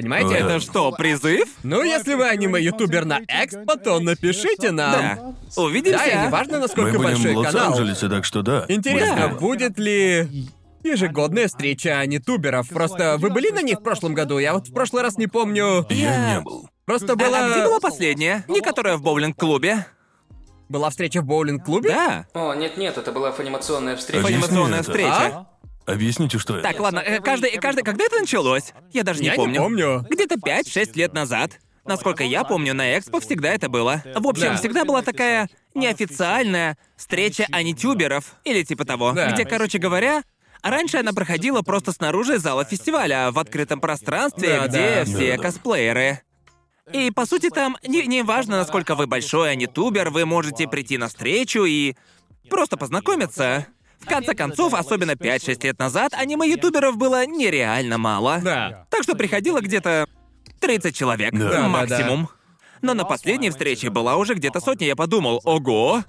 [0.01, 0.35] Понимаете?
[0.36, 1.48] Это что, призыв?
[1.62, 4.93] Ну, если вы аниме-ютубер на Экспо, то напишите нам.
[5.55, 5.62] Да.
[5.62, 5.98] Увидимся.
[5.98, 7.70] Да, и неважно, Мы насколько будем большой в канал.
[7.70, 8.64] Лос-Анджелесе, так что да.
[8.68, 9.28] Интересно, Да.
[9.28, 10.28] будет ли
[10.82, 12.68] ежегодная встреча анитуберов?
[12.68, 14.39] Просто вы были на них в прошлом году?
[14.39, 15.86] Я вот в прошлый раз не помню.
[15.90, 16.68] Я не был.
[16.86, 17.47] Просто А, была...
[17.47, 18.44] а где была последняя?
[18.48, 19.86] Не которая в боулинг-клубе?
[20.68, 21.90] Была встреча в боулинг-клубе?
[21.90, 22.27] Да.
[22.32, 24.27] О, нет-нет, это была анимационная встреча.
[24.27, 24.90] Анимационная это.
[24.90, 25.10] встреча.
[25.10, 25.47] А?
[25.93, 26.69] Объясните, что это.
[26.69, 28.73] Так, ладно, э, каждый, каждый, когда это началось?
[28.93, 29.61] Я даже не Я не помню.
[29.61, 30.07] помню.
[30.09, 31.59] Где-то 5-6 лет назад.
[31.85, 34.03] Насколько я помню, на Экспо всегда это было.
[34.15, 34.57] В общем, Да.
[34.57, 39.33] всегда была такая неофициальная встреча анитюберов, или типа того, Да.
[39.33, 40.23] где, короче говоря,
[40.62, 45.05] раньше она проходила просто снаружи зала фестиваля, в открытом пространстве, Да, где да.
[45.05, 45.43] все Да.
[45.43, 46.21] косплееры.
[46.93, 51.09] И, по сути, там не, не важно, насколько вы большой анитубер, вы можете прийти на
[51.09, 51.95] встречу и
[52.49, 53.67] просто познакомиться.
[54.01, 58.40] В конце концов, особенно 5-6 лет назад, аниме-ютуберов было нереально мало.
[58.43, 58.86] Да.
[58.90, 60.06] Так что приходило где-то
[60.60, 61.39] 30 человек Да.
[61.39, 62.28] Да, да, максимум.
[62.82, 66.02] Но на последней встрече была уже где-то сотня, я подумал, ого,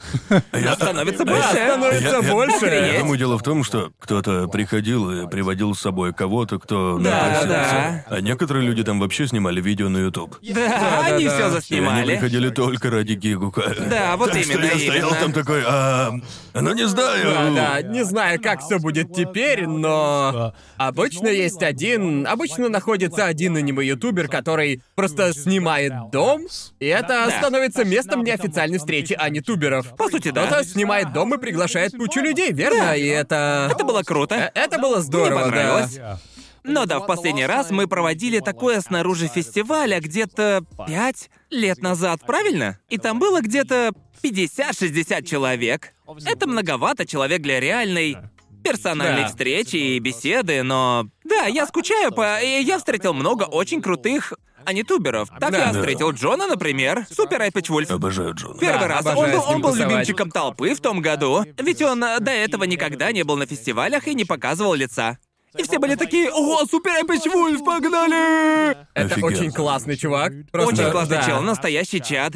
[0.51, 1.43] нас становится больше.
[1.49, 2.65] становится больше.
[2.65, 2.99] Я Охренеть.
[2.99, 8.05] думаю, дело в том, что кто-то приходил и приводил с собой кого-то, кто Да, напросился.
[8.09, 10.37] А некоторые люди там вообще снимали видео на YouTube.
[10.41, 12.05] Да, они все И они заснимали.
[12.15, 13.75] приходили только ради гигука.
[13.89, 15.21] Да, вот так именно, что я стоял именно.
[15.21, 16.11] там такой, а,
[16.53, 17.53] ну не знаю.
[17.55, 23.57] Да, да, не знаю, как все будет теперь, но обычно есть один, обычно находится один
[23.57, 26.43] аниме-ютубер, который просто снимает дом,
[26.79, 27.31] и это Да.
[27.39, 29.95] становится местом неофициальной встречи анитуберов.
[29.95, 30.45] По сути, да.
[30.47, 32.95] Кто-то снимает дом и приглашает кучу людей, верно?
[32.95, 33.69] И это...
[33.71, 34.35] Это было круто.
[34.35, 35.43] Э, Это было здорово, Мне да.
[35.45, 35.97] понравилось.
[35.97, 36.17] yeah.
[36.63, 42.77] Но да, в последний раз мы проводили такое снаружи фестиваля где-то пять лет назад, правильно?
[42.89, 43.93] И там было где-то
[44.23, 45.93] 50-60 человек.
[46.25, 48.17] Это многовато человек для реальной
[48.63, 49.27] персональной Да.
[49.29, 51.07] встречи и беседы, но...
[51.23, 52.39] Да, я скучаю по...
[52.41, 54.33] и я встретил много очень крутых
[54.65, 55.29] анитуберов.
[55.39, 55.57] Так Да.
[55.57, 55.79] я Да.
[55.79, 57.91] встретил Джона, например, Супер Эпич Вульф.
[57.91, 58.57] Обожаю Джона.
[58.59, 59.05] Первый Да, раз.
[59.05, 59.91] Он обожаю был, с ним он был тусовать.
[59.91, 61.45] любимчиком толпы в том году.
[61.57, 65.17] Ведь он э, до этого никогда не был на фестивалях и не показывал лица.
[65.57, 68.71] И все были такие, о, супер Эпич Вульф, погнали!
[68.93, 69.25] Это Офигенно.
[69.27, 70.31] очень классный чувак.
[70.51, 71.23] Просто, Очень классный да.
[71.25, 72.33] чел, настоящий чат.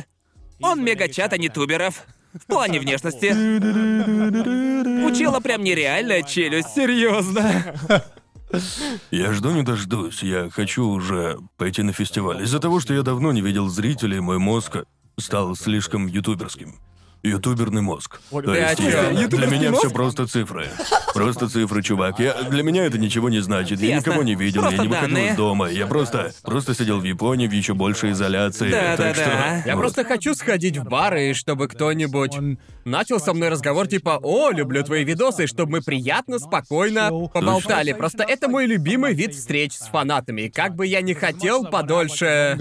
[0.62, 2.04] Он мега чат, а не туберов.
[2.34, 3.28] В плане внешности.
[5.06, 7.76] У чела прям нереальная челюсть, серьезно.
[9.12, 10.24] Я жду не дождусь.
[10.24, 12.44] Я хочу уже пойти на фестиваль.
[12.44, 14.78] Из-за того, что я давно не видел зрителей, мой мозг
[15.18, 16.76] стал слишком ютуберским.
[17.26, 18.20] Ютуберный мозг.
[18.30, 19.86] То есть я- для Ютуберский меня мозг?
[19.86, 20.68] все просто цифры.
[21.14, 22.20] Просто цифры, чувак.
[22.20, 23.80] Я, для меня это ничего не значит.
[23.82, 24.10] Я Ясно.
[24.10, 25.32] никого не видел, Просто я не выходил данные.
[25.32, 25.70] из дома.
[25.70, 28.70] Я просто, просто сидел в Японии в еще большей изоляции.
[28.72, 29.64] Да, так да, что, да.
[29.66, 29.82] Я вот.
[29.82, 32.38] просто хочу сходить в бар, и чтобы кто-нибудь
[32.84, 37.94] начал со мной разговор типа «О, люблю твои видосы», чтобы мы приятно, спокойно поболтали.
[37.94, 40.48] Просто это мой любимый вид встреч с фанатами.
[40.48, 42.58] Как бы я не хотел подольше...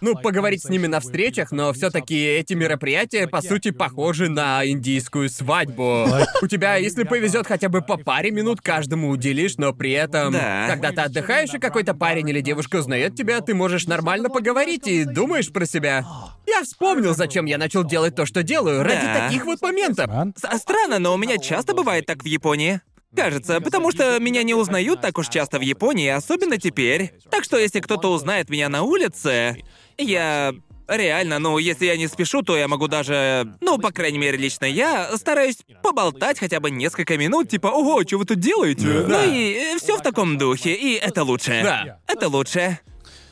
[0.00, 3.70] Ну, поговорить с ними на встречах, но все таки эти мероприятия, по сути,
[4.00, 6.06] похожи на индийскую свадьбу.
[6.40, 10.66] У тебя, если повезет, хотя бы по паре минут каждому уделишь, но при этом, Да.
[10.68, 15.04] когда ты отдыхаешь, и какой-то парень или девушка узнает тебя, ты можешь нормально поговорить и
[15.04, 16.06] думаешь про себя.
[16.46, 19.26] Я вспомнил, зачем я начал делать то, что делаю, ради Да.
[19.28, 20.10] таких вот моментов.
[20.34, 22.80] С- Странно, но у меня часто бывает так в Японии.
[23.14, 27.12] Кажется, потому что меня не узнают так уж часто в Японии, особенно теперь.
[27.30, 29.58] Так что если кто-то узнает меня на улице,
[29.98, 30.54] я
[30.96, 34.64] реально, ну, если я не спешу, то я могу даже, ну, по крайней мере, лично
[34.64, 38.86] я стараюсь поболтать хотя бы несколько минут, типа, ого, что вы тут делаете?
[38.86, 39.06] Да.
[39.08, 41.60] Ну и все в таком духе, и это лучше.
[41.62, 41.98] Да.
[42.06, 42.78] Это лучше.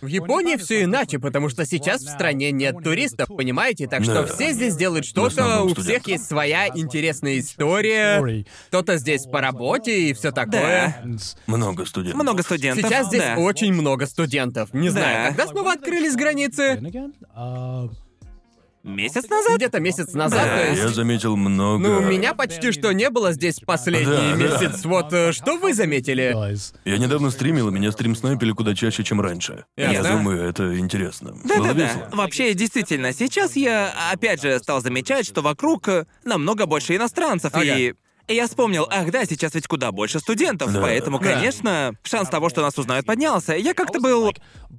[0.00, 3.86] В Японии все иначе, потому что сейчас в стране нет туристов, понимаете?
[3.88, 4.26] Так что Да.
[4.26, 8.44] все здесь делают что-то, у всех есть своя интересная история.
[8.68, 11.00] Кто-то здесь по работе и все такое.
[11.04, 12.22] And Много студентов.
[12.22, 12.86] Много студентов.
[12.88, 13.36] Сейчас здесь да.
[13.38, 14.72] очень много студентов.
[14.72, 15.28] Не знаю, Да.
[15.36, 16.80] когда снова открылись границы?
[18.84, 19.56] Месяц назад?
[19.56, 20.56] Где-то месяц назад, Да.
[20.58, 20.82] то есть.
[20.82, 21.88] Я заметил много...
[21.88, 24.60] Ну, меня почти что не было здесь последний Да, да.
[24.62, 24.84] месяц.
[24.84, 26.36] Вот э, что вы заметили?
[26.84, 29.64] Я недавно стримил, и меня стрим снайпили куда чаще, чем раньше.
[29.76, 30.12] Я Ясно.
[30.12, 31.32] думаю, это интересно.
[31.32, 31.86] Было Да-да-да.
[31.86, 32.08] весело.
[32.12, 37.88] Вообще, действительно, сейчас я опять же стал замечать, что вокруг э, намного больше иностранцев, и...
[37.88, 37.94] и
[38.34, 40.80] я вспомнил, ах да, сейчас ведь куда больше студентов, Да.
[40.80, 41.34] поэтому, Да.
[41.34, 43.54] конечно, шанс того, что нас узнают, поднялся.
[43.54, 44.32] Я как-то был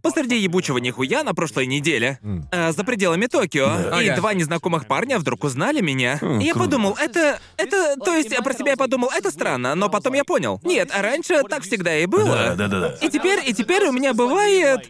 [0.03, 2.19] посреди ебучего нихуя на прошлой неделе,
[2.51, 4.15] э, за пределами Токио, и Ага.
[4.17, 6.19] два незнакомых парня вдруг узнали меня.
[6.41, 7.39] И я подумал, это...
[7.57, 7.95] это...
[7.97, 10.61] То есть, про себя я подумал, это странно, но потом я понял.
[10.63, 12.25] Нет, а раньше так всегда и было.
[12.25, 12.95] Да, да, да, да.
[13.01, 14.89] И теперь, и теперь у меня бывает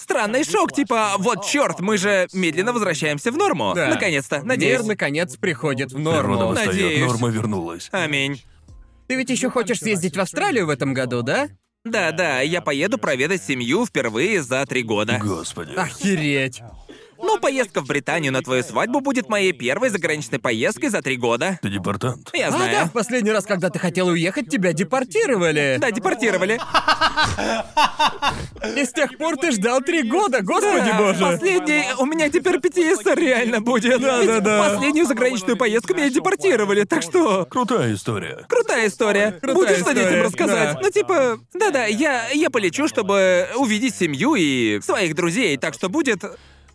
[0.00, 3.72] странный шок, типа, вот черт, мы же медленно возвращаемся в норму.
[3.74, 3.88] Да.
[3.88, 4.78] Наконец-то, надеюсь.
[4.78, 6.46] Мир наконец приходит в Природа норму.
[6.48, 7.06] восстает, Надеюсь.
[7.06, 7.88] норма вернулась.
[7.92, 8.42] Аминь.
[9.08, 11.48] Ты ведь еще хочешь съездить в Австралию в этом году, да?
[11.84, 15.18] Да, да, я поеду проведать семью впервые за три года.
[15.22, 15.72] Господи.
[15.74, 16.60] Охереть.
[17.20, 21.58] Ну, поездка в Британию на твою свадьбу будет моей первой заграничной поездкой за три года.
[21.60, 22.30] Ты депортант.
[22.32, 22.86] Я А, да, знаю.
[22.86, 25.78] в последний раз, когда ты хотел уехать, тебя депортировали.
[25.80, 26.60] Да, депортировали.
[28.76, 31.20] И с тех пор ты ждал три года, господи Да, боже.
[31.20, 34.00] Последний, у меня теперь ПТС реально будет.
[34.00, 34.68] Да, да, да.
[34.70, 37.44] Последнюю заграничную поездку меня депортировали, так что...
[37.46, 38.44] Крутая история.
[38.48, 39.32] Крутая история.
[39.32, 40.74] Крутая Будешь что история, детям рассказать?
[40.74, 40.80] да.
[40.82, 46.22] Ну, типа, да-да, я, я полечу, чтобы увидеть семью и своих друзей, так что будет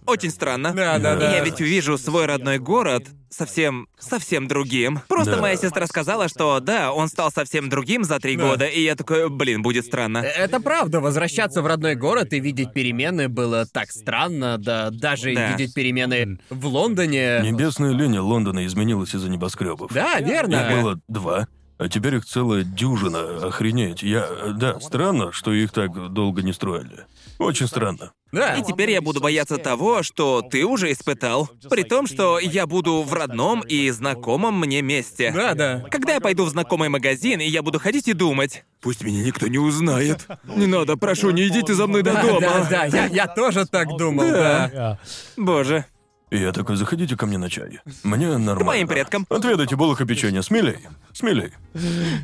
[0.05, 0.73] очень странно.
[0.73, 1.31] Да, да, да.
[1.35, 4.99] Я ведь увижу свой родной город совсем, совсем другим.
[5.07, 5.41] Просто Да.
[5.41, 9.29] моя сестра сказала, что да, он стал совсем другим за три года, и я такой,
[9.29, 10.19] блин, будет странно.
[10.19, 15.51] Это правда, возвращаться в родной город и видеть перемены было так странно, да даже Да.
[15.51, 17.39] видеть перемены в Лондоне.
[17.41, 19.91] Небесная линия Лондона изменилась из-за небоскребов.
[19.91, 20.55] Да, верно.
[20.69, 21.47] Их было два,
[21.79, 23.47] а теперь их целая дюжина.
[23.47, 24.03] Охренеть.
[24.03, 24.27] Я...
[24.55, 27.05] Да, странно, что их так долго не строили.
[27.39, 28.13] Очень странно.
[28.31, 28.55] Да.
[28.55, 31.49] И теперь я буду бояться того, что ты уже испытал.
[31.69, 35.31] При том, что я буду в родном и знакомом мне месте.
[35.35, 35.85] Да, да.
[35.91, 39.47] Когда я пойду в знакомый магазин, и я буду ходить и думать, пусть меня никто
[39.47, 40.27] не узнает.
[40.45, 42.39] Не надо, прошу, не идите за мной до Да, дома.
[42.39, 44.71] да, да, я, я тоже так думал, да.
[44.73, 44.97] Yeah.
[45.37, 45.85] Боже.
[46.33, 47.79] И я такой, заходите ко мне на чай.
[48.03, 48.63] Мне нормально.
[48.63, 49.27] моим предкам.
[49.29, 50.41] Отведайте булок и печенье.
[50.41, 50.79] Смелей.
[51.13, 51.51] Смелей.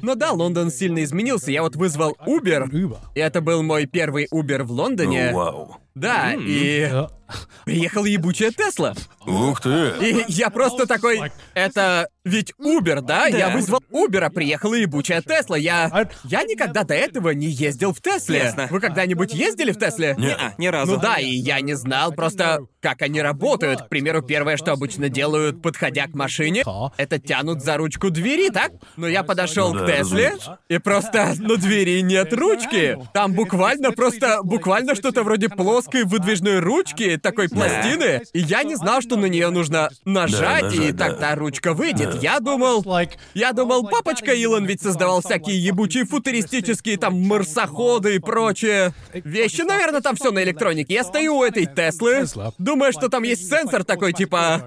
[0.01, 1.51] Но да, Лондон сильно изменился.
[1.51, 5.29] Я вот вызвал Uber, и это был мой первый Uber в Лондоне.
[5.29, 5.77] О, вау.
[5.93, 6.91] Да, и.
[7.65, 8.93] Приехала ебучая Тесла.
[9.25, 9.93] Ух ты.
[10.01, 13.27] И я просто такой, это ведь Uber, да?
[13.27, 15.57] Я вызвал Uber, а приехала ебучая Тесла.
[15.57, 16.09] Я...
[16.23, 18.39] Я никогда до этого не ездил в Тесле.
[18.39, 18.67] Ясно.
[18.69, 20.15] Вы когда-нибудь ездили в Тесле?
[20.17, 20.35] Не.
[20.57, 20.93] Ни разу.
[20.93, 23.83] Ну да, и я не знал просто, как они работают.
[23.83, 26.63] К примеру, первое, что обычно делают, подходя к машине,
[26.97, 28.71] это тянут за ручку двери, так?
[28.95, 30.33] Но я подошел Ну к да, Тесле,
[30.67, 32.97] и просто на двери нет ручки.
[33.13, 38.21] Там буквально просто, буквально что-то вроде плоской выдвижной ручки, такой пластины.
[38.33, 41.09] И я не знал, что на нее нужно нажать, Да, и нажать, да.
[41.09, 42.21] тогда ручка выйдет.
[42.21, 42.83] Я думал...
[43.33, 49.61] Я думал, папочка Илон ведь создавал всякие ебучие футуристические там марсоходы и прочее вещи.
[49.61, 50.93] Наверное, там все на электронике.
[50.93, 52.25] Я стою у этой Теслы,
[52.57, 54.63] думаю, что там есть сенсор такой типа...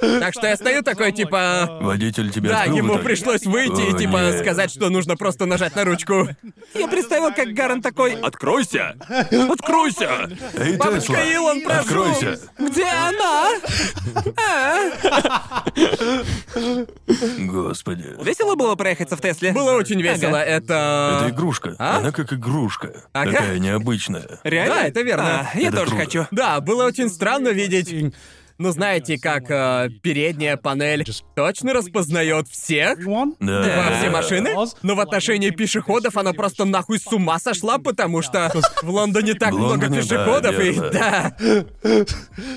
[0.00, 1.78] Так что я стою такой, типа...
[1.80, 4.40] Водитель тебя Да, открыл ему пришлось выйти О, и, типа, нет.
[4.40, 6.28] сказать, что нужно просто нажать на ручку.
[6.74, 8.94] Я представил, как Гарн такой «Откройся!
[9.50, 10.30] Откройся!
[10.54, 11.80] Эй, Бабушка Тесла, Илон, прошу!
[11.80, 12.38] откройся.
[12.58, 13.50] Где она?»
[17.38, 18.04] Господи.
[18.22, 19.52] Весело было проехаться в Тесле?
[19.52, 20.44] Было очень весело, Ага.
[20.50, 21.18] это...
[21.22, 21.74] Это игрушка.
[21.78, 21.98] А?
[21.98, 22.92] Она как игрушка.
[23.12, 23.32] Ага.
[23.32, 24.40] Такая необычная.
[24.44, 24.74] Реально?
[24.74, 25.24] Да, это верно.
[25.52, 26.04] А, я Это тоже круто.
[26.04, 26.26] хочу.
[26.30, 28.12] Да, было очень странно видеть...
[28.56, 31.04] Ну, знаете, как э, передняя панель
[31.34, 32.98] точно распознает всех?
[33.40, 33.90] Да.
[33.90, 38.52] во все машины, но в отношении пешеходов она просто нахуй с ума сошла, потому что
[38.82, 41.36] в Лондоне так В много Лондоне, да, пешеходов, и да.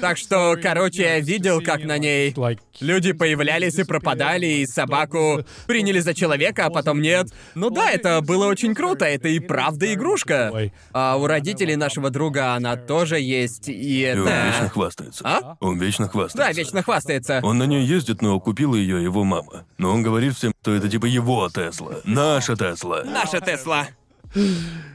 [0.01, 2.35] Так что, короче, я видел, как на ней
[2.79, 7.29] люди появлялись и пропадали, и собаку приняли за человека, а потом нет.
[7.55, 10.51] Ну да, это было очень круто, это и правда игрушка.
[10.93, 14.45] А у родителей нашего друга она тоже есть, и И он это...
[14.47, 15.23] вечно хвастается.
[15.25, 15.57] А?
[15.59, 16.37] Он вечно хвастается.
[16.37, 17.39] Да, вечно хвастается.
[17.43, 19.65] Он на ней ездит, но купила ее его мама.
[19.77, 21.95] Но он говорит всем, что это типа его Тесла.
[22.03, 23.03] Наша Тесла.
[23.03, 23.87] Наша Тесла.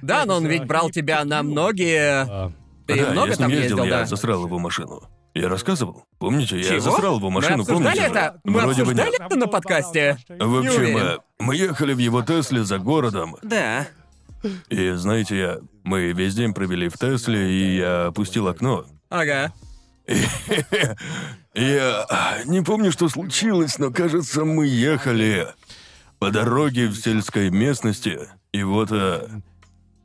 [0.02, 2.52] Да, но он ведь брал тебя на многие...
[2.86, 4.04] Ты да, много я с ним там ездил, ездил, я да?
[4.06, 5.02] засрал его машину.
[5.34, 6.04] Я рассказывал?
[6.18, 6.80] Помните, я Чего?
[6.80, 8.02] засрал его Мы машину, обсуждали помните?
[8.02, 8.08] же?
[8.10, 8.40] это?
[8.44, 9.20] Мы Вроде бы обсуждали нет.
[9.20, 10.18] это на подкасте?
[10.28, 10.98] В Не общем, уверен.
[10.98, 13.86] э, мы ехали в его Тесле за городом, Да.
[14.68, 15.58] и знаете, я...
[15.84, 18.84] Мы весь день провели в Тесле, и я опустил окно.
[19.08, 19.52] Ага.
[21.54, 25.48] Я а, не помню, что случилось, но кажется, мы ехали
[26.18, 28.18] по дороге в сельской местности,
[28.52, 28.88] и вот...
[28.92, 29.28] а,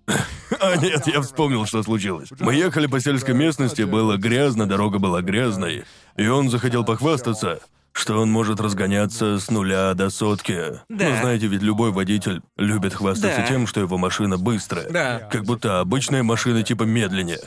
[0.59, 2.29] А нет, я вспомнил, что случилось.
[2.39, 5.83] Мы ехали по сельской местности, было грязно, дорога была грязной,
[6.15, 7.59] и он захотел похвастаться,
[7.91, 10.79] что он может разгоняться с нуля до сотки.
[10.89, 11.09] Да.
[11.09, 13.47] Ну, знаете, ведь любой водитель любит хвастаться Да.
[13.47, 14.89] тем, что его машина быстрая.
[14.89, 15.19] Да.
[15.31, 17.39] Как будто обычная машина типа медленнее.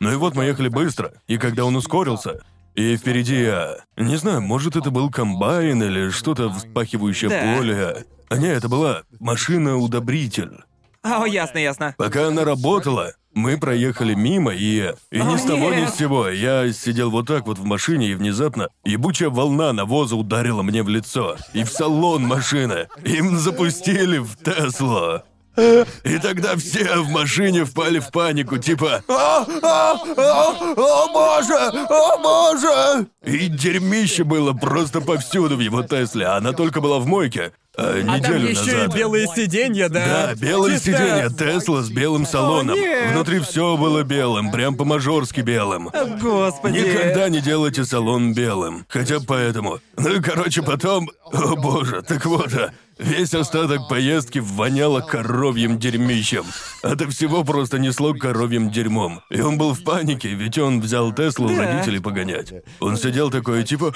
[0.00, 2.40] Ну и вот мы ехали быстро, и когда он ускорился,
[2.74, 3.76] и впереди я...
[3.96, 7.56] Не знаю, может это был комбайн или что-то вспахивающее Да.
[7.56, 8.04] поле.
[8.30, 10.62] А не, это была машина-удобритель.
[11.02, 11.94] О, ясно, ясно.
[11.98, 14.94] Пока она работала, мы проехали мимо, и...
[15.10, 15.90] И ни О, с того, ни нет.
[15.90, 16.28] с сего.
[16.28, 20.88] Я сидел вот так вот в машине, и внезапно ебучая волна навоза ударила мне в
[20.88, 21.36] лицо.
[21.52, 22.88] И в салон машины.
[23.04, 25.22] Им запустили в Теслу.
[25.56, 32.18] И тогда все в машине впали в панику, типа «О, о, о, о, боже, о,
[32.18, 37.52] боже!» И дерьмище было просто повсюду в его Тесле, а она только была в мойке.
[37.76, 38.94] А, А там неделю еще назад.
[38.94, 40.26] и белые сиденья, да?
[40.28, 42.74] Да, белое Чисто- сиденье, Тесла с белым салоном.
[42.76, 43.12] нет.
[43.12, 45.88] Внутри все было белым, прям по-мажорски белым.
[45.92, 46.78] О, Господи.
[46.78, 48.86] Никогда не делайте салон белым.
[48.88, 49.78] Хотя бы поэтому.
[49.96, 51.10] Ну и короче потом...
[51.32, 56.44] О боже, так вот, а, весь остаток поездки воняло коровьим дерьмищем.
[56.82, 59.20] От всего просто несло коровьим дерьмом.
[59.30, 62.52] И он был в панике, ведь он взял Теслу у родителей погонять.
[62.80, 63.92] Он сидел такой, типа...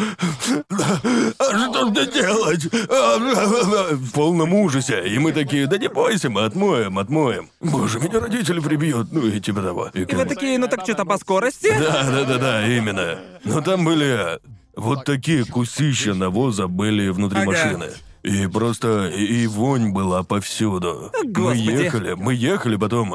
[1.39, 2.65] А что мне делать?
[2.65, 5.07] В полном ужасе.
[5.09, 7.51] И мы такие, да не бойся, мы отмоем, отмоем.
[7.61, 9.13] Боже, меня родители прибьют.
[9.13, 9.91] Ну и типа того.
[9.95, 11.73] И И вы такие, ну так что-то по скорости?
[11.79, 13.19] Да, да, да, да, именно.
[13.45, 14.39] Но там были
[14.77, 17.51] вот такие кусища навоза были внутри Ага.
[17.51, 17.87] машины.
[18.25, 21.13] И просто и, вонь была повсюду.
[21.23, 21.61] Мы Господи.
[21.61, 23.15] ехали, мы ехали потом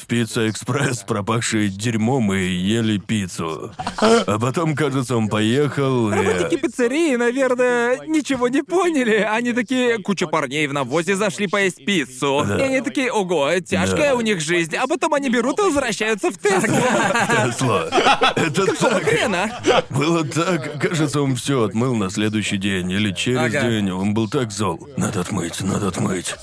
[0.00, 3.72] в пицца экспресс, пропахший дерьмом, и ели пиццу.
[3.98, 6.56] А потом, кажется, он поехал Работники и...
[6.56, 9.16] пиццерии, наверное, ничего не поняли.
[9.16, 12.44] Они такие, куча парней в навозе зашли поесть пиццу.
[12.46, 12.58] Да.
[12.58, 14.14] И они такие, ого, тяжкая Да.
[14.16, 14.74] у них жизнь.
[14.76, 16.76] А потом они берут и возвращаются в Теслу.
[17.46, 17.80] Тесло.
[18.36, 19.02] Это так.
[19.04, 19.60] Хрена.
[19.90, 20.80] Было так.
[20.80, 23.62] Кажется, он все отмыл на следующий день или через Ага.
[23.68, 23.90] день.
[23.90, 24.88] Он был так зол.
[24.96, 26.34] Надо отмыть, надо отмыть.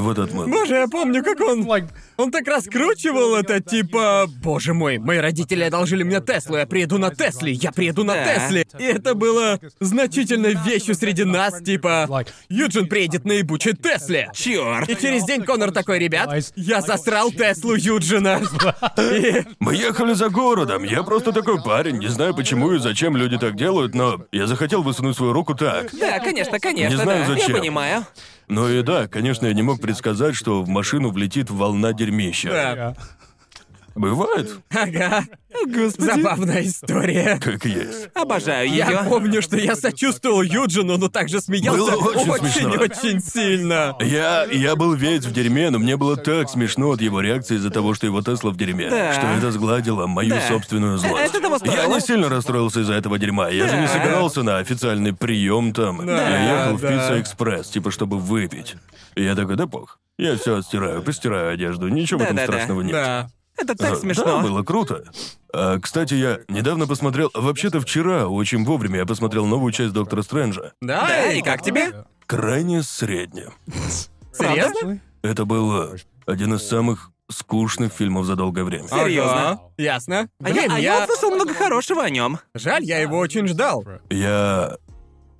[0.00, 0.46] Вот отмыл.
[0.46, 1.68] Боже, я помню, как он...
[2.16, 4.26] Он так раскручивал это, типа...
[4.42, 8.14] Боже мой, мои родители одолжили мне Теслу, я приеду на Тесле, я приеду на.
[8.14, 8.66] Тесле.
[8.78, 12.24] И это было значительной вещью среди нас, типа...
[12.48, 14.30] Юджин приедет на ебучей Тесле.
[14.34, 14.88] Черт.
[14.88, 18.40] И через день Конор такой, ребят, я засрал Теслу Юджина.
[18.98, 19.44] И...
[19.60, 20.82] Мы ехали за городом.
[20.82, 21.98] Я просто такой парень.
[21.98, 25.90] Не знаю почему и зачем люди так делают, но я захотел высунуть свою руку так.
[25.98, 27.34] Да, конечно, конечно, Не знаю, да.
[27.34, 27.54] зачем.
[27.54, 28.06] Я понимаю.
[28.48, 32.48] Ну и да, конечно, я не мог предсказать, что в машину влетит волна дерьмища.
[32.48, 32.94] Да.
[33.98, 35.24] Бывает, Ага.
[35.66, 36.06] Господи.
[36.06, 37.40] Забавная история.
[37.42, 38.08] как есть.
[38.14, 38.98] Обожаю Я ее.
[39.08, 42.70] помню, что я сочувствовал Юджину, но также смеялся Было очень смешно.
[42.80, 43.96] очень сильно.
[44.00, 47.70] Я, я был весь в дерьме, но мне было так смешно от его реакции из-за
[47.70, 49.12] того, что его Тесла в дерьме, Да.
[49.14, 50.40] что это сгладило мою Да.
[50.48, 51.30] собственную злость.
[51.34, 51.94] Это того Я стоило.
[51.94, 53.48] не сильно расстроился из-за этого дерьма.
[53.48, 53.92] Я же не Да.
[53.92, 56.06] собирался на официальный прием там.
[56.06, 56.88] Да, я ехал в да.
[56.88, 58.76] Пицца Экспресс, типа, чтобы выпить.
[59.16, 59.98] И я такой, да пох.
[60.18, 62.52] Я все отстираю, постираю одежду, ничего в этом Да-да-да.
[62.54, 62.92] страшного нет.
[62.92, 63.28] Да.
[63.58, 64.24] Это так А, смешно.
[64.24, 65.04] Да, было круто.
[65.52, 70.72] А, кстати, я недавно посмотрел, вообще-то вчера, очень вовремя я посмотрел новую часть Доктора Стрэнджа.
[70.80, 72.04] Да, Да, и как тебе?
[72.26, 73.46] Крайне средне.
[74.32, 75.00] Серьезно?
[75.22, 78.88] Это был э, один из самых скучных фильмов за долгое время.
[78.88, 79.60] Серьезно?
[79.76, 80.28] Ясно.
[80.42, 81.04] А я, Блин, а я я...
[81.04, 82.38] услышал много хорошего о нем.
[82.54, 83.84] Жаль, я его очень ждал.
[84.10, 84.76] Я...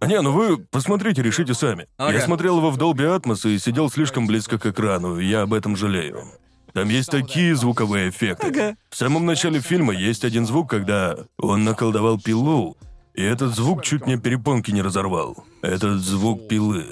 [0.00, 1.86] Не, ну вы посмотрите, решите сами.
[1.96, 2.12] Ага.
[2.14, 5.76] Я смотрел его в Dolby Atmos и сидел слишком близко к экрану, я об этом
[5.76, 6.24] жалею.
[6.78, 8.46] Там есть такие звуковые эффекты.
[8.48, 8.76] Ага.
[8.88, 12.76] В самом начале фильма есть один звук, когда он наколдовал пилу,
[13.14, 15.44] и этот звук чуть мне перепонки не разорвал.
[15.60, 16.86] Этот звук пилы.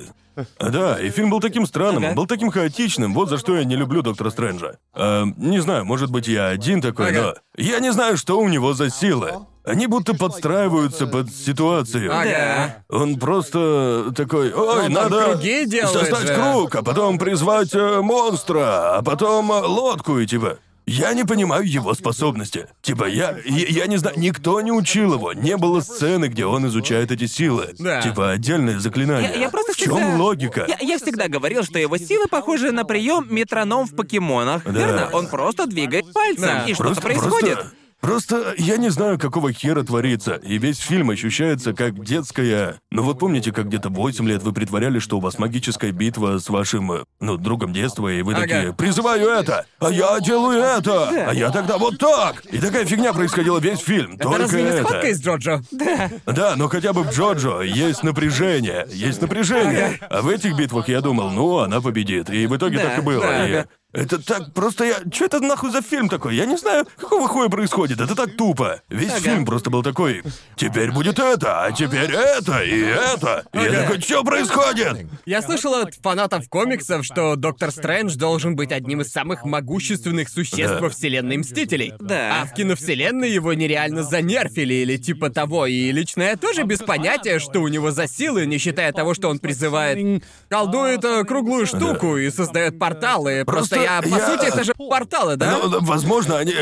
[0.59, 2.11] А, Да, и фильм был таким странным, Ага.
[2.11, 4.77] он был таким хаотичным, вот за что я не люблю Доктора Стрэнджа.
[4.93, 7.23] А, не знаю, может быть, я один такой, Ага.
[7.57, 9.35] но я не знаю, что у него за силы.
[9.67, 12.11] Они будто подстраиваются под ситуацию.
[12.13, 12.85] Ага.
[12.89, 16.35] Он просто такой, ой, там надо круги делает создать же».
[16.35, 20.59] круг, а потом призвать э, монстра, а потом э, лодку и типа.
[20.89, 22.69] Я не понимаю его способности.
[22.81, 25.33] Типа, я, я, я не знаю, никто не учил его.
[25.33, 27.75] Не было сцены, где он изучает эти силы.
[27.77, 28.01] Да.
[28.03, 29.33] Типа, отдельные заклинания.
[29.35, 30.65] Я, я просто В чем всегда- логика?
[30.69, 34.65] Я, я всегда говорил, что его силы похожи на прием метроном в покемонах.
[34.65, 35.11] Верно?
[35.13, 36.65] Он просто двигает пальцем, Да.
[36.69, 37.55] и что-то происходит.
[37.57, 42.77] Просто, просто я не знаю, какого хера творится, и весь фильм ощущается как детская...
[42.91, 46.49] Ну вот помните, как где-то 8 лет вы притворяли, что у вас магическая битва с
[46.49, 48.43] вашим, э, ну, другом детства, и вы Ага.
[48.43, 52.45] такие, призываю это, а я делаю это, а я тогда вот так.
[52.47, 55.01] И такая фигня происходила весь фильм, Это только разве не это.
[55.01, 55.63] из Джоджо?
[56.27, 59.99] Да, но хотя бы в Джоджо есть напряжение, есть напряжение.
[60.09, 62.31] А в этих битвах я думал, ну, она победит.
[62.31, 63.23] И в итоге Да, так и было.
[63.23, 63.67] да, И да.
[63.97, 64.97] Это так, просто я...
[65.13, 66.37] Что это нахуй за фильм такой?
[66.37, 68.01] Я не знаю, какого хуя происходит.
[68.01, 68.83] Это так тупо.
[68.91, 70.23] Весь фильм просто был такой...
[70.57, 73.45] Теперь будет это, а теперь это и это.
[73.53, 75.07] И я такой, что происходит?
[75.25, 80.75] Я слышал от фанатов комиксов, что Доктор Стрэндж должен быть одним из самых могущественных существ
[80.75, 80.81] Да.
[80.81, 81.93] во вселенной Мстителей.
[81.99, 82.43] Да.
[82.43, 85.67] А в киновселенной его нереально занерфили или типа того.
[85.67, 89.29] И лично я тоже без понятия, что у него за силы, не считая того, что
[89.29, 90.23] он призывает...
[90.49, 93.45] Колдует э, круглую штуку и создает порталы.
[93.45, 94.03] Просто, Просто я...
[94.03, 95.59] По я- сути, это же порталы, да?
[95.63, 96.53] Ну, возможно, они...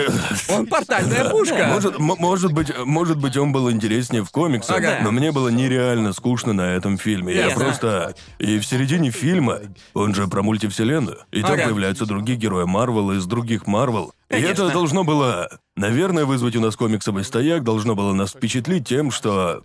[0.48, 1.66] Он портальная пушка.
[1.72, 4.98] Может, может быть, может быть, он был интереснее в комиксах, Ага.
[5.02, 7.34] но мне было нереально скучно на этом фильме.
[7.34, 7.64] Я Ясно.
[7.64, 8.14] просто...
[8.38, 9.60] И в середине фильма,
[9.94, 11.64] он же про мультивселенную, и там Ага.
[11.64, 14.12] появляются другие герои Марвел из других Марвел.
[14.30, 19.10] И это должно было, наверное, вызвать у нас комиксовый стояк, должно было нас впечатлить тем,
[19.10, 19.62] что...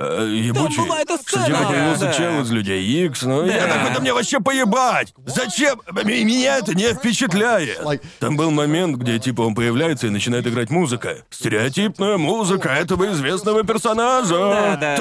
[0.00, 2.12] э, ебучий, была эта что сцена, типа появился да.
[2.12, 3.74] чел из Людей Икс, ну я Да.
[3.74, 5.12] такой, да мне вообще поебать!
[5.26, 5.80] Зачем?
[6.04, 7.80] Меня это не впечатляет!
[8.18, 11.18] Там был момент, где типа он появляется и начинает играть музыка.
[11.30, 14.34] Стереотипная музыка этого известного персонажа.
[14.34, 14.96] Да, да,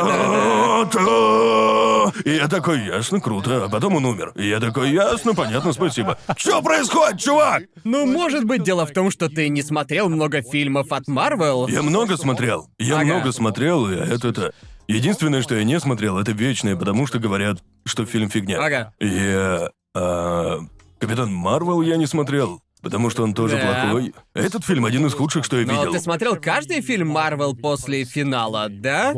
[0.85, 2.11] Та-та.
[2.25, 3.65] И я такой, ясно, круто.
[3.65, 4.31] А потом он умер.
[4.35, 6.17] И я такой, ясно, понятно, спасибо.
[6.37, 7.63] Что происходит, чувак?
[7.83, 11.67] Ну, может быть, дело в том, что ты не смотрел много фильмов от Марвел.
[11.67, 12.69] Я много смотрел.
[12.77, 13.05] Я Ага.
[13.05, 14.53] много смотрел, и это...
[14.93, 18.57] Единственное, что я не смотрел, это вечное, потому что говорят, что фильм фигня.
[18.59, 18.93] Ага.
[18.99, 19.69] Я...
[19.95, 20.59] а,
[20.99, 23.83] Капитан Марвел я не смотрел, потому что он тоже Да.
[23.83, 24.13] плохой.
[24.33, 25.91] Этот фильм один из худших, что я Но видел.
[25.93, 29.13] ты смотрел каждый фильм Марвел после финала, да?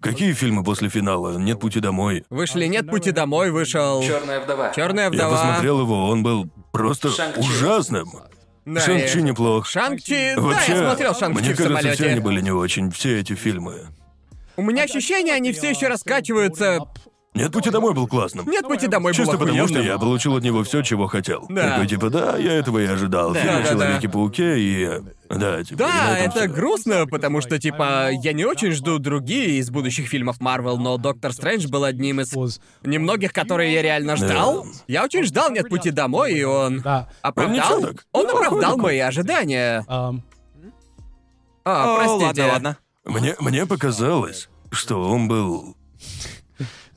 [0.00, 1.38] Какие фильмы после финала?
[1.38, 2.24] Нет пути домой.
[2.30, 4.00] Вышли «Нет пути домой», вышел...
[4.02, 4.70] Черная вдова.
[4.76, 5.36] Черная Я вдова.
[5.36, 7.40] посмотрел его, он был просто Шанг-Чи.
[7.40, 8.08] ужасным.
[8.64, 9.66] Да, Шанг-Чи и- неплох.
[9.66, 10.34] Шанг-Чи...
[10.36, 11.94] Вообще, Да, я смотрел Шанг-Чи мне в кажется, самолете.
[11.94, 13.88] все они были не очень, все эти фильмы.
[14.58, 16.80] У меня ощущение, они все еще раскачиваются.
[17.34, 18.48] Нет пути домой был классным.
[18.50, 19.86] «Нет пути домой» был Чисто потому, что охуенным.
[19.86, 21.46] я получил от него все, чего хотел.
[21.48, 21.70] Да.
[21.74, 23.32] Такой типа, да, я этого и ожидал.
[23.32, 23.70] Да, Фильм о да, да.
[23.70, 24.88] Человеке-пауке и...
[25.28, 26.52] Да, типа, и на Да, этом это всё.
[26.52, 31.32] грустно, потому что, типа, я не очень жду другие из будущих фильмов Марвел, но Доктор
[31.32, 34.64] Стрэндж был одним из немногих, которые я реально ждал.
[34.64, 34.70] Да.
[34.88, 36.78] Я очень ждал «Нет пути домой», и он...
[36.80, 37.04] that.
[37.22, 37.54] Оправдал?
[37.54, 38.06] ничего так.
[38.10, 39.84] Он Ну, оправдал мои ожидания.
[39.88, 40.22] Um,
[41.64, 42.24] А, О, простите.
[42.42, 42.78] ладно, ладно.
[43.08, 45.74] Мне, мне показалось, что он был...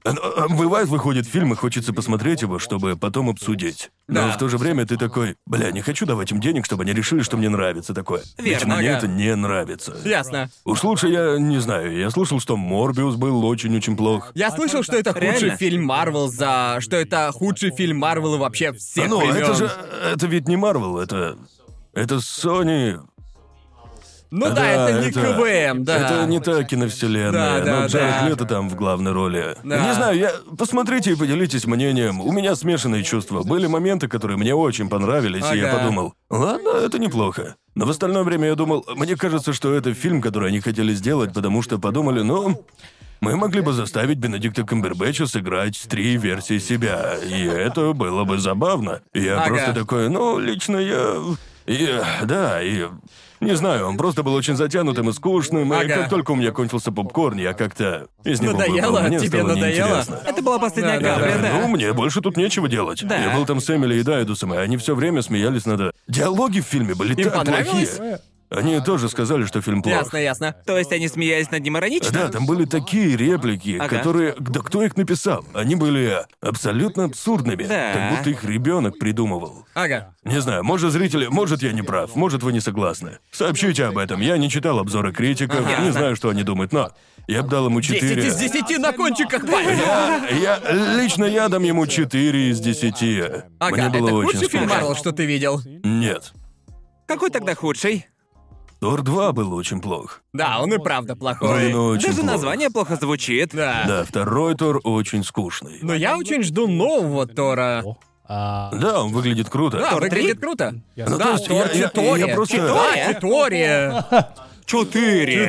[0.04, 3.92] А, Бывает, выходит фильм, и хочется посмотреть его, чтобы потом обсудить.
[4.08, 4.32] Но Да.
[4.32, 7.22] в то же время ты такой, бля, не хочу давать им денег, чтобы они решили,
[7.22, 8.24] что мне нравится такое.
[8.40, 8.98] Ведь Верно, мне ага.
[8.98, 9.96] это не нравится.
[10.04, 10.50] Ясно.
[10.66, 11.96] Уж лучше я не знаю.
[11.96, 14.32] Я слышал, что Морбиус был очень-очень плох.
[14.34, 15.58] Я слышал, что это худший Реально?
[15.58, 16.78] фильм Марвел за...
[16.80, 19.36] Что это худший фильм Марвел вообще всех ну, времен.
[19.44, 19.72] это же...
[20.12, 21.38] Это ведь не Марвел, это...
[21.94, 23.00] Это Sony...
[24.32, 25.98] Ну да, это не КВМ, да.
[25.98, 28.30] Это не та киновселенная, Да, да, но Джаред.
[28.30, 29.58] Лето там в главной роли.
[29.64, 30.32] Не знаю, я...
[30.58, 32.22] Посмотрите и поделитесь мнением.
[32.22, 33.44] У меня смешанные чувства.
[33.44, 37.56] Были моменты, которые мне очень понравились, и я подумал, ладно, это неплохо.
[37.76, 41.34] Но в остальное время я думал, мне кажется, что это фильм, который они хотели сделать,
[41.34, 42.64] потому что подумали, ну...
[43.24, 49.02] Мы могли бы заставить Бенедикта Камбербэтча сыграть три версии себя, и это было бы забавно.
[49.14, 49.48] Я Ага.
[49.50, 51.18] просто такой, ну, лично я...
[51.68, 52.88] И, да, и...
[53.42, 55.96] Не знаю, он просто был очень затянутым и скучным, и Ага.
[55.96, 58.92] как только у меня кончился попкорн, я как-то из него Надоело?
[58.92, 59.08] выпал.
[59.08, 59.88] Мне Тебе стало надоело?
[59.88, 60.20] неинтересно.
[60.26, 61.50] Это была последняя Да, капля, да.
[61.60, 63.04] Ну, мне больше тут нечего делать.
[63.04, 63.18] Да.
[63.18, 65.94] Я был там с Эмили и Дайдусом, и они все время смеялись над...
[66.08, 68.00] Диалоги в фильме были Им так понравилось?
[68.52, 69.94] Они тоже сказали, что фильм плох.
[69.96, 70.56] Ясно, ясно.
[70.66, 72.12] То есть они смеялись над ним иронично?
[72.12, 73.98] Да, там были такие реплики, Ага.
[73.98, 74.36] которые...
[74.38, 75.46] Да кто их написал?
[75.54, 77.64] Они были абсолютно абсурдными.
[77.64, 77.94] Да.
[77.94, 79.66] Как будто их ребенок придумывал.
[79.74, 80.14] Ага.
[80.26, 81.28] Не знаю, может, зрители...
[81.28, 83.20] Может, я не прав, может, вы не согласны.
[83.32, 84.20] Сообщите об этом.
[84.20, 85.82] Я не читал обзоры критиков, Ага.
[85.86, 86.92] не знаю, что они думают, но...
[87.28, 88.28] Я бы дал ему 10 4.
[88.28, 89.80] из 10 на кончиках пальцев.
[89.80, 90.96] Я, я...
[91.02, 93.46] Лично я дам ему 4 из 10.
[93.60, 94.76] Ага, Мне было это очень худший фильм скучно.
[94.82, 95.62] Марвел, что ты видел?
[95.84, 96.34] Нет.
[97.08, 98.08] Какой тогда худший?
[98.82, 100.22] Тор 2 был очень плох.
[100.34, 101.72] Да, он и правда плохой.
[101.72, 102.32] Он очень Даже плох.
[102.32, 103.52] название плохо звучит.
[103.54, 103.84] Да.
[103.88, 105.78] Да, второй Тор очень скучный.
[105.84, 107.84] Но я очень жду нового Тора.
[108.28, 109.78] Uh, Да, он выглядит круто.
[109.78, 110.74] Да, Тор выглядит круто.
[110.96, 112.26] Ну, то Да, есть Тор я- я- Читория.
[112.28, 114.06] я просто- Да, Читория.
[114.72, 115.44] Четыре.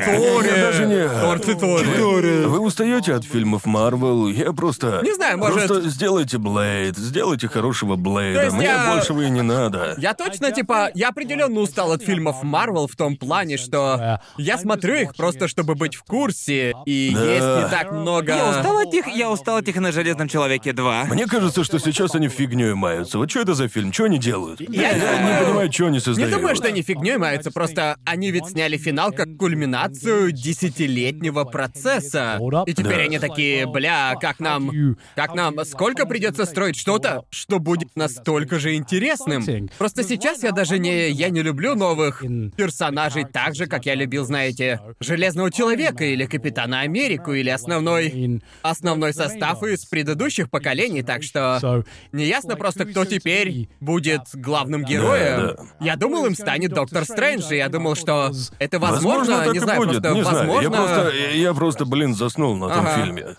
[0.45, 1.09] Я даже не...
[1.09, 2.47] Тор Читория.
[2.47, 4.27] Вы устаете от фильмов Марвел?
[4.29, 5.01] Я просто...
[5.05, 8.51] Не знаю, может- Просто сделайте Блейд, сделайте хорошего Блейда.
[8.55, 9.95] Мне я- большего и не надо.
[9.99, 14.95] Я точно, типа, я определенно устал от фильмов Марвел в том плане, что я смотрю
[14.97, 17.25] их просто, чтобы быть в курсе, и Да.
[17.25, 18.35] есть не так много...
[18.35, 21.05] Я устал от них, я устал от них на Железном Человеке 2.
[21.05, 23.19] Мне кажется, что сейчас они фигней маются.
[23.19, 23.93] Вот что это за фильм?
[23.93, 24.61] Что они делают?
[24.61, 26.33] Я не думаю- понимаю, что они Не создают.
[26.35, 32.39] думаю, что они фигней маются, просто они ведь сняли финал как кульминацию десятилетнего процесса.
[32.67, 33.03] И теперь Да.
[33.03, 34.71] они такие, бля, как нам...
[35.15, 35.65] Как нам...
[35.65, 39.69] Сколько придется строить что-то, что будет настолько же интересным?
[39.79, 41.11] Просто сейчас я даже не...
[41.11, 42.23] Я не люблю новых
[42.57, 48.41] персонажей так же, как я любил, знаете, Железного Человека или Капитана Америку или основной...
[48.63, 51.85] Основной состав из предыдущих поколений, так что...
[52.13, 55.57] Неясно просто, кто теперь будет главным героем.
[55.57, 55.65] да.
[55.81, 59.61] Я думал, им станет Доктор Стрэндж, и я думал, что это возможно, так не и
[59.61, 60.03] знаю, будет.
[60.03, 60.37] просто не знаю.
[60.49, 60.63] возможно.
[60.63, 62.97] Я просто, я, просто, блин, заснул на том Ага.
[62.97, 63.37] фильме.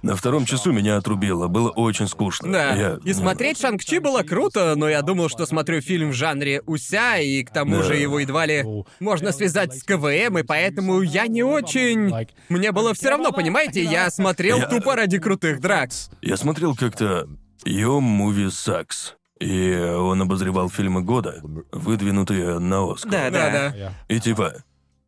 [0.00, 1.48] На втором часу меня отрубило.
[1.48, 2.52] Было очень скучно.
[2.52, 2.72] Да.
[2.76, 7.18] Я- И смотреть Шанг-Чи было круто, но я думал, что смотрю фильм в жанре Уся,
[7.18, 7.82] и к тому Да.
[7.82, 8.64] же его едва ли
[9.00, 12.12] можно связать с КВМ, и поэтому я не очень.
[12.48, 15.90] Мне было все равно, понимаете, я смотрел Я- тупо ради крутых драк.
[16.22, 17.26] Я смотрел как-то
[17.66, 19.14] Yo Movie Sucks.
[19.40, 21.40] И он обозревал фильмы года,
[21.72, 23.10] выдвинутые на Оскар.
[23.10, 23.50] Да, да.
[23.50, 23.92] Да-да.
[24.08, 24.54] И типа,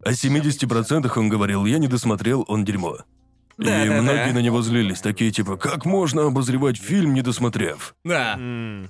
[0.04, 2.98] о 70% он говорил, я не досмотрел, он дерьмо.
[3.58, 4.34] Да, и да, многие да.
[4.34, 7.94] на него злились, такие типа, как можно обозревать фильм, не досмотрев?
[8.04, 8.38] Да.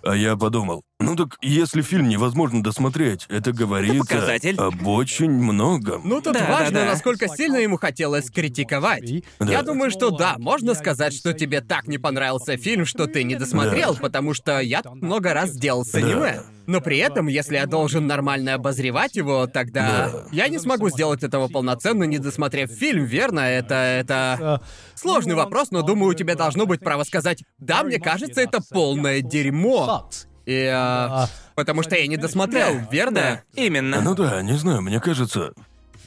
[0.02, 4.56] А я подумал, ну так если фильм невозможно досмотреть, это говорит показатель.
[4.56, 6.02] об очень многом.
[6.04, 6.86] Ну тут Да, да, важно, да.
[6.86, 9.24] насколько сильно ему хотелось критиковать.
[9.38, 9.50] Да.
[9.50, 13.34] Я думаю, что да, можно сказать, что тебе так не понравился фильм, что ты не
[13.34, 16.42] досмотрел, потому что я много раз делал с аниме.
[16.66, 20.24] Но при этом, если я должен нормально обозревать его, тогда Да.
[20.30, 23.40] я не смогу сделать этого полноценно, не досмотрев фильм, верно?
[23.40, 24.62] Это это
[24.94, 29.20] сложный вопрос, но думаю, у тебя должно быть право сказать, да, мне кажется, это полное
[29.20, 30.08] дерьмо.
[30.46, 33.42] И а, потому что я не досмотрел, верно?
[33.54, 34.00] Именно.
[34.00, 35.52] Ну да, не знаю, мне кажется,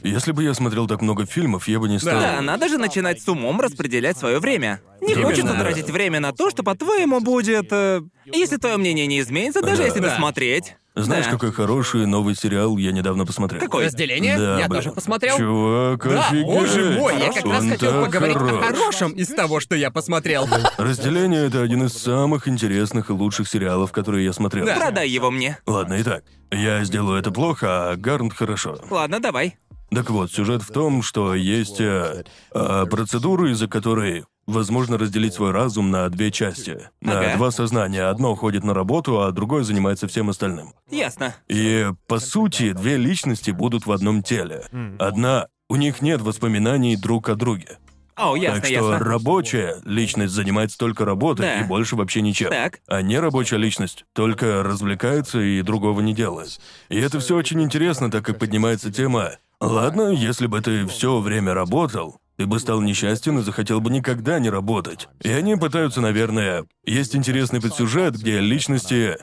[0.04, 2.20] если бы я смотрел так много фильмов, я бы не стал...
[2.20, 4.80] Да, надо же начинать с умом распределять свое время.
[5.00, 5.26] Не Именно.
[5.26, 7.66] хочется тратить время на то, что, по-твоему, будет...
[7.72, 9.84] э, Если твое мнение не изменится, даже Да.
[9.84, 10.10] если Да.
[10.10, 10.76] досмотреть.
[10.96, 11.32] Знаешь, Да.
[11.32, 13.60] какой хороший новый сериал я недавно посмотрел?
[13.60, 13.86] Какой?
[13.86, 14.38] Разделение?
[14.38, 14.80] Да, я блин.
[14.82, 15.36] тоже посмотрел.
[15.36, 16.44] Чувак, Да, офигеть.
[16.46, 18.52] боже мой, я как раз Он хотел так поговорить хорош.
[18.52, 20.46] о хорошем из того, что я посмотрел.
[20.78, 24.64] Разделение— это один из самых интересных и лучших сериалов, которые я смотрел.
[24.66, 24.76] Да.
[24.76, 25.58] Продай его мне.
[25.66, 26.22] Ладно, итак,
[26.52, 28.78] я сделаю это плохо, а Гарнт хорошо.
[28.88, 29.56] Ладно, давай.
[29.94, 35.52] Так вот, сюжет в том, что есть э, э, процедуры, из-за которой возможно разделить свой
[35.52, 36.90] разум на две части.
[37.00, 37.36] На Ага.
[37.36, 38.04] два сознания.
[38.04, 40.74] Одно уходит на работу, а другое занимается всем остальным.
[40.90, 41.34] Ясно.
[41.48, 44.64] И, по сути, две личности будут в одном теле.
[44.98, 47.78] Одна, у них нет воспоминаний друг о друге.
[48.16, 48.98] О, ясно, так что ясно.
[48.98, 51.60] рабочая личность занимается только работой Да.
[51.60, 52.50] и больше вообще ничем.
[52.50, 52.80] Так.
[52.86, 56.60] А нерабочая личность только развлекается и другого не делает.
[56.88, 59.32] И это все очень интересно, так как поднимается тема.
[59.60, 64.38] Ладно, если бы ты все время работал, ты бы стал несчастен и захотел бы никогда
[64.38, 65.08] не работать.
[65.22, 66.64] И они пытаются, наверное...
[66.84, 69.16] Есть интересный подсюжет, где личности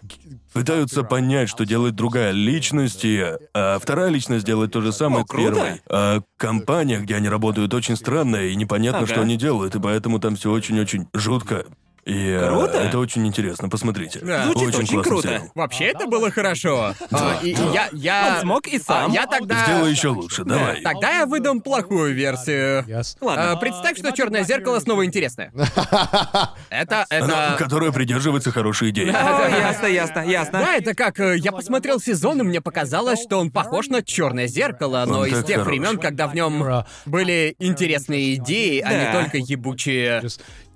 [0.51, 3.23] пытаются понять, что делает другая личность, и,
[3.53, 5.81] а вторая личность делает то же самое О, с первой.
[5.87, 9.07] А компания, где они работают, очень странная, и непонятно, Ага.
[9.07, 11.65] что они делают, и поэтому там все очень-очень жутко.
[12.05, 12.79] И э, Круто.
[12.79, 14.19] это очень интересно, посмотрите.
[14.23, 14.45] Да.
[14.45, 15.27] Звучит очень, очень круто.
[15.27, 15.51] сериал.
[15.53, 16.95] Вообще это было хорошо.
[17.11, 18.33] А, и, и я, я...
[18.35, 19.11] Он смог и сам.
[19.11, 19.63] А, я тогда...
[19.65, 20.81] Сделай еще лучше, давай.
[20.81, 22.83] Тогда я выдам плохую версию.
[22.87, 23.17] Yes.
[23.21, 23.51] Ладно.
[23.51, 25.51] А, представь, что черное зеркало снова интересное.
[26.69, 27.55] Это, это.
[27.59, 29.07] которая придерживается хорошей идеи.
[29.07, 30.59] Ясно, ясно, ясно.
[30.59, 34.47] Да, это как э, я посмотрел сезон, и мне показалось, что он похож на черное
[34.47, 35.67] зеркало, но Он из тех хорош.
[35.67, 39.21] времен, когда в нем были интересные идеи, а не Да.
[39.21, 40.21] только ебучие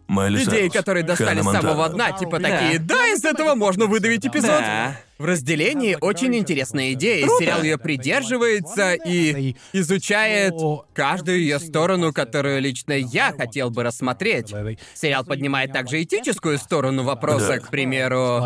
[0.07, 1.93] Майли Сайрус, которые достали Ханна с самого Монтана.
[2.09, 2.49] дна, типа Да.
[2.49, 4.49] такие, да, из этого можно выдавить эпизод.
[4.49, 4.97] Да.
[5.17, 7.25] В разделении очень интересная идея.
[7.25, 7.43] Круто.
[7.43, 10.53] Сериал ее придерживается и изучает
[10.93, 14.53] каждую ее сторону, которую лично я хотел бы рассмотреть.
[14.93, 17.59] Сериал поднимает также этическую сторону вопроса, Да.
[17.59, 18.43] к примеру.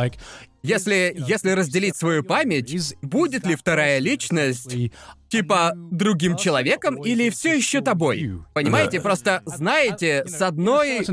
[0.61, 4.75] Если, если разделить свою память, будет ли вторая личность
[5.29, 8.31] типа другим человеком или все еще тобой?
[8.53, 11.05] Понимаете, просто знаете, с одной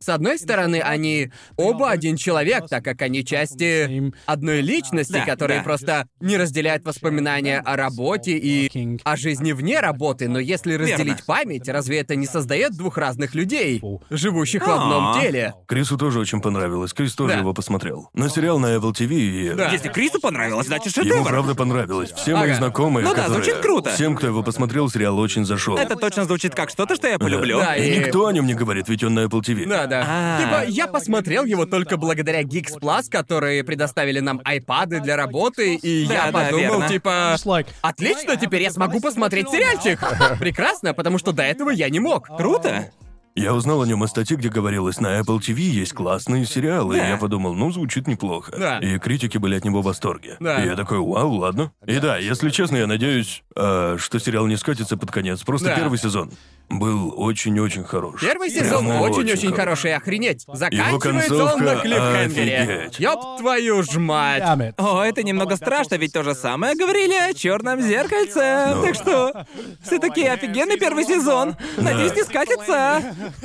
[0.00, 5.60] с одной стороны, они оба один человек, так как они части одной личности, Да, которые
[5.60, 5.64] да.
[5.64, 10.28] просто не разделяют воспоминания о работе и о жизни вне работы.
[10.28, 11.24] Но если разделить Верно.
[11.24, 15.20] память, разве это не создает двух разных людей, живущих в одном А.
[15.22, 15.54] теле?
[15.66, 16.92] Крису тоже очень понравилось.
[16.92, 17.38] Крис тоже Да.
[17.40, 18.10] его посмотрел.
[18.12, 19.54] На сериал на Apple TV и...
[19.54, 19.70] Да.
[19.70, 21.28] Если Крису понравилось, значит Ему шедевр.
[21.30, 22.12] правда понравилось.
[22.12, 22.58] Все мои Ага.
[22.58, 23.43] знакомые, Ну да, которые...
[23.44, 23.90] звучит круто.
[23.90, 25.76] Всем, кто его посмотрел, сериал очень зашел.
[25.76, 27.58] Это точно звучит как что-то, что я полюблю.
[27.58, 29.66] Да, И и- никто о нем не говорит, ведь он на Apple TV.
[29.68, 30.04] Да, да.
[30.06, 30.40] А.
[30.40, 36.06] Типа, я посмотрел его только благодаря Geeks Plus, которые предоставили нам айпады для работы, и
[36.06, 36.88] Да, я да, подумал, верно.
[36.88, 37.36] типа...
[37.82, 39.98] Отлично, теперь я смогу посмотреть сериальчик.
[40.38, 42.26] Прекрасно, потому что до этого я не мог.
[42.36, 42.90] Круто.
[43.36, 47.00] Я узнал о нем из статьи, где говорилось, на Apple TV есть классные сериалы, и
[47.00, 48.52] я подумал, ну, звучит неплохо.
[48.56, 48.78] Да.
[48.78, 50.36] И критики были от него в восторге.
[50.38, 50.62] Да.
[50.62, 51.72] И я такой, вау, ладно.
[51.84, 55.42] И да, если честно, я надеюсь, э, что сериал не скатится под конец.
[55.42, 55.74] Просто Да.
[55.74, 56.30] первый сезон
[56.68, 58.20] был очень-очень хорош.
[58.20, 60.44] Первый сезон Прямо очень-очень хороший, охренеть.
[60.52, 62.56] Заканчивается он на концовка клиффхенгере.
[62.58, 63.00] офигеть.
[63.00, 64.42] Ёб твою ж мать.
[64.42, 64.74] damn it.
[64.78, 68.74] О, это немного страшно, ведь то же самое говорили о черном зеркальце.
[68.82, 69.46] Так что
[69.82, 71.56] все таки офигенный первый сезон.
[71.76, 73.02] Надеюсь, не скатится.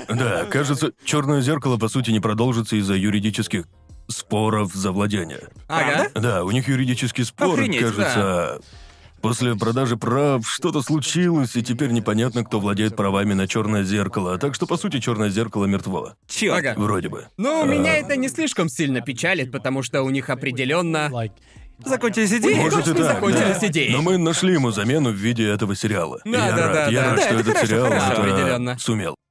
[0.08, 3.66] Да, кажется, черное зеркало, по сути, не продолжится из-за юридических
[4.08, 5.50] споров за владение.
[5.68, 6.10] Ага.
[6.16, 8.60] Да, у них юридический спор, Охренеть, кажется.
[9.22, 14.38] После продажи прав что-то случилось, и теперь непонятно, кто владеет правами на черное зеркало.
[14.38, 16.14] Так что, по сути, черное зеркало мертво.
[16.28, 16.60] Черт.
[16.60, 16.74] Ага.
[16.78, 17.28] Вроде бы.
[17.38, 21.10] Ну, меня это не слишком сильно печалит, потому что у них определенно
[21.86, 22.56] Закончились идеи?
[22.56, 23.68] Может и так, закончились да.
[23.68, 23.92] идеи.
[23.92, 26.20] Но мы нашли ему замену в виде этого сериала.
[26.26, 27.08] И Да, я да, рад, да, я да.
[27.08, 28.78] рад, Да, что это этот хорошо, сериал хорошо, это определенно.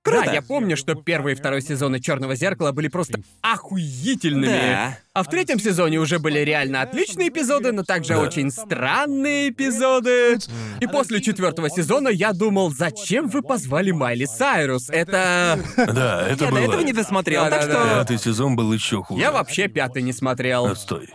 [0.09, 0.24] Сумел.
[0.24, 4.47] Да, я помню, что первый и второй сезоны Черного зеркала были просто охуительными.
[4.47, 4.98] Да.
[5.14, 8.20] А в третьем сезоне уже были реально отличные эпизоды, но также Да.
[8.20, 10.39] очень странные эпизоды.
[10.80, 14.90] И после четвертого сезона я думал, зачем вы позвали Майли Сайрус?
[14.90, 15.59] Это.
[15.76, 16.60] Да, это Я было...
[16.60, 17.80] до этого не досмотрел, так Да-да-да.
[17.89, 17.98] что...
[18.01, 19.20] Пятый сезон был еще хуже.
[19.20, 20.66] Я вообще пятый не смотрел.
[20.66, 21.09] Отстой.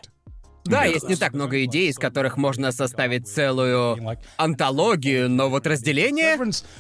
[0.66, 3.98] Да, есть не так много идей, из которых можно составить целую
[4.38, 6.38] антологию, но вот разделение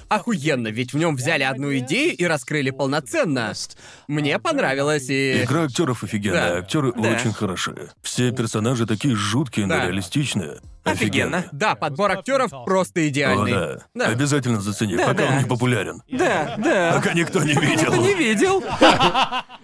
[0.09, 3.53] охуенно, ведь в нем взяли одну идею и раскрыли полноценно.
[4.07, 5.43] Мне понравилось и...
[5.43, 6.57] Игра актеров офигенная, Да.
[6.59, 7.09] актеры Да.
[7.09, 7.91] очень хорошие.
[8.01, 9.85] Все персонажи такие жуткие, но Да.
[9.87, 10.59] реалистичные.
[10.83, 11.45] Офигенно.
[11.51, 13.51] Да, подбор актеров просто О, идеальный.
[13.51, 13.77] да.
[13.93, 14.05] Да.
[14.07, 15.29] Обязательно зацени, Да, пока да.
[15.31, 16.01] он не популярен.
[16.11, 16.93] Да, да.
[16.95, 17.93] Пока никто не Кто видел.
[18.01, 18.63] не видел.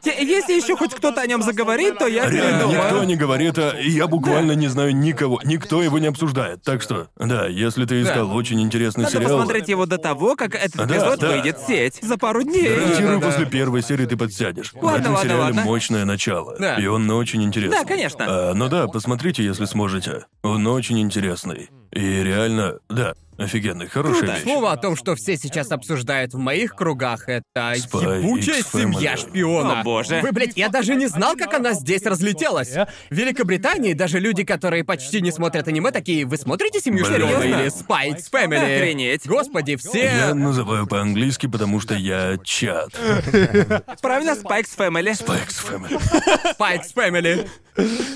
[0.03, 2.83] Если еще хоть кто-то о нем заговорит, то я Реально, передумаю.
[2.83, 5.39] никто не говорит, а и я буквально не знаю никого.
[5.43, 6.63] Никто его не обсуждает.
[6.63, 9.37] Так что, да, если ты искал очень интересный Надо сериал...
[9.37, 11.27] посмотреть его до того, как этот Да, эпизод да.
[11.31, 11.99] выйдет в сеть.
[12.01, 12.69] За пару дней.
[12.69, 14.71] Гарантирую, после первой серии ты подсядешь.
[14.73, 15.61] в Ладно, этом ладно, сериале ладно.
[15.63, 16.55] мощное начало.
[16.59, 16.75] Да.
[16.77, 17.77] И он очень интересный.
[17.79, 18.25] Да, конечно.
[18.27, 20.25] А, ну да, посмотрите, если сможете.
[20.43, 21.72] Он очень интересный.
[21.91, 24.34] И реально, да, офигенный, хорошая Круто.
[24.34, 24.44] вещь.
[24.44, 28.82] Слово о том, что все сейчас обсуждают в моих кругах, это Spy ебучая X Family.
[28.82, 29.82] семья шпиона.
[29.82, 30.20] О, боже.
[30.22, 32.74] Вы, блядь, я даже не знал, как она здесь разлетелась.
[32.74, 37.16] В Великобритании даже люди, которые почти не смотрят аниме, такие, вы смотрите «Семью Блин.
[37.28, 38.78] шпиона» или «Spy X Family»?
[38.78, 39.26] Охренеть.
[39.28, 40.34] Господи, Я все...
[40.34, 42.90] называю по-английски, потому что я чат.
[44.02, 45.14] Правильно, Spikes Family.
[45.14, 46.76] Спайкс Family.
[46.76, 47.49] X Family.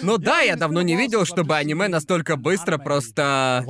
[0.02, 3.64] Ну да, я давно не видел, чтобы аниме настолько быстро просто.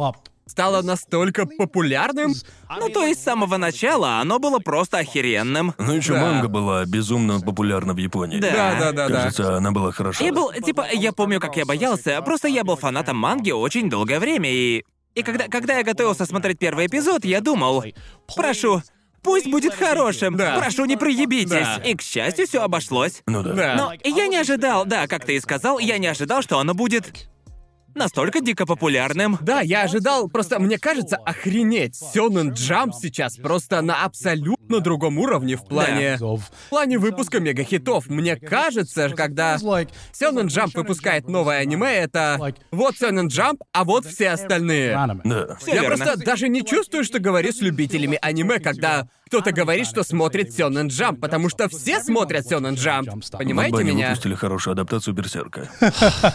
[0.45, 2.34] Стало настолько популярным.
[2.80, 5.74] Ну, то есть с самого начала оно было просто охеренным.
[5.78, 6.22] Ну еще Да.
[6.22, 8.40] манга была безумно популярна в Японии.
[8.40, 8.52] Да.
[8.52, 9.15] Да, да, да, да.
[9.24, 10.24] Кажется, она была хороша.
[10.24, 14.20] Я был, типа, я помню, как я боялся, просто я был фанатом манги очень долгое
[14.20, 14.84] время, и...
[15.15, 17.84] И когда, когда я готовился смотреть первый эпизод, я думал,
[18.36, 18.82] прошу,
[19.22, 20.57] пусть будет хорошим, Да.
[20.57, 21.49] прошу, не проебитесь.
[21.52, 21.76] Да.
[21.86, 23.22] И, к счастью, все обошлось.
[23.28, 23.53] Ну да.
[23.53, 23.76] Да.
[23.76, 27.30] Но я не ожидал, да, как ты и сказал, я не ожидал, что оно будет
[27.95, 29.38] настолько дико популярным.
[29.41, 35.56] Да, я ожидал, просто мне кажется, охренеть, Сёнэн Джамп сейчас просто на абсолютно другом уровне
[35.56, 36.18] в плане...
[36.20, 38.07] of В плане выпуска мегахитов.
[38.07, 44.30] Мне кажется, когда Сёнэн Джамп выпускает новое аниме, это вот Сёнэн Джамп, а вот все
[44.30, 44.94] остальные.
[45.24, 45.57] Да.
[45.68, 45.88] Я верно.
[45.98, 50.89] просто даже не чувствую, что говорю с любителями аниме, когда кто-то говорит, что смотрит Сёнэн
[50.89, 53.10] Джамп, потому что все смотрят Сёнэн Джамп.
[53.31, 54.10] Понимаете Бабани меня?
[54.10, 55.72] выпустили хорошую адаптацию Берсерка.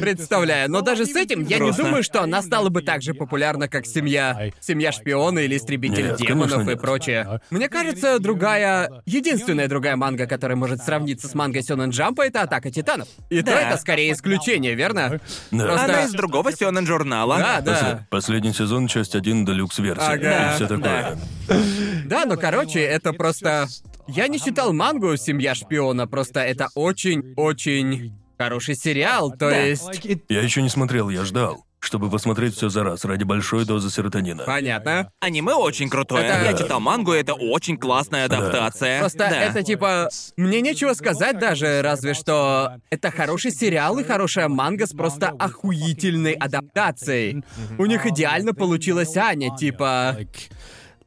[0.00, 0.70] Представляю.
[0.70, 3.86] Но даже с этим я не думаю, что она стала бы так же популярна, как
[3.86, 4.50] семья.
[4.60, 6.80] Семья шпиона или истребитель Нет, демонов конечно, и нет.
[6.80, 7.40] прочее.
[7.50, 9.02] Мне кажется, другая.
[9.04, 13.08] Единственная другая манга, которая может сравниться с мангой Сёнэн Джампа, это Атака Титанов.
[13.30, 13.62] И то Да.
[13.62, 15.20] это скорее исключение, верно?
[15.50, 15.64] Да.
[15.66, 17.38] Просто- Она из другого Сёнэн журнала.
[17.38, 18.06] Да, да.
[18.10, 20.02] Последний сезон, часть 1, делюкс версия.
[20.06, 21.18] Ага, И все такое.
[22.04, 23.66] Да, но короче, это просто.
[24.06, 29.32] Я не читал мангу Семья шпиона, просто это очень-очень хороший сериал.
[29.32, 30.06] То есть.
[30.28, 31.64] Я еще не смотрел, я ждал.
[31.80, 34.42] Чтобы посмотреть все за раз, ради большой дозы серотонина.
[34.44, 35.12] Понятно.
[35.20, 36.24] Аниме очень крутое.
[36.24, 38.98] Это- Я читал мангу, и это очень классная адаптация.
[38.98, 39.30] Просто Да.
[39.44, 40.08] это типа...
[40.36, 42.72] Мне нечего сказать даже, разве что...
[42.90, 47.44] Это хороший сериал и хорошая манга с просто охуительной адаптацией.
[47.78, 50.16] У них идеально получилась Аня, типа...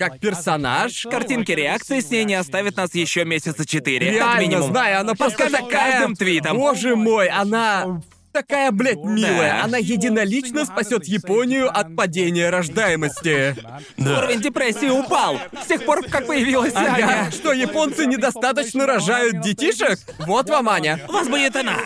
[0.10, 1.08] Как персонаж.
[1.10, 4.08] Картинки реакции с ней не оставят нас еще месяца четыре.
[4.08, 4.72] как Реально, минимум.
[4.72, 5.92] знаю, она просто Просто такая...
[5.94, 6.58] каждым твитом.
[6.58, 8.02] Боже мой, она...
[8.32, 9.58] Такая, блядь, милая.
[9.58, 9.64] Да.
[9.66, 13.56] Она единолично спасет Японию от падения рождаемости.
[13.98, 15.38] Уровень депрессии упал.
[15.64, 17.32] С тех пор, как появилась Ага, Аня.
[17.32, 20.00] что, японцы недостаточно рожают детишек?
[20.20, 21.00] Вот вам Аня.
[21.10, 21.78] У вас будет она!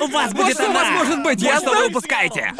[0.00, 0.80] У вас будет что у она!
[0.80, 1.68] вас может быть, Вот ясно?
[1.68, 2.52] что вы упускаете!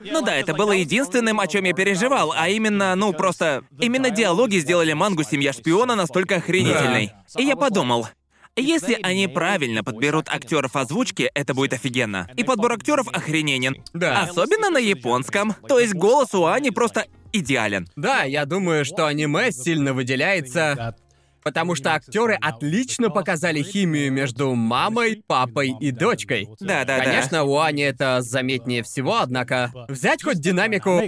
[0.00, 3.62] Ну да, это было единственным, о чем я переживал, а именно, ну просто...
[3.78, 7.12] Именно диалоги сделали мангу «Семья шпиона» настолько охренительной.
[7.36, 8.08] И я подумал,
[8.56, 12.28] если они правильно подберут актеров озвучки, это будет офигенно.
[12.36, 13.82] И подбор актеров охрененен.
[13.94, 14.22] Да.
[14.22, 15.54] Особенно на японском.
[15.68, 17.88] То есть голос у Ани просто идеален.
[17.96, 20.94] Да, я думаю, что аниме сильно выделяется,
[21.42, 26.48] потому что актеры отлично показали химию между мамой, папой и дочкой.
[26.60, 27.04] Да-да-да.
[27.04, 31.00] Конечно, у Ани это заметнее всего, однако взять хоть динамику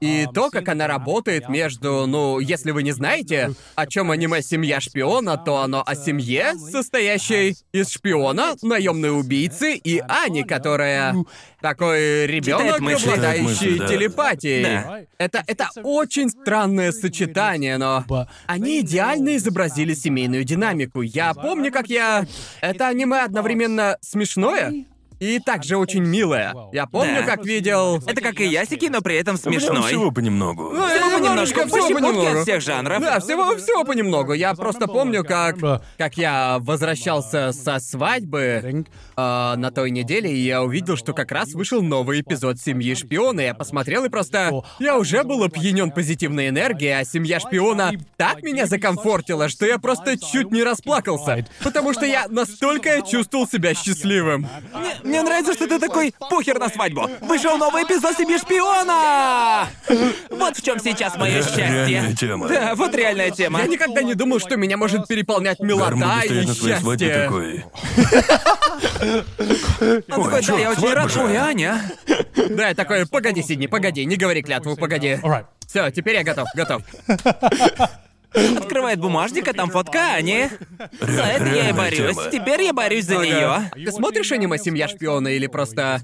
[0.00, 4.80] и то, как она работает между, ну, если вы не знаете, о чем аниме «Семья
[4.80, 11.14] шпиона», то оно о семье, состоящей из шпиона, наемной убийцы и Ани, которая
[11.60, 13.08] такой ребенок, мысли.
[13.08, 13.88] обладающий мысли, да.
[13.88, 14.62] телепатией.
[14.62, 15.00] Да.
[15.18, 18.04] Это, это очень странное сочетание, но
[18.46, 21.02] они идеально изобразили семейную динамику.
[21.02, 22.26] Я помню, как я...
[22.60, 24.86] Это аниме одновременно смешное
[25.20, 26.54] и также очень милое.
[26.72, 27.36] Я помню, Да.
[27.36, 27.96] как видел...
[28.06, 29.82] Это как и ясики, но при этом нем смешной.
[29.82, 30.70] всего понемногу.
[30.72, 32.38] Ну, Всего понемножку, немножко, по всего щепотке понемногу.
[32.38, 33.00] от всех жанров.
[33.00, 34.32] Да, всего, всего понемногу.
[34.32, 35.56] Я просто помню, как,
[35.96, 38.84] как я возвращался со свадьбы
[39.16, 43.40] а, на той неделе, и я увидел, что как раз вышел новый эпизод «Семьи шпиона».
[43.40, 44.62] Я посмотрел и просто...
[44.78, 50.16] Я уже был опьянен позитивной энергией, а «Семья шпиона» так меня закомфортила, что я просто
[50.18, 51.46] чуть не расплакался.
[51.62, 54.46] Потому что я настолько чувствовал себя счастливым.
[54.74, 57.08] Мне, мне нравится, что ты такой похер на свадьбу.
[57.20, 59.68] Вышел новый эпизод «Семьи шпиона!»
[60.30, 62.28] Вот в чем сейчас мое Реальная счастье.
[62.28, 62.48] тема.
[62.48, 63.60] Да, вот реальная тема.
[63.60, 67.24] Я никогда не думал, что меня может переполнять милота и на своей свадьбе счастье.
[67.24, 67.64] такой.
[70.08, 71.12] Он такой, да, чёрт, я очень свадьба рад.
[71.12, 71.20] же.
[71.20, 71.82] Ой, Аня.
[72.50, 75.18] Да, я такой, погоди, Сидни, погоди, не говори клятву, погоди.
[75.66, 76.82] Все, теперь я готов, готов.
[78.56, 80.48] Открывает бумажник, а там фотка Ани.
[81.00, 82.16] За это я и борюсь.
[82.30, 83.70] Теперь я борюсь за нее.
[83.74, 86.00] Ты смотришь аниме «Семья шпиона» или просто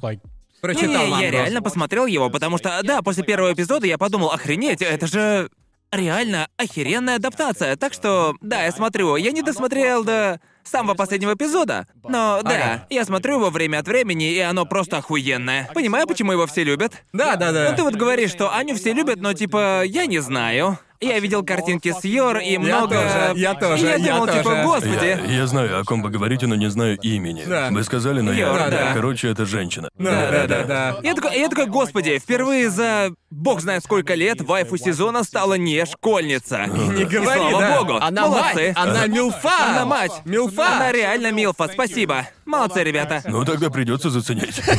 [0.61, 4.81] прочитал Не, я реально посмотрел его, потому что, да, после первого эпизода я подумал, охренеть,
[4.81, 5.51] это же
[5.93, 7.77] реально охеренная адаптация.
[7.77, 9.17] Так что, да, я смотрю.
[9.17, 12.87] Я не досмотрел до самого последнего эпизода, но да, Ага.
[12.89, 15.69] я смотрю его время от времени, и оно просто охуенное.
[15.75, 17.05] Понимаю, почему его все любят.
[17.13, 17.71] Да, да, да.
[17.71, 20.79] Ну ты вот говоришь, что Аню все любят, но типа, я не знаю.
[21.05, 22.97] Я видел картинки с Йор и много...
[22.97, 24.63] тоже, я тоже, И я я думал, типа, тоже.
[24.65, 25.07] господи.
[25.07, 27.45] Я, я знаю, о ком вы говорите, но не знаю имени.
[27.47, 27.69] Да.
[27.71, 28.47] Вы сказали, но я...
[28.49, 28.93] Йор, да.
[28.95, 29.89] Короче, это женщина.
[29.99, 30.97] Да, да, да, да.
[31.03, 35.85] Я такой, я такой, господи, впервые за бог знает сколько лет вайфу сезона стала не
[35.87, 36.67] школьница.
[36.67, 37.79] Не И говори, слава да.
[37.79, 37.99] богу.
[38.01, 38.69] Она Молодцы.
[38.69, 39.71] мать, она милфа.
[39.71, 40.13] Она мать.
[40.25, 40.77] Милфа.
[40.77, 42.29] Она реально милфа, спасибо.
[42.45, 43.23] Молодцы, ребята.
[43.27, 44.61] Ну тогда придется заценить.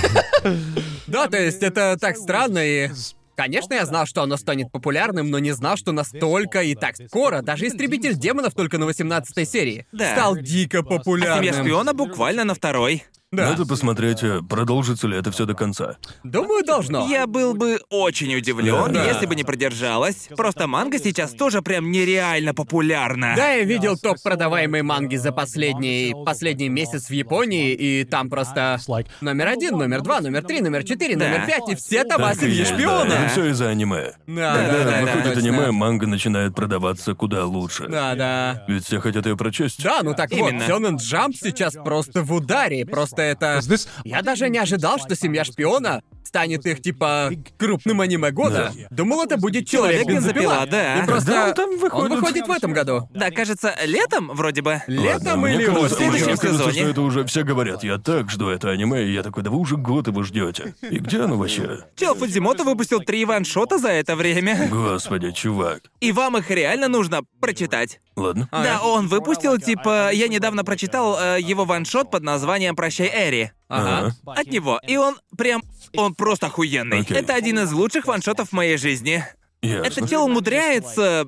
[1.07, 2.89] Да, то есть это так странно и...
[3.35, 7.41] Конечно, я знал, что оно станет популярным, но не знал, что настолько и так скоро.
[7.41, 10.13] Даже «Истребитель демонов» только на 18 серии Да.
[10.13, 11.43] стал дико А популярным.
[11.45, 13.03] семья шпиона буквально на второй.
[13.31, 13.49] Да.
[13.49, 15.97] Надо посмотреть, э, продолжится ли это все до конца.
[16.23, 17.07] Думаю, должно.
[17.09, 19.03] Я был бы очень удивлен, Да.
[19.03, 20.29] если бы не продержалась.
[20.37, 23.33] Просто манга сейчас тоже прям нереально популярна.
[23.35, 28.77] Да, я видел топ продаваемой манги за последний, последний месяц в Японии, и там просто
[29.21, 31.25] номер один, номер два, номер три, номер четыре, Да.
[31.27, 32.77] номер пять, и все тома Так и семьи есть, да.
[32.77, 33.13] шпиона.
[33.13, 34.13] Это все из-за аниме.
[34.27, 35.49] Да, Да, Когда да, да, выходит точно.
[35.49, 37.87] аниме, манга начинает продаваться куда лучше.
[37.87, 38.63] Да, да.
[38.67, 39.83] Ведь все хотят ее прочесть.
[39.83, 40.59] Да, ну так Именно.
[40.59, 43.57] вот, Сёнэн Джамп сейчас просто в ударе, просто это...
[43.59, 46.01] Is this- Я даже не ожидал, что «Семья шпиона»
[46.35, 48.73] станет их, типа, крупным аниме года.
[48.89, 50.43] Думал, это будет «Человек-бензопила».
[50.43, 50.99] «Человек-бензопила», да.
[50.99, 51.31] И просто...
[51.31, 52.11] Когда он там Он выходит?
[52.19, 53.09] выходит в этом году.
[53.13, 54.81] Да, кажется, летом вроде бы.
[54.87, 55.95] Летом Ладно, или мне кажется, осенью?
[55.95, 56.79] в следующем мне кажется, сезоне.
[56.81, 57.83] что это уже все говорят.
[57.85, 60.75] Я так жду это аниме, и я такой, да вы уже год его ждете.
[60.81, 61.85] И где оно вообще?
[61.95, 64.67] Чел Фудзимото выпустил три ваншота за это время.
[64.69, 65.83] Господи, чувак.
[66.01, 68.01] И вам их реально нужно прочитать.
[68.17, 68.47] Ладно.
[68.51, 73.51] Да, он выпустил, типа, я недавно прочитал э, его ваншот под названием «Прощай, Эри».
[73.67, 74.15] Ага.
[74.25, 74.79] От него.
[74.87, 75.61] И он прям...
[75.97, 77.01] Он просто охуенный.
[77.01, 77.17] Окей.
[77.17, 79.23] Это один из лучших ваншотов в моей жизни.
[79.61, 79.87] Ясно.
[79.87, 81.27] Это чел умудряется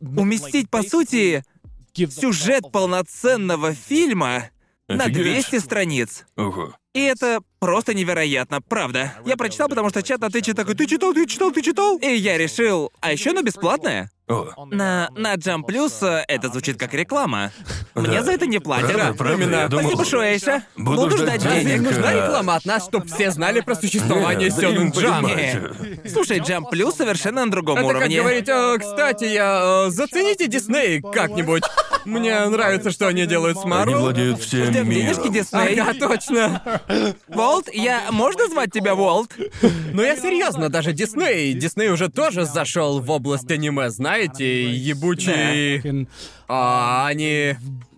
[0.00, 1.44] уместить, по сути,
[1.94, 4.50] сюжет полноценного фильма
[4.88, 5.48] на Офигеть.
[5.50, 6.26] 200 страниц.
[6.36, 6.74] Ого.
[6.94, 9.14] И это просто невероятно, правда.
[9.24, 11.98] Я прочитал, потому что чат на Твиче такой, ты читал, ты читал, ты читал?
[11.98, 14.10] И я решил, а еще оно бесплатное.
[14.26, 17.52] О, На, на Jump Plus э, это звучит как реклама.
[17.94, 18.92] Мне за это не платят.
[18.92, 19.56] Правда, правда, именно.
[19.56, 19.82] я думал...
[19.84, 20.62] Спасибо, Шуэйша.
[20.76, 21.66] Буду Буду ждать денег.
[21.66, 21.82] денег.
[21.82, 26.08] нужна реклама от нас, чтобы все знали про существование Сёнэн понимаете.
[26.10, 28.16] Слушай, Jump Plus совершенно на другом Это как уровне.
[28.20, 29.86] говорить, «Э, кстати, я...
[29.88, 31.62] э, зацените Дисней как-нибудь.
[32.04, 34.00] Мне нравится, что они делают с Они Марвел.
[34.00, 35.32] владеют всем Ждем денежки, миром.
[35.32, 35.80] Дисней.
[35.80, 36.62] Ага, точно.
[37.28, 38.10] Волт, я...
[38.10, 39.32] Можно звать тебя Волт?
[39.92, 41.54] Но я серьезно, даже Дисней.
[41.54, 45.78] Дисней уже тоже зашел в область аниме, знаете, ебучий.
[45.78, 46.08] fucking
[46.46, 47.56] А, они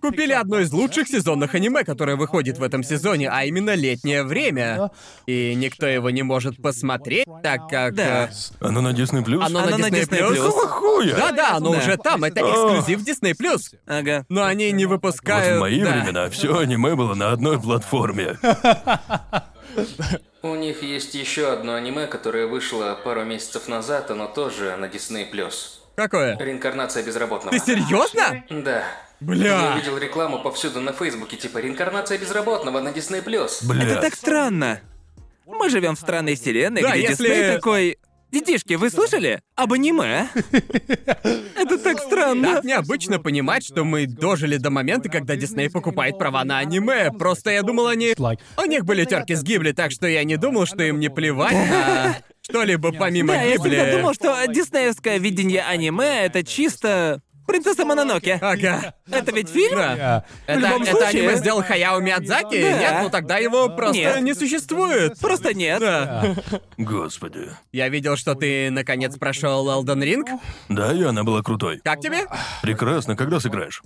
[0.09, 4.91] купили одно из лучших сезонных аниме, которое выходит в этом сезоне, а именно летнее время.
[5.25, 7.95] И никто его не может посмотреть, так как...
[7.95, 8.25] Да.
[8.25, 8.29] э,
[8.59, 9.41] Оно на Disney Plus?
[9.43, 10.17] Оно, Оно на Disney+.
[10.35, 11.15] Какого хуя?
[11.15, 11.79] Да-да, оно Да.
[11.79, 13.35] уже там, это эксклюзив Disney+.
[13.85, 14.25] Ага.
[14.29, 15.57] Но они не Вот выпускают...
[15.57, 15.91] в мои да.
[15.91, 18.37] времена все аниме было на одной платформе.
[20.41, 25.25] У них есть еще одно аниме, которое вышло пару месяцев назад, оно тоже на Disney+.
[25.97, 26.37] Какое?
[26.37, 27.57] Реинкарнация безработного.
[27.57, 28.43] Ты серьезно?
[28.51, 28.83] Да.
[29.19, 29.71] Бля.
[29.73, 33.83] Я видел рекламу повсюду на Фейсбуке, типа «Реинкарнация безработного на Disney+.» Бля.
[33.83, 34.79] Это так странно.
[35.47, 37.97] Мы живем в странной вселенной, Да, где если- Дисней такой...
[38.29, 39.41] Детишки, вы слышали?
[39.55, 40.27] Об аниме?
[41.55, 42.55] Это так странно.
[42.55, 47.09] Так необычно понимать, что мы дожили до момента, когда Дисней покупает права на аниме.
[47.17, 48.13] Просто я думал, они...
[48.17, 51.53] У них были терки с Гибли, так что я не думал, что им не плевать
[51.53, 52.17] на
[52.49, 53.91] что-либо помимо Да, я Гибли.
[53.91, 57.21] думал, что диснеевское видение аниме— это чисто...
[57.47, 58.39] Принцесса Мононоке.
[58.41, 58.93] Ага.
[59.09, 59.77] Это ведь фильм?
[59.77, 60.25] Да.
[60.47, 62.61] Это, любом это случае- аниме сделал Хаяо Миядзаки?
[62.61, 62.77] Да.
[62.77, 64.19] Нет, ну тогда его просто Нет.
[64.21, 65.17] не существует.
[65.21, 65.79] Просто нет.
[65.79, 66.35] Да.
[66.77, 67.47] Господи.
[67.71, 70.27] Я видел, что ты наконец прошел Elden Ring.
[70.67, 71.79] Да, и она была крутой.
[71.85, 72.25] Как тебе?
[72.61, 73.15] Прекрасно.
[73.15, 73.81] Когда сыграешь?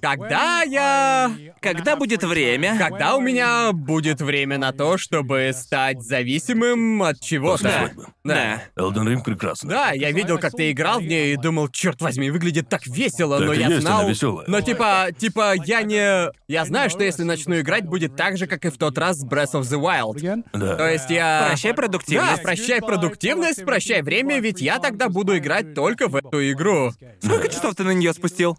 [0.00, 1.30] Когда я...
[1.60, 2.76] Когда будет время?
[2.78, 7.68] Когда у меня будет время на то, чтобы стать зависимым от чего-то.
[7.70, 8.06] свадьбы.
[8.24, 8.62] Да.
[8.76, 9.70] Elden Ring прекрасно.
[9.70, 13.38] Да, я видел, как ты играл в нее и думал, черт возьми, выглядит так весело,
[13.38, 14.06] Так но и я есть, знал.
[14.06, 14.44] она.
[14.46, 16.30] Но типа, типа, я не.
[16.48, 19.24] Я знаю, что если начну играть, будет так же, как и в тот раз с
[19.24, 20.44] Breath of the Wild.
[20.52, 20.76] Да.
[20.76, 21.46] То есть я.
[21.48, 22.42] Прощай Да, продуктивность.
[22.42, 26.92] прощай продуктивность, прощай время, ведь я тогда буду играть только в эту игру.
[27.20, 28.56] Сколько часов ты на нее спустил?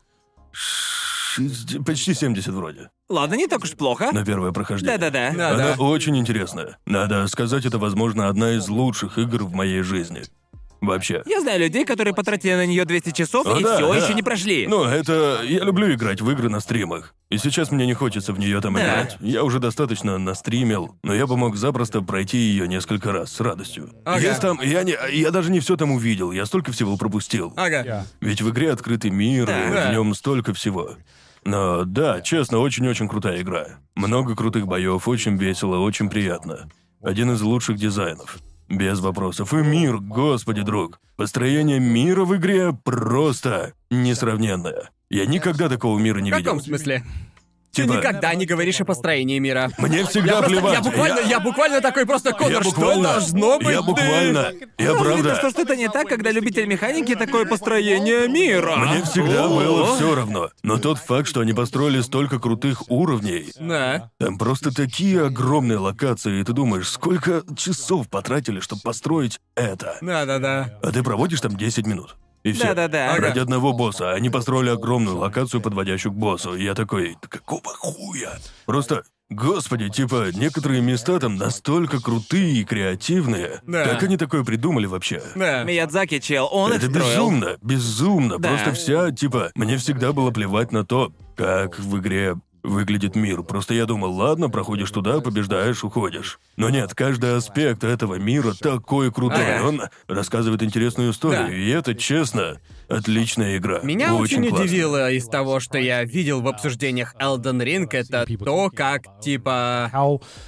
[1.36, 2.90] Шесть- Почти 70 вроде.
[3.10, 4.12] Ладно, не так уж плохо.
[4.12, 4.98] На первое прохождение.
[4.98, 5.36] Да-да-да.
[5.38, 5.84] Да, Она да.
[5.84, 6.78] очень интересная.
[6.86, 10.24] Надо сказать, это, возможно, одна из лучших игр в моей жизни.
[10.82, 11.24] Вообще.
[11.26, 14.00] Я знаю людей, которые потратили на нее 200 часов О, и да, все да.
[14.00, 14.68] еще не прошли.
[14.68, 15.40] Ну, это...
[15.46, 17.16] Я люблю играть в игры на стримах.
[17.30, 18.82] И сейчас мне не хочется в нее там Да.
[18.84, 19.18] играть.
[19.22, 23.92] Я уже достаточно настримил, но я бы мог запросто пройти ее несколько раз с радостью.
[24.04, 24.20] Ага.
[24.20, 24.60] Есть там...
[24.62, 24.98] Я, не...
[25.14, 27.54] я даже не все там увидел, я столько всего пропустил.
[27.56, 28.06] Ага.
[28.20, 29.86] Ведь в игре открытый мир, Да.
[29.86, 30.96] и в нем столько всего.
[31.46, 33.80] Но да, честно, очень-очень крутая игра.
[33.96, 36.70] Много крутых боев, очень весело, очень приятно.
[37.02, 38.38] Один из лучших дизайнов.
[38.70, 39.54] Без вопросов.
[39.54, 41.00] И мир, господи, друг.
[41.18, 44.90] Построение мира в игре просто несравненное.
[45.10, 46.66] Я никогда такого мира не В каком видел.
[46.66, 47.04] смысле?
[47.74, 49.72] Ты Типа, никогда не говоришь о построении мира.
[49.80, 50.74] Мне всегда Я просто, плевать.
[50.76, 53.68] я буквально, я, буквально такой просто я Конор, что буквально, должно быть?
[53.70, 54.38] я ты?» буквально,
[54.78, 55.36] я Ну, видно, правда.
[55.38, 58.76] что что-то не так, когда любитель механики такое построение мира.
[58.76, 59.50] Мне всегда О.
[59.50, 60.50] было все равно.
[60.62, 64.12] Но тот факт, что они построили столько крутых уровней, Да.
[64.20, 69.98] Там просто такие огромные локации, и ты думаешь, сколько часов потратили, чтобы построить это?
[70.02, 70.78] Да-да-да.
[70.84, 72.16] А ты проводишь там 10 минут.
[72.44, 72.68] И все.
[72.74, 73.18] Да-да-да.
[73.18, 74.12] Ради одного босса.
[74.12, 76.56] Они построили огромную локацию, подводящую к боссу.
[76.56, 78.38] И я такой, «Да какого хуя?
[78.66, 83.62] Просто Господи, типа, некоторые места там настолько крутые и креативные.
[83.66, 83.86] Да.
[83.86, 85.24] Как они такое придумали вообще?
[85.36, 85.64] Да.
[85.64, 87.08] Миядзаки чел, он Это их строил.
[87.10, 88.38] безумно, безумно.
[88.38, 88.50] Да.
[88.50, 93.44] Просто вся, типа, мне всегда было плевать на то, как в игре выглядит мир.
[93.44, 96.40] Просто я думал, ладно, проходишь туда, побеждаешь, уходишь.
[96.56, 99.58] Но нет, каждый аспект этого мира такой крутой.
[99.58, 99.68] Ага.
[99.68, 101.54] Он рассказывает интересную историю, Да.
[101.54, 103.82] и это, честно, отличная игра.
[103.84, 104.64] Меня очень, классно.
[104.66, 109.92] удивило из того, что я видел в обсуждениях Elden Ring, это то, как, типа,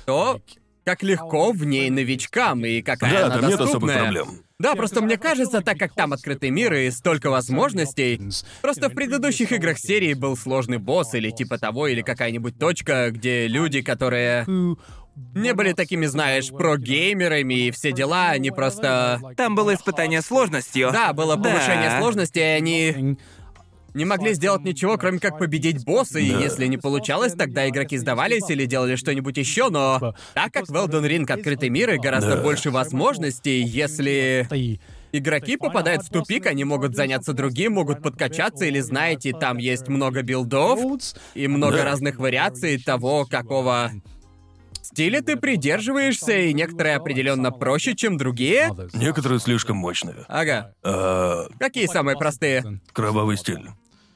[0.06, 0.40] то,
[0.86, 4.00] как легко в ней новичкам и какая Да, она там нет особых доступная.
[4.04, 4.28] проблем.
[4.58, 8.22] Да, просто мне кажется, так как там открытый мир и столько возможностей,
[8.62, 13.48] просто в предыдущих играх серии был сложный босс или типа того, или какая-нибудь точка, где
[13.48, 14.46] люди, которые
[15.34, 19.22] не были такими, знаешь, про-геймерами и все дела, они просто...
[19.38, 20.90] Там было испытание сложностью.
[20.92, 22.00] Да, было повышение Да.
[22.00, 23.18] сложности, и они
[23.96, 28.50] не могли сделать ничего, кроме как победить босса, и если не получалось, тогда игроки сдавались
[28.50, 32.72] или делали что-нибудь еще, но так как в Elden Ring открытый мир и гораздо больше
[32.72, 34.48] возможностей, если
[35.12, 40.22] игроки попадают в тупик, они могут заняться другим, могут подкачаться, или знаете, там есть много
[40.22, 40.80] билдов
[41.34, 43.92] и много разных вариаций того, какого
[44.82, 48.72] стиля ты придерживаешься, и некоторые определенно проще, чем другие.
[48.94, 50.26] Некоторые слишком мощные.
[50.28, 50.74] Ага.
[50.84, 52.82] А, Какие самые простые?
[52.94, 53.68] кровавый стиль.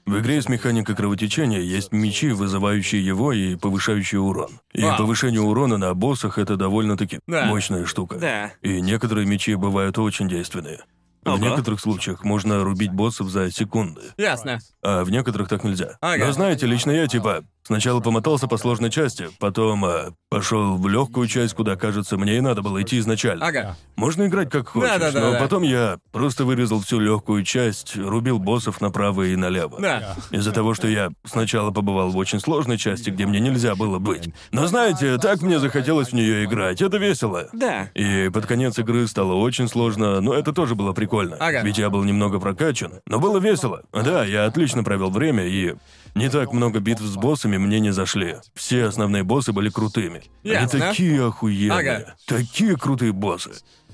[0.09, 4.59] В игре есть механика кровотечения, есть мечи, вызывающие его и повышающие урон.
[4.73, 4.97] И Вау.
[4.97, 7.45] повышение урона на боссах это довольно-таки Да.
[7.45, 8.17] мощная штука.
[8.17, 8.51] Да.
[8.61, 10.79] И некоторые мечи бывают очень действенные.
[11.23, 11.37] В Ого.
[11.37, 14.59] некоторых случаях можно рубить боссов за секунды, Ясно.
[14.81, 15.97] а в некоторых так нельзя.
[16.01, 16.25] Ага.
[16.27, 21.27] Но знаете, лично я типа сначала помотался по сложной части, потом а, пошел в легкую
[21.27, 23.45] часть, куда, кажется, мне и надо было идти изначально.
[23.45, 23.77] Ага.
[23.95, 25.33] Можно играть как хочешь, Да-да-да-да.
[25.33, 29.79] но потом я просто вырезал всю легкую часть, рубил боссов направо и налево.
[29.79, 30.15] Да.
[30.31, 34.29] Из-за того, что я сначала побывал в очень сложной части, где мне нельзя было быть.
[34.51, 36.81] Но знаете, так мне захотелось в нее играть.
[36.81, 37.49] Это весело.
[37.53, 37.89] Да.
[37.93, 41.37] И под конец игры стало очень сложно, но это тоже было прикольно.
[41.39, 41.61] Ага.
[41.61, 42.93] Ведь я был немного прокачан.
[43.05, 43.83] Но было весело.
[43.93, 45.75] Да, я отлично провел время, и
[46.15, 48.37] не так много битв с боссами мне не зашли.
[48.53, 50.23] Все основные боссы были крутыми.
[50.43, 50.79] Ясно.
[50.79, 51.97] Они такие охуенные.
[51.97, 52.15] Ага.
[52.25, 53.51] Такие крутые боссы.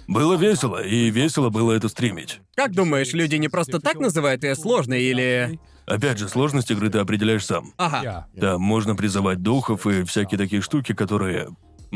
[0.07, 2.39] Было весело, и весело было это стримить.
[2.55, 5.59] Как думаешь, люди не просто так называют ее сложной или...
[5.87, 7.73] Опять же, сложность игры ты определяешь сам.
[7.77, 8.27] Ага.
[8.39, 11.49] Там можно призывать духов и всякие такие штуки, которые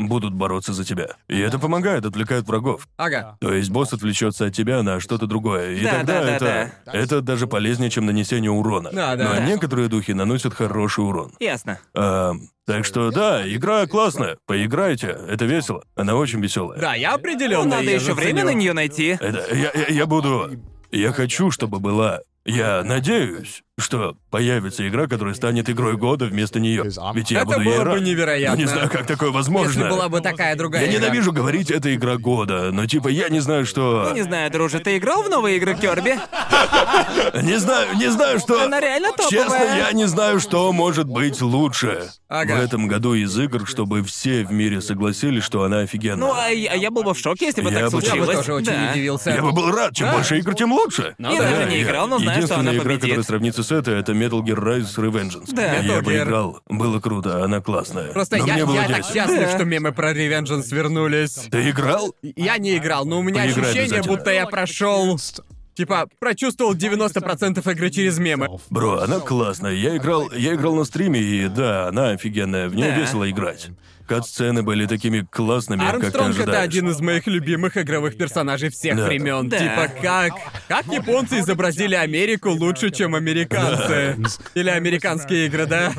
[0.08, 1.08] будут бороться за тебя.
[1.28, 2.88] И это помогает, отвлекает врагов.
[2.96, 3.36] Ага.
[3.40, 5.72] То есть босс отвлечется от тебя на что-то другое.
[5.72, 6.72] И Да, тогда да, да, это.
[6.86, 8.90] Это даже полезнее, чем нанесение урона.
[8.92, 9.44] Да, да, Но да.
[9.44, 11.32] некоторые духи наносят хороший урон.
[11.40, 11.78] Ясно.
[11.94, 12.32] А,
[12.66, 14.38] так что да, игра классная.
[14.46, 15.84] Поиграйте, это весело.
[15.96, 16.78] Она очень веселая.
[16.80, 17.64] Да, я Ну, определенно.
[17.64, 19.16] надо её еще время на нее найти.
[19.20, 20.50] Это я, я, я буду.
[20.90, 22.20] Я хочу, чтобы была.
[22.44, 26.84] Я надеюсь, что появится игра, которая станет игрой года вместо нее.
[27.14, 28.00] Ведь я Это буду ей было бы рад.
[28.02, 28.56] невероятно.
[28.56, 29.68] Ну, не знаю, как такое возможно.
[29.80, 31.00] Если была бы такая другая Я игра.
[31.06, 34.12] ненавижу говорить, это игра года, но типа я не знаю, что.
[34.14, 36.18] Не знаю, друже, ты играл в новые игры Кёрби?
[37.42, 38.62] Не знаю, не знаю, что.
[38.64, 39.30] Она реально топовая.
[39.30, 42.56] Честно, я не знаю, что может быть лучше Ага.
[42.56, 46.16] в этом году из игр, чтобы все в мире согласились, что она офигенная.
[46.28, 48.16] Ну, а я, я был бы в шоке, если бы Я так бы случилось.
[48.20, 48.90] Я бы тоже очень Да.
[48.92, 49.30] удивился.
[49.30, 51.14] Я бы был рад, чем больше игр, тем лучше.
[51.18, 51.50] Ну Я да.
[51.50, 53.02] даже не я- играл, но знаю, что Единственная она игра, победит.
[53.02, 55.52] которая сравнится с этой, это Metal Gear Rise Revengeance.
[55.52, 55.74] Да.
[55.74, 56.04] Я Metal Gear.
[56.04, 56.60] поиграл.
[56.68, 58.12] Было круто, она классная.
[58.12, 59.12] Просто Но я, мне было я так 10.
[59.14, 61.34] счастлив, что мемы про Revengeance вернулись.
[61.50, 62.14] Ты играл?
[62.22, 64.16] Я не играл, но у меня Поиграй ощущение, обязательно.
[64.16, 65.18] будто я прошел.
[65.74, 68.48] Типа, прочувствовал 90% игры через мемы.
[68.70, 69.72] Бро, она классная.
[69.72, 72.68] Я играл, я играл на стриме, и да, она офигенная.
[72.68, 72.96] В ней Да.
[72.98, 73.68] весело играть.
[74.06, 78.96] Кат-сцены были такими классными, как ты Армстронг это один из моих любимых игровых персонажей всех
[78.96, 79.06] Да.
[79.06, 79.48] времен.
[79.48, 79.58] Да.
[79.58, 80.32] Типа как.
[80.66, 84.16] Как японцы изобразили Америку лучше, чем американцы.
[84.54, 85.92] Или американские игры, да?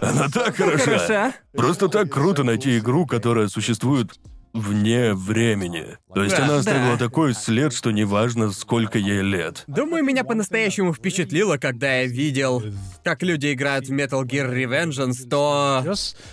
[0.00, 0.84] Она так хороша.
[0.84, 1.32] Хороша.
[1.52, 4.10] Просто так круто найти игру, которая существует
[4.52, 5.98] вне времени.
[6.14, 7.04] То есть Да, она оставила да.
[7.04, 9.64] такой след, что неважно, сколько ей лет.
[9.66, 12.62] Думаю, меня по-настоящему впечатлило, когда я видел,
[13.04, 15.84] как люди играют в Metal Gear Revengeance, то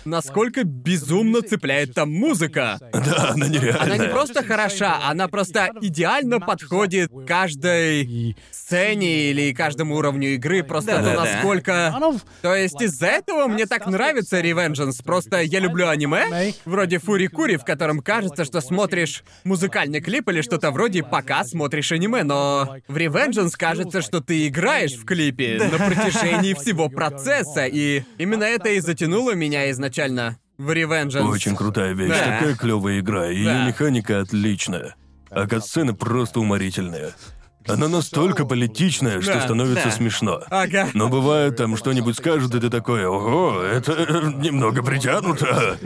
[0.04, 2.78] насколько безумно цепляет там музыка.
[2.92, 3.82] Да, она нереальная.
[3.82, 10.96] Она не просто хороша, она просто идеально подходит каждой сцене или каждому уровню игры, просто
[10.96, 11.24] то, Да-да-да.
[11.24, 11.94] насколько...
[12.42, 15.04] То есть из-за этого мне так нравится Revengeance.
[15.04, 20.70] Просто я люблю аниме, вроде Фури-Кури, в котором кажется, что смотришь музыкальный клип или что-то
[20.70, 26.54] вроде, пока смотришь аниме, но в Revengeance кажется, что ты играешь в клипе на протяжении
[26.54, 31.28] всего процесса, и именно это и затянуло меня изначально в Revengeance.
[31.28, 32.38] Очень крутая вещь, Да.
[32.38, 33.66] такая клевая игра, ее Да.
[33.66, 34.94] механика отличная.
[35.28, 37.12] А катсцены просто уморительные.
[37.68, 39.90] Она настолько политичная, что Да, становится да.
[39.90, 40.40] смешно.
[40.50, 40.88] Ага.
[40.94, 45.78] Но бывает там что-нибудь скажут, и ты такой, ого, это э, немного притянуто.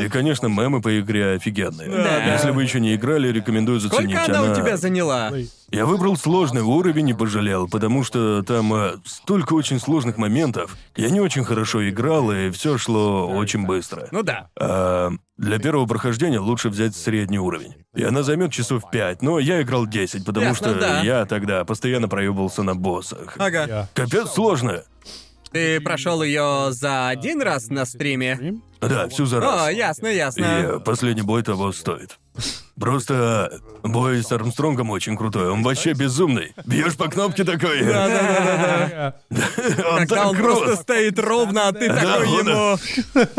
[0.00, 1.88] И, конечно, мемы по игре офигенные.
[1.88, 2.32] Да.
[2.32, 4.16] Если вы еще не играли, рекомендую заценить.
[4.16, 5.32] Сколько она у тебя заняла?
[5.70, 10.76] Я выбрал сложный уровень и пожалел, потому что там э, столько очень сложных моментов.
[10.96, 14.08] Я не очень хорошо играл, и все шло очень быстро.
[14.10, 14.48] Ну да.
[14.58, 17.74] А, для первого прохождения лучше взять средний уровень.
[17.94, 21.00] И она займет часов 5, но я играл 10, потому Ясно, что да.
[21.02, 23.34] я тогда постоянно проебался на боссах.
[23.38, 23.90] Ага.
[23.92, 24.84] Капец сложно.
[25.52, 28.60] Ты прошел ее за один раз на стриме?
[28.80, 29.72] Да, всю за О, раз.
[29.72, 30.44] ясно, И ясно.
[30.44, 32.18] э, последний бой того стоит.
[32.78, 36.54] Просто бой с Армстронгом очень крутой, он вообще безумный.
[36.64, 37.80] Бьешь по кнопке такой.
[37.80, 39.14] Yeah.
[39.30, 42.78] Он Когда так он просто стоит ровно, а ты такой ему...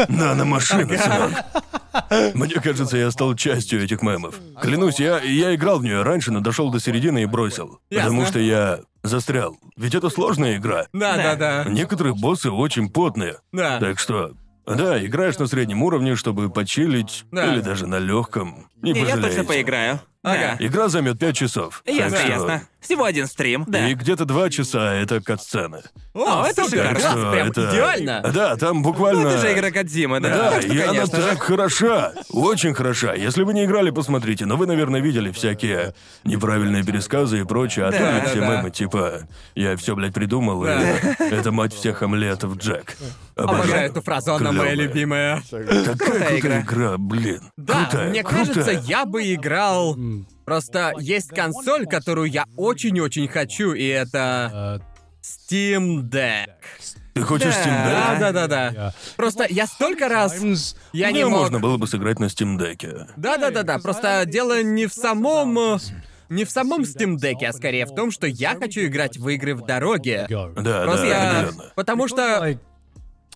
[0.09, 2.35] Наномашина, сынок.
[2.35, 4.35] Мне кажется, я стал частью этих мемов.
[4.61, 7.79] Клянусь, я, я играл в нее раньше, но дошел до середины и бросил.
[7.89, 9.57] Потому что я застрял.
[9.77, 10.87] Ведь это сложная игра.
[10.93, 11.63] Да, да, да.
[11.65, 13.37] Некоторые боссы очень потные.
[13.51, 13.79] Да.
[13.79, 14.33] Так что,
[14.75, 17.53] да, играешь на среднем уровне, чтобы почилить, Да.
[17.53, 18.67] или даже на легком.
[18.81, 19.99] Не я точно поиграю.
[20.21, 20.57] Ага.
[20.59, 21.81] Игра займет 5 часов.
[21.85, 22.61] Ясно, так что- ясно.
[22.81, 23.87] Всего один стрим, да.
[23.89, 25.81] И где-то два часа это катсцены.
[26.13, 26.99] О, это супер, шикарно.
[26.99, 28.31] класс, что прям это- идеально.
[28.33, 29.21] Да, там буквально...
[29.23, 30.29] Ну, это же игра Кодзимы, да.
[30.29, 31.27] Да, Так что, и она конечно же.
[31.29, 33.13] так хороша, очень хороша.
[33.13, 34.45] Если вы не играли, посмотрите.
[34.45, 35.93] Но вы, наверное, видели всякие
[36.25, 38.57] неправильные пересказы и прочее, а Да, да, все да.
[38.57, 39.21] мемы, типа
[39.55, 40.81] «Я все, блядь, придумал, Да.
[40.81, 42.97] и это мать всех омлетов, Джек».
[43.43, 44.87] Обожаю эту фразу, она моя Клёвая.
[44.87, 45.43] любимая.
[45.49, 46.59] Такая крутая игра.
[46.61, 47.41] игра, блин.
[47.57, 48.45] Да, крутая, мне крутая.
[48.45, 49.97] кажется, я бы играл...
[50.45, 54.81] Просто есть консоль, которую я очень-очень хочу, и это...
[54.81, 54.83] Uh,
[55.21, 56.47] Steam Deck.
[57.13, 57.61] Ты хочешь Да.
[57.61, 58.19] Steam Да, Deck?
[58.19, 58.69] да, да, да.
[58.71, 58.93] Yeah.
[59.17, 60.33] Просто я столько раз...
[60.41, 61.39] times- Я не Ну, мог...
[61.41, 63.07] можно было бы сыграть на Steam Deck.
[63.17, 63.77] Да, да, да, да.
[63.79, 65.57] Просто дело не в самом.
[65.59, 65.77] э,
[66.29, 69.55] Не в самом Steam Deck, а скорее в том, что я хочу играть в игры
[69.55, 70.25] в дороге.
[70.29, 70.53] Go.
[70.61, 71.39] Да, Просто да, я.
[71.41, 71.71] определенно.
[71.75, 72.57] Потому что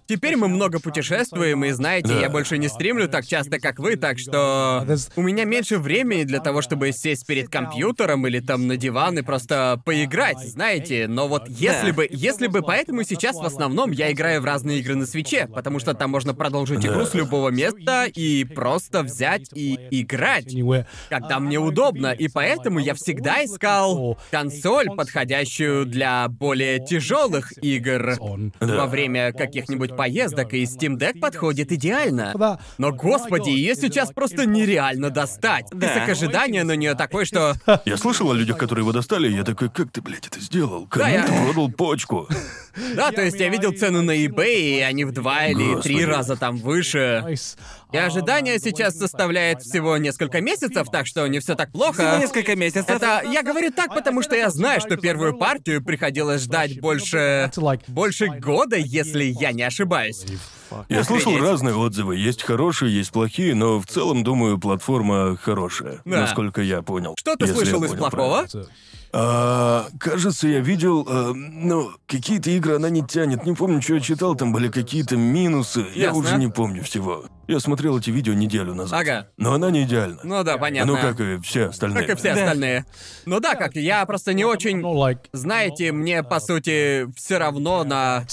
[0.08, 2.20] теперь мы много путешествуем, и знаете, Да.
[2.20, 4.86] я больше не стримлю так часто, как вы, так что
[5.16, 9.22] у меня меньше времени для того, чтобы сесть перед компьютером или там на диван и
[9.22, 11.08] просто поиграть, знаете.
[11.08, 14.96] Но вот если бы, если бы, поэтому сейчас в основном я играю в разные игры
[14.96, 19.78] на свече, потому что там можно продолжить игру с любого места и просто взять и
[19.92, 20.54] играть.
[21.10, 28.16] когда мне удобно, и поэтому я всегда искал консоль, подходящую для более тяжелых игр
[28.60, 32.34] во время каких-нибудь поездок, и Steam Deck подходит идеально.
[32.78, 35.68] Но, господи, ее сейчас просто нереально достать.
[35.72, 35.88] Да.
[35.88, 37.56] Список ожидания на нее такой, что...
[37.86, 40.88] Я слышал о людях, которые его достали, и я такой, как ты, блядь, это сделал?
[40.88, 42.28] Кому Да, я- ты продал почку?
[42.96, 46.36] Да, то есть я видел цену на eBay, и они в два или три раза
[46.36, 47.36] там выше.
[47.92, 51.94] И ожидание сейчас составляет всего несколько месяцев, так что не все так плохо.
[51.94, 52.90] Всего несколько месяцев.
[52.90, 57.52] Это я говорю так, потому что я знаю, что первую партию приходилось ждать больше
[57.88, 60.26] больше года, если я не ошибаюсь.
[60.90, 62.16] Я слышал разные отзывы.
[62.18, 66.02] Есть хорошие, есть плохие, но в целом, думаю, платформа хорошая.
[66.06, 66.22] Да.
[66.22, 67.16] Насколько я понял.
[67.20, 68.48] Что ты слышал из плохого?
[68.52, 68.72] правильно.
[69.16, 73.46] А, кажется, я видел, а, ну, какие-то игры она не тянет.
[73.46, 75.86] Не помню, что я читал, там были какие-то минусы.
[75.94, 76.20] Я Ясно.
[76.20, 77.26] уже не помню всего.
[77.48, 79.00] Я смотрел эти видео неделю назад.
[79.02, 79.28] Ага.
[79.38, 80.20] Но она не идеальна.
[80.24, 80.94] Ну да, понятно.
[80.94, 82.06] Ну, как и все остальные.
[82.06, 82.86] Как и все остальные.
[83.28, 84.82] Ну да, как я просто не очень.
[84.82, 88.26] like Знаете, мне по сути все равно на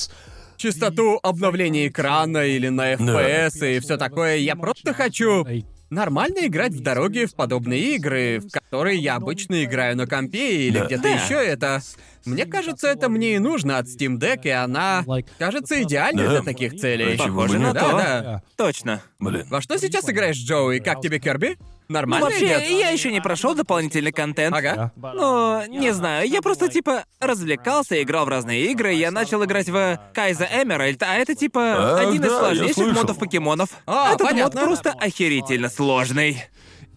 [0.56, 4.36] частоту обновления экрана или на FPS и все такое.
[4.36, 5.44] Я просто хочу
[5.90, 10.78] нормально играть в дороге в подобные игры, в которые я обычно играю на компе или
[10.78, 10.86] Да.
[10.86, 11.08] где-то Да.
[11.10, 11.82] еще это.
[12.26, 15.04] Мне кажется, это мне и нужно от Steam Deck, и она
[15.38, 16.30] кажется идеальной Да.
[16.30, 17.16] для таких целей.
[17.16, 17.74] Похоже на нет?
[17.74, 17.90] Да, то.
[17.96, 18.42] да.
[18.56, 19.02] Точно.
[19.18, 19.46] Блин.
[19.48, 20.78] Во что сейчас играешь, Джоуи?
[20.80, 21.56] Как тебе Керби?
[21.88, 22.62] Ну, Нормально вообще, идет?
[22.68, 24.54] я еще не прошел дополнительный контент.
[24.54, 24.92] Ага.
[24.96, 29.98] Ну, не знаю, я просто типа развлекался, играл в разные игры, я начал играть в
[30.14, 32.92] Кайза Эмеральд, а это типа А, один из да, я сложнейших слышал.
[32.94, 33.70] модов покемонов.
[33.86, 34.60] А, Этот понятно.
[34.60, 36.44] мод просто охерительно сложный.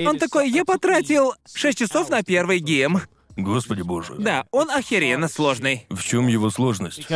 [0.06, 3.00] Он такой, я потратил 6 часов на первый гейм.
[3.35, 4.15] Господи боже.
[4.18, 5.85] Да, он охеренно сложный.
[5.89, 7.07] В чем его сложность?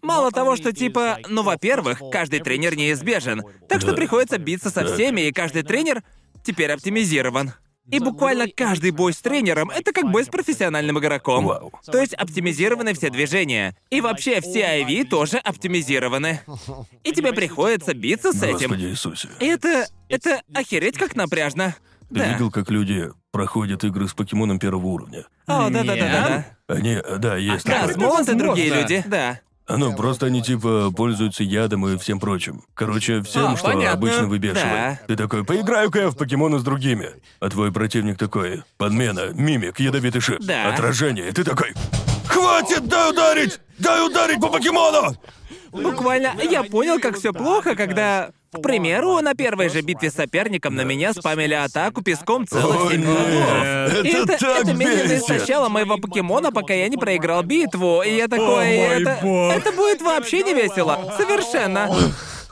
[0.00, 3.96] Мало того, что типа, ну, во-первых, каждый тренер неизбежен, так что Да.
[3.96, 6.02] приходится биться со всеми, и каждый тренер
[6.44, 7.52] теперь оптимизирован.
[7.90, 11.46] И буквально каждый бой с тренером— это как бой с профессиональным игроком.
[11.46, 11.72] Вау.
[11.86, 13.74] То есть оптимизированы все движения.
[13.88, 16.42] И вообще все IV тоже оптимизированы.
[17.02, 18.68] И тебе приходится биться с этим.
[18.70, 19.28] Господи Иисусе.
[19.40, 19.86] И это...
[20.10, 21.74] это охереть как напряжно.
[22.08, 22.32] Ты Да.
[22.32, 25.26] видел, как люди проходят игры с покемоном первого уровня?
[25.46, 26.46] О, да-да-да-да.
[26.68, 29.04] Они, да, есть Да, с Молот и другие люди.
[29.06, 29.40] Да.
[29.70, 32.62] Ну, просто они типа пользуются ядом и всем прочим.
[32.72, 33.92] Короче, всем, А, что понятно.
[33.92, 34.64] обычно выбешивает.
[34.64, 34.98] Да.
[35.08, 37.10] Ты такой, поиграю-ка я в покемона с другими.
[37.40, 40.72] А твой противник такой, подмена, мимик, ядовитый шип, Да.
[40.72, 41.28] отражение.
[41.28, 41.74] И ты такой,
[42.26, 43.60] хватит, дай ударить!
[43.78, 45.14] Дай ударить по покемону!
[45.70, 48.30] Буквально я понял, как все плохо, когда.
[48.50, 53.04] К примеру, на первой же битве с соперником на меня спамили атаку песком целых семь
[53.04, 54.04] ходов.
[54.04, 58.02] И Это это, так это медленно истощало моего покемона, пока я не проиграл битву.
[58.02, 61.14] И я такой, это, это будет вообще не весело.
[61.18, 61.90] Совершенно.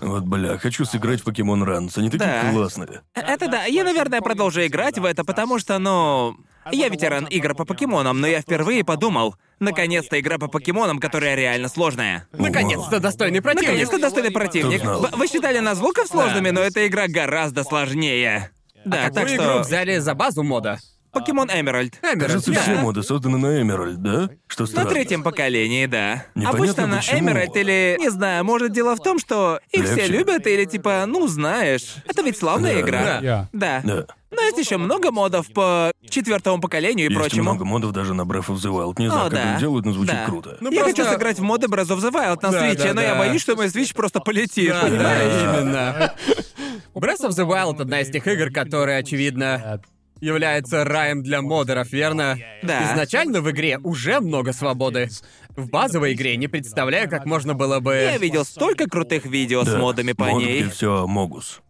[0.01, 2.51] Вот, бля, хочу сыграть в покемон Ранс, они такие Да.
[2.52, 3.01] классные.
[3.14, 6.36] Это да, я, наверное, продолжу играть в это, потому что, ну...
[6.72, 11.68] Я ветеран игр по покемонам, но я впервые подумал, наконец-то игра по покемонам, которая реально
[11.68, 12.26] сложная.
[12.32, 13.68] Наконец-то достойный противник.
[13.68, 14.80] Наконец-то достойный противник.
[14.80, 15.01] Знал?
[15.01, 18.51] Вы, вы считали нас звуков сложными, но эта игра гораздо сложнее.
[18.84, 19.60] Да, Какую так игру что...
[19.60, 20.78] взяли за базу мода?
[21.20, 21.98] Покемон Эмеральд.
[22.02, 22.60] Эмеральд, Кажется, да.
[22.60, 24.30] все моды созданы на Эмеральд, да?
[24.47, 24.90] Что На странно.
[24.90, 26.24] третьем поколении, да.
[26.34, 27.18] Непонятно Обычно на почему.
[27.20, 27.97] Эмеральд или...
[27.98, 30.12] Не знаю, может, дело в том, что их все Легче.
[30.12, 31.97] любят, или типа, ну, знаешь.
[32.09, 33.01] Это ведь славная Да, игра.
[33.20, 33.48] да.
[33.52, 33.80] Да.
[33.84, 34.06] Да.
[34.30, 37.43] Но есть еще много модов по четвертому поколению и Есть прочему.
[37.44, 38.94] много модов даже на Breath of the Wild.
[38.98, 39.51] Не знаю, О, как да.
[39.52, 40.24] они делают, но звучит Да.
[40.26, 40.59] круто.
[40.60, 42.94] Ну, я просто- хочу сыграть в моды Breath of the Wild на Да, свече, да,
[42.94, 43.18] но я да.
[43.20, 45.32] боюсь, что мой свич просто полетит, Да, понимаешь?
[45.32, 46.14] да, именно.
[46.94, 49.80] Breath of the Wild одна из тех игр, которая, очевидно,
[50.20, 52.38] является раем для модеров, верно?
[52.62, 52.93] Да.
[52.93, 55.09] Изначально в игре уже много свободы.
[55.51, 57.94] В базовой игре не представляю, как можно было бы...
[57.94, 60.68] Я видел столько крутых видео с Да, модами по мод, ней.
[60.68, 61.60] все Могус.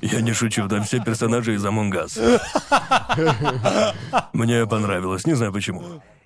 [0.00, 2.40] Я не шучу, там все персонажи из Among Us.
[4.32, 5.82] Мне понравилось, не знаю почему.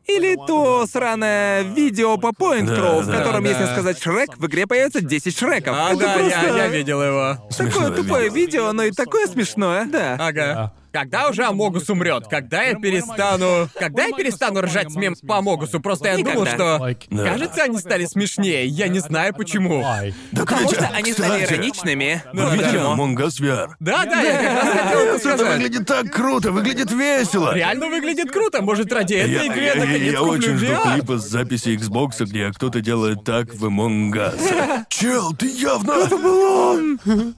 [0.07, 3.19] Или то сраное видео по Point Да, Crow, в да.
[3.19, 3.51] котором, Да.
[3.51, 5.75] если сказать Шрек, в игре появится 10 Шреков.
[5.75, 6.41] А, Это да, просто...
[6.41, 7.37] я, я видел его.
[7.37, 8.35] Такое Смешное тупое видео.
[8.35, 10.17] видео, но и такое смешное, да.
[10.21, 10.73] Ага.
[10.95, 12.29] Когда уже Амогус умрет?
[12.31, 13.69] Когда я перестану...
[13.77, 15.81] Когда я перестану ржать с мем по Амогусу?
[15.81, 16.89] Просто я думал, что...
[17.11, 17.25] Да.
[17.25, 18.67] Кажется, они стали смешнее.
[18.67, 19.83] Я не знаю почему.
[20.31, 22.23] Да, Потому что они стали кстати, ироничными.
[22.33, 22.95] Вы Вот видели почему.
[22.95, 23.71] Among Us VR?
[23.81, 25.53] Да, да, я как раз хотел это Это сказать.
[25.57, 27.53] выглядит так круто, выглядит весело.
[27.53, 28.63] Реально выглядит круто.
[28.63, 30.93] Может, ради этой игры я- я наконец я куплю очень жду VR?
[30.95, 34.85] клипа с записи Xbox, где кто-то делает так в Among Us.
[34.91, 35.91] Чел, ты явно...
[35.91, 37.35] Это был он!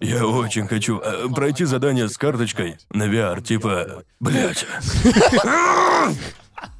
[0.00, 4.02] Я очень хочу э, пройти задание с карточкой на VR, типа...
[4.20, 4.66] Блять.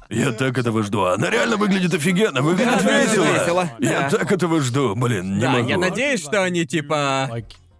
[0.09, 1.03] Я так этого жду.
[1.03, 3.25] Она реально выглядит офигенно, выглядит Да, весело.
[3.25, 4.09] весело, Я да.
[4.17, 5.67] так этого жду, блин, не Да, могу.
[5.67, 7.29] я надеюсь, что они типа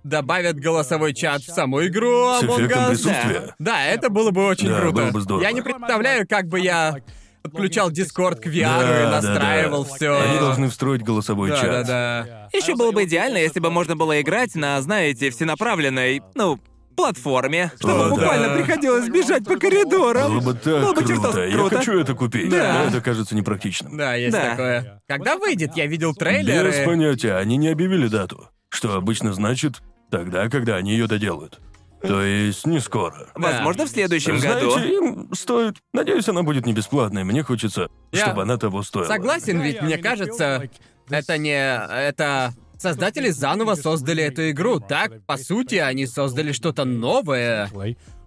[0.04, 2.88] добавят голосовой чат в саму игру С Among эффектом Us.
[2.90, 3.56] присутствия.
[3.60, 4.96] Да, это было бы очень Да, круто.
[5.04, 5.44] было бы здорово.
[5.44, 6.98] Я не представляю, как бы я
[7.44, 9.94] подключал Discord к VR Да, и да, настраивал да.
[9.96, 10.22] все.
[10.22, 11.70] Они должны встроить голосовой Да, чат.
[11.70, 12.50] да, да.
[12.58, 16.60] Еще было бы идеально, если бы можно было играть на, знаете, всенаправленной, ну,
[16.98, 18.10] платформе, чтобы О, да.
[18.10, 20.34] буквально приходилось бежать по коридорам.
[20.34, 21.08] Было бы так Было бы круто.
[21.08, 21.78] чертовски Я круто.
[21.78, 22.50] хочу это купить.
[22.50, 22.82] Да.
[22.84, 23.96] Но это кажется непрактичным.
[23.96, 24.50] Да, есть Да.
[24.50, 25.02] такое.
[25.08, 25.72] Когда выйдет?
[25.78, 26.86] Я видел Без трейлеры.
[26.86, 28.50] понятия, они не объявили дату.
[28.70, 29.76] Что обычно значит
[30.12, 31.60] тогда, когда они ее доделают.
[32.02, 33.30] То есть не скоро.
[33.34, 34.80] Возможно, в следующем Знаете, году.
[34.80, 35.78] им стоит.
[35.94, 37.24] Надеюсь, она будет не бесплатной.
[37.24, 39.08] Мне хочется, Я чтобы она того стоила.
[39.08, 40.70] Согласен, ведь мне кажется,
[41.10, 41.56] это не...
[41.56, 42.54] Это...
[42.80, 45.26] Создатели заново создали эту игру, так?
[45.26, 47.70] По сути, они создали что-то новое.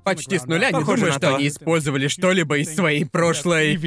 [0.03, 0.71] Почти с нуля.
[0.71, 1.37] Не думаю, что то.
[1.37, 3.79] они использовали что-либо из своей прошлой...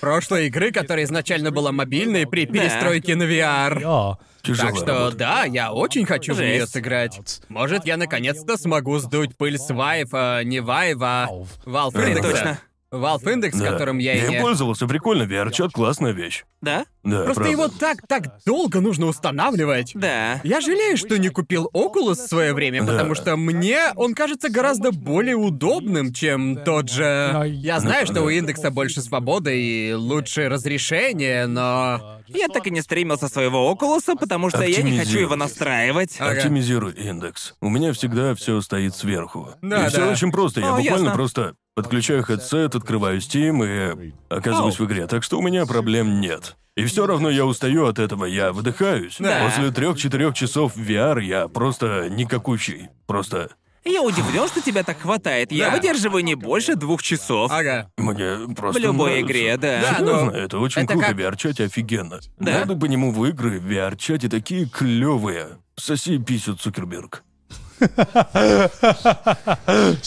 [0.00, 4.16] Прошлой игры, которая изначально была мобильной при перестройке на VR.
[4.42, 5.16] Тяжелая Так что работа.
[5.16, 6.72] да, я очень хочу в нее Жесть.
[6.72, 7.42] сыграть.
[7.48, 11.28] Может, я наконец-то смогу сдуть пыль с Vive, а не Vive, а
[11.66, 12.58] Valve точно.
[12.92, 13.70] Valve Index, Да.
[13.72, 14.40] которым я и им не...
[14.40, 15.22] пользовался, прикольно.
[15.22, 16.44] VR-чат классная вещь.
[16.60, 16.84] Да?
[17.04, 17.50] Да, Просто правда.
[17.52, 19.92] его так, так долго нужно устанавливать.
[19.94, 20.40] Да.
[20.44, 22.92] Я жалею, что не купил Oculus в свое время, Да.
[22.92, 27.30] потому что мне он кажется гораздо более удобным, чем тот же.
[27.32, 32.18] Ну, Я знаю, что у индекса больше свободы и лучшее разрешение, но.
[32.26, 36.16] Я так и не стримил со своего Окулуса, потому что я не хочу его настраивать.
[36.20, 36.32] Ага.
[36.38, 37.54] Оптимизируй индекс.
[37.60, 39.48] У меня всегда все стоит сверху.
[39.62, 40.08] Да, и все да.
[40.12, 40.60] очень просто.
[40.60, 41.14] Я О, буквально ясно.
[41.14, 43.64] просто подключаю headset, открываю Steam
[44.06, 45.06] и оказываюсь в игре.
[45.06, 46.56] Так что у меня проблем нет.
[46.76, 49.16] И все равно я устаю от этого, я выдыхаюсь.
[49.18, 49.44] Да.
[49.44, 52.88] После трех-четырех часов VR я просто никакущий.
[53.06, 53.50] Просто
[53.84, 55.50] Я удивлен, что тебя так хватает.
[55.52, 55.76] Я Да.
[55.76, 57.50] выдерживаю не больше двух часов.
[57.50, 57.90] Ага.
[57.96, 59.26] мне просто В любой нравится.
[59.32, 59.80] игре, да.
[59.80, 62.20] Да, Серьезно, но это очень это круто, как- VR-чате офигенно.
[62.38, 62.60] Да?
[62.60, 65.58] Надо по нему в игры, VR-чате такие клевые.
[65.76, 67.24] Соси писю, Цукерберг.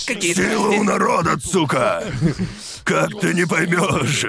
[0.06, 0.84] Какие Сила у страсти.
[0.88, 2.04] народа, сука!
[2.84, 4.26] Как ты не поймешь?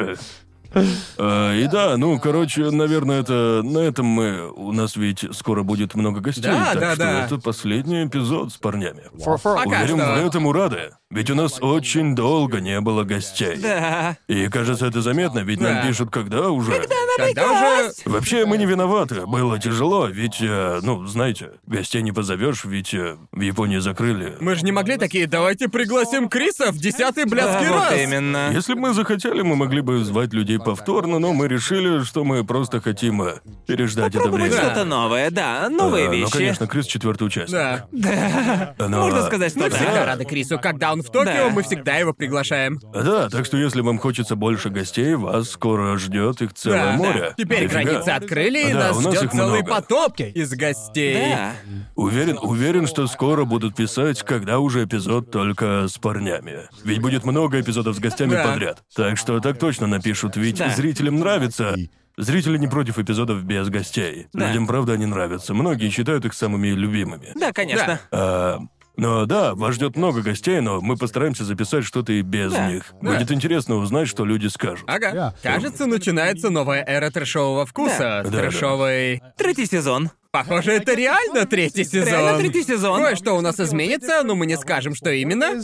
[1.18, 4.50] А, и да, ну, короче, наверное, это на этом мы.
[4.50, 7.24] У нас ведь скоро будет много гостей, Да, так да, что да.
[7.26, 9.02] это последний эпизод с парнями.
[9.24, 10.12] Пока Уверен, что.
[10.14, 10.90] вы этому рады.
[11.14, 13.56] Ведь у нас очень долго не было гостей.
[13.56, 14.16] Да.
[14.28, 15.74] И кажется, это заметно, ведь Да.
[15.74, 16.72] нам пишут, когда уже.
[17.16, 17.92] Когда уже...
[18.04, 19.24] Вообще, мы не виноваты.
[19.26, 24.36] Было тяжело, ведь, э, ну, знаете, гостей не позовешь, ведь э, в Японии закрыли.
[24.40, 28.00] Мы же не могли такие, давайте пригласим Криса в десятый блядский Да, вот раз.
[28.02, 28.50] именно.
[28.52, 32.42] Если бы мы захотели, мы могли бы звать людей повторно, но мы решили, что мы
[32.44, 33.36] просто хотим э,
[33.66, 34.50] переждать это время.
[34.52, 36.24] что-то новое, да, новые А, вещи.
[36.24, 37.52] Ну, конечно, Крис четвертый участник.
[37.92, 38.74] Да.
[38.78, 39.76] Но- Можно сказать, что Мы да.
[39.76, 40.58] всегда рады Крису.
[40.58, 41.50] Когда он в Токио, Да.
[41.50, 42.78] мы всегда его приглашаем.
[42.92, 47.20] Да, так что если вам хочется больше гостей, вас скоро ждет их целое Да, море.
[47.20, 47.34] да.
[47.36, 47.82] Теперь Дофига.
[47.82, 49.70] границы открыли, и Да, нас у нас ждет их целый много.
[49.70, 51.14] потоп из гостей.
[51.30, 51.52] Да.
[51.94, 56.60] Уверен, уверен, что скоро будут писать, когда уже эпизод только с парнями.
[56.84, 58.44] Ведь будет много эпизодов с гостями Да.
[58.44, 58.82] подряд.
[58.94, 60.70] Так что так точно напишут, ведь Да.
[60.70, 61.74] зрителям нравится.
[62.16, 64.28] Зрители не против эпизодов без гостей.
[64.32, 64.46] Да.
[64.46, 65.52] Людям, правда, они нравятся.
[65.52, 67.32] Многие считают их самыми любимыми.
[67.34, 67.98] Да, конечно.
[68.12, 68.60] А,
[68.96, 72.70] но да, вас ждет много гостей, но мы постараемся записать что-то и без Да.
[72.70, 72.94] них.
[73.02, 73.12] Да.
[73.12, 74.84] Будет интересно узнать, что люди скажут.
[74.88, 75.12] Ага.
[75.12, 75.32] Yeah.
[75.42, 78.22] Кажется, начинается новая эра трэшового вкуса.
[78.24, 78.30] Да.
[78.30, 79.20] Да.
[79.36, 80.10] Третий сезон.
[80.30, 82.08] Похоже, это реально третий сезон.
[82.08, 83.02] Реально третий сезон.
[83.02, 85.60] Кое-что у нас изменится, но мы не скажем, что именно.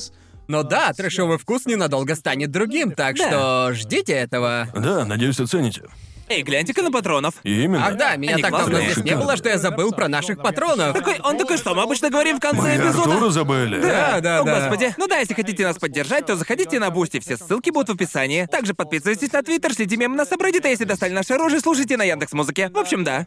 [0.49, 3.29] Но да, трэшовый вкус ненадолго станет другим, так Да.
[3.29, 4.69] что ждите этого.
[4.75, 5.83] Да, надеюсь, оцените.
[6.31, 7.35] Эй, гляньте-ка на патронов.
[7.43, 7.89] Именно.
[7.89, 8.93] Ах да, меня Они так давно классные.
[8.93, 10.95] здесь не было, что я забыл про наших патронов.
[10.97, 13.13] Такой, он такой, что мы обычно говорим в конце Мы эпизода.
[13.15, 13.81] Артура забыли.
[13.81, 14.61] Да, да, О, да.
[14.61, 14.95] господи.
[14.97, 18.47] Ну да, если хотите нас поддержать, то заходите на Бусти, все ссылки будут в описании.
[18.47, 22.05] Также подписывайтесь на Твиттер, следите мемы на Сабреддит, а если достали наши рожи, слушайте на
[22.05, 22.71] Яндекс Музыке.
[22.73, 23.27] В общем, да.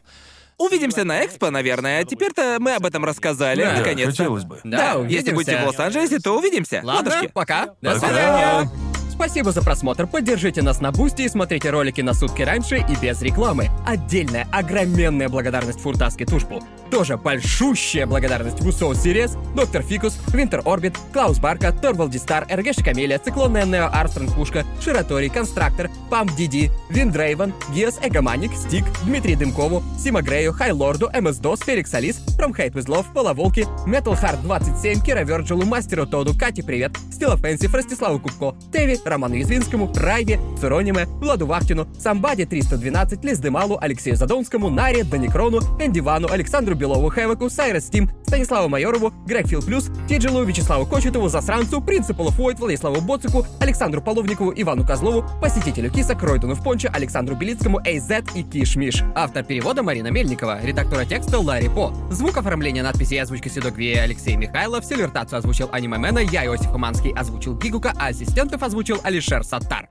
[0.57, 2.05] Увидимся на Экспо, наверное.
[2.05, 4.11] Теперь-то мы об этом рассказали, Да, Да, наконец-то.
[4.23, 4.61] хотелось бы.
[4.63, 5.65] Да, если будете в.
[5.65, 6.79] Лос-Анджелесе, то увидимся.
[6.85, 7.31] Ладно, Ладушки.
[7.33, 7.65] пока.
[7.81, 7.99] До Пока.
[8.07, 8.69] свидания.
[9.13, 10.07] Спасибо за просмотр.
[10.07, 13.69] Поддержите нас на Бусти и смотрите ролики на сутки раньше и без рекламы.
[13.85, 16.63] Отдельная, огроменная благодарность Фуртаске Тушпу.
[16.89, 23.19] Тоже большущая благодарность Вусоу Сириес, Доктор Фикус, Винтер Орбит, Клаус Барка, Торвалди Стар, Эргеша Камелия,
[23.19, 30.21] Циклонная Нео Армстронг Пушка, Ширатори, Констрактор, Памп Диди, Виндрейвен, Гиас Эгоманик, Стик, Дмитрий Дымкову, Сима
[30.21, 35.23] Грею, Хайлорду, МС Дос, Феликс Алис, From Hate With Love, Половолки, Metal Hard 27, Кира
[35.23, 41.45] Верджилу, Мастеру Тоду, Кате Привет, Стила Фэнсив, Ростиславу Кубко, Теви, Роману Язвинскому, Райве, Цурониме, Владу
[41.45, 48.09] Вахтину, Самбаде 312, Лиздемалу, Алексею Задонскому, Наре, Даникрону, Энди Вану, Александру Белову, Хэвоку, Сайрес Стим,
[48.25, 54.53] Станиславу Майорову, Грег Фил Плюс, Тиджилу, Вячеславу Кочетову, Засранцу, Принципу Фойт, Владиславу Боцику, Александру Половникову,
[54.55, 59.03] Ивану Козлову, посетителю Киса, Кройдуну в Понче, Александру Белицкому, Эйзет и Киш Миш.
[59.15, 61.93] Автор перевода Марина Мельникова, редактора текста Ларри По.
[62.09, 67.55] Звук оформления надписи и озвучка Седок Алексей Михайлов, силвертацию озвучил Анимемена, я Иосиф Уманский озвучил
[67.55, 68.63] Гигука, а ассистентов
[68.93, 69.89] озвучил Алишер Саттар.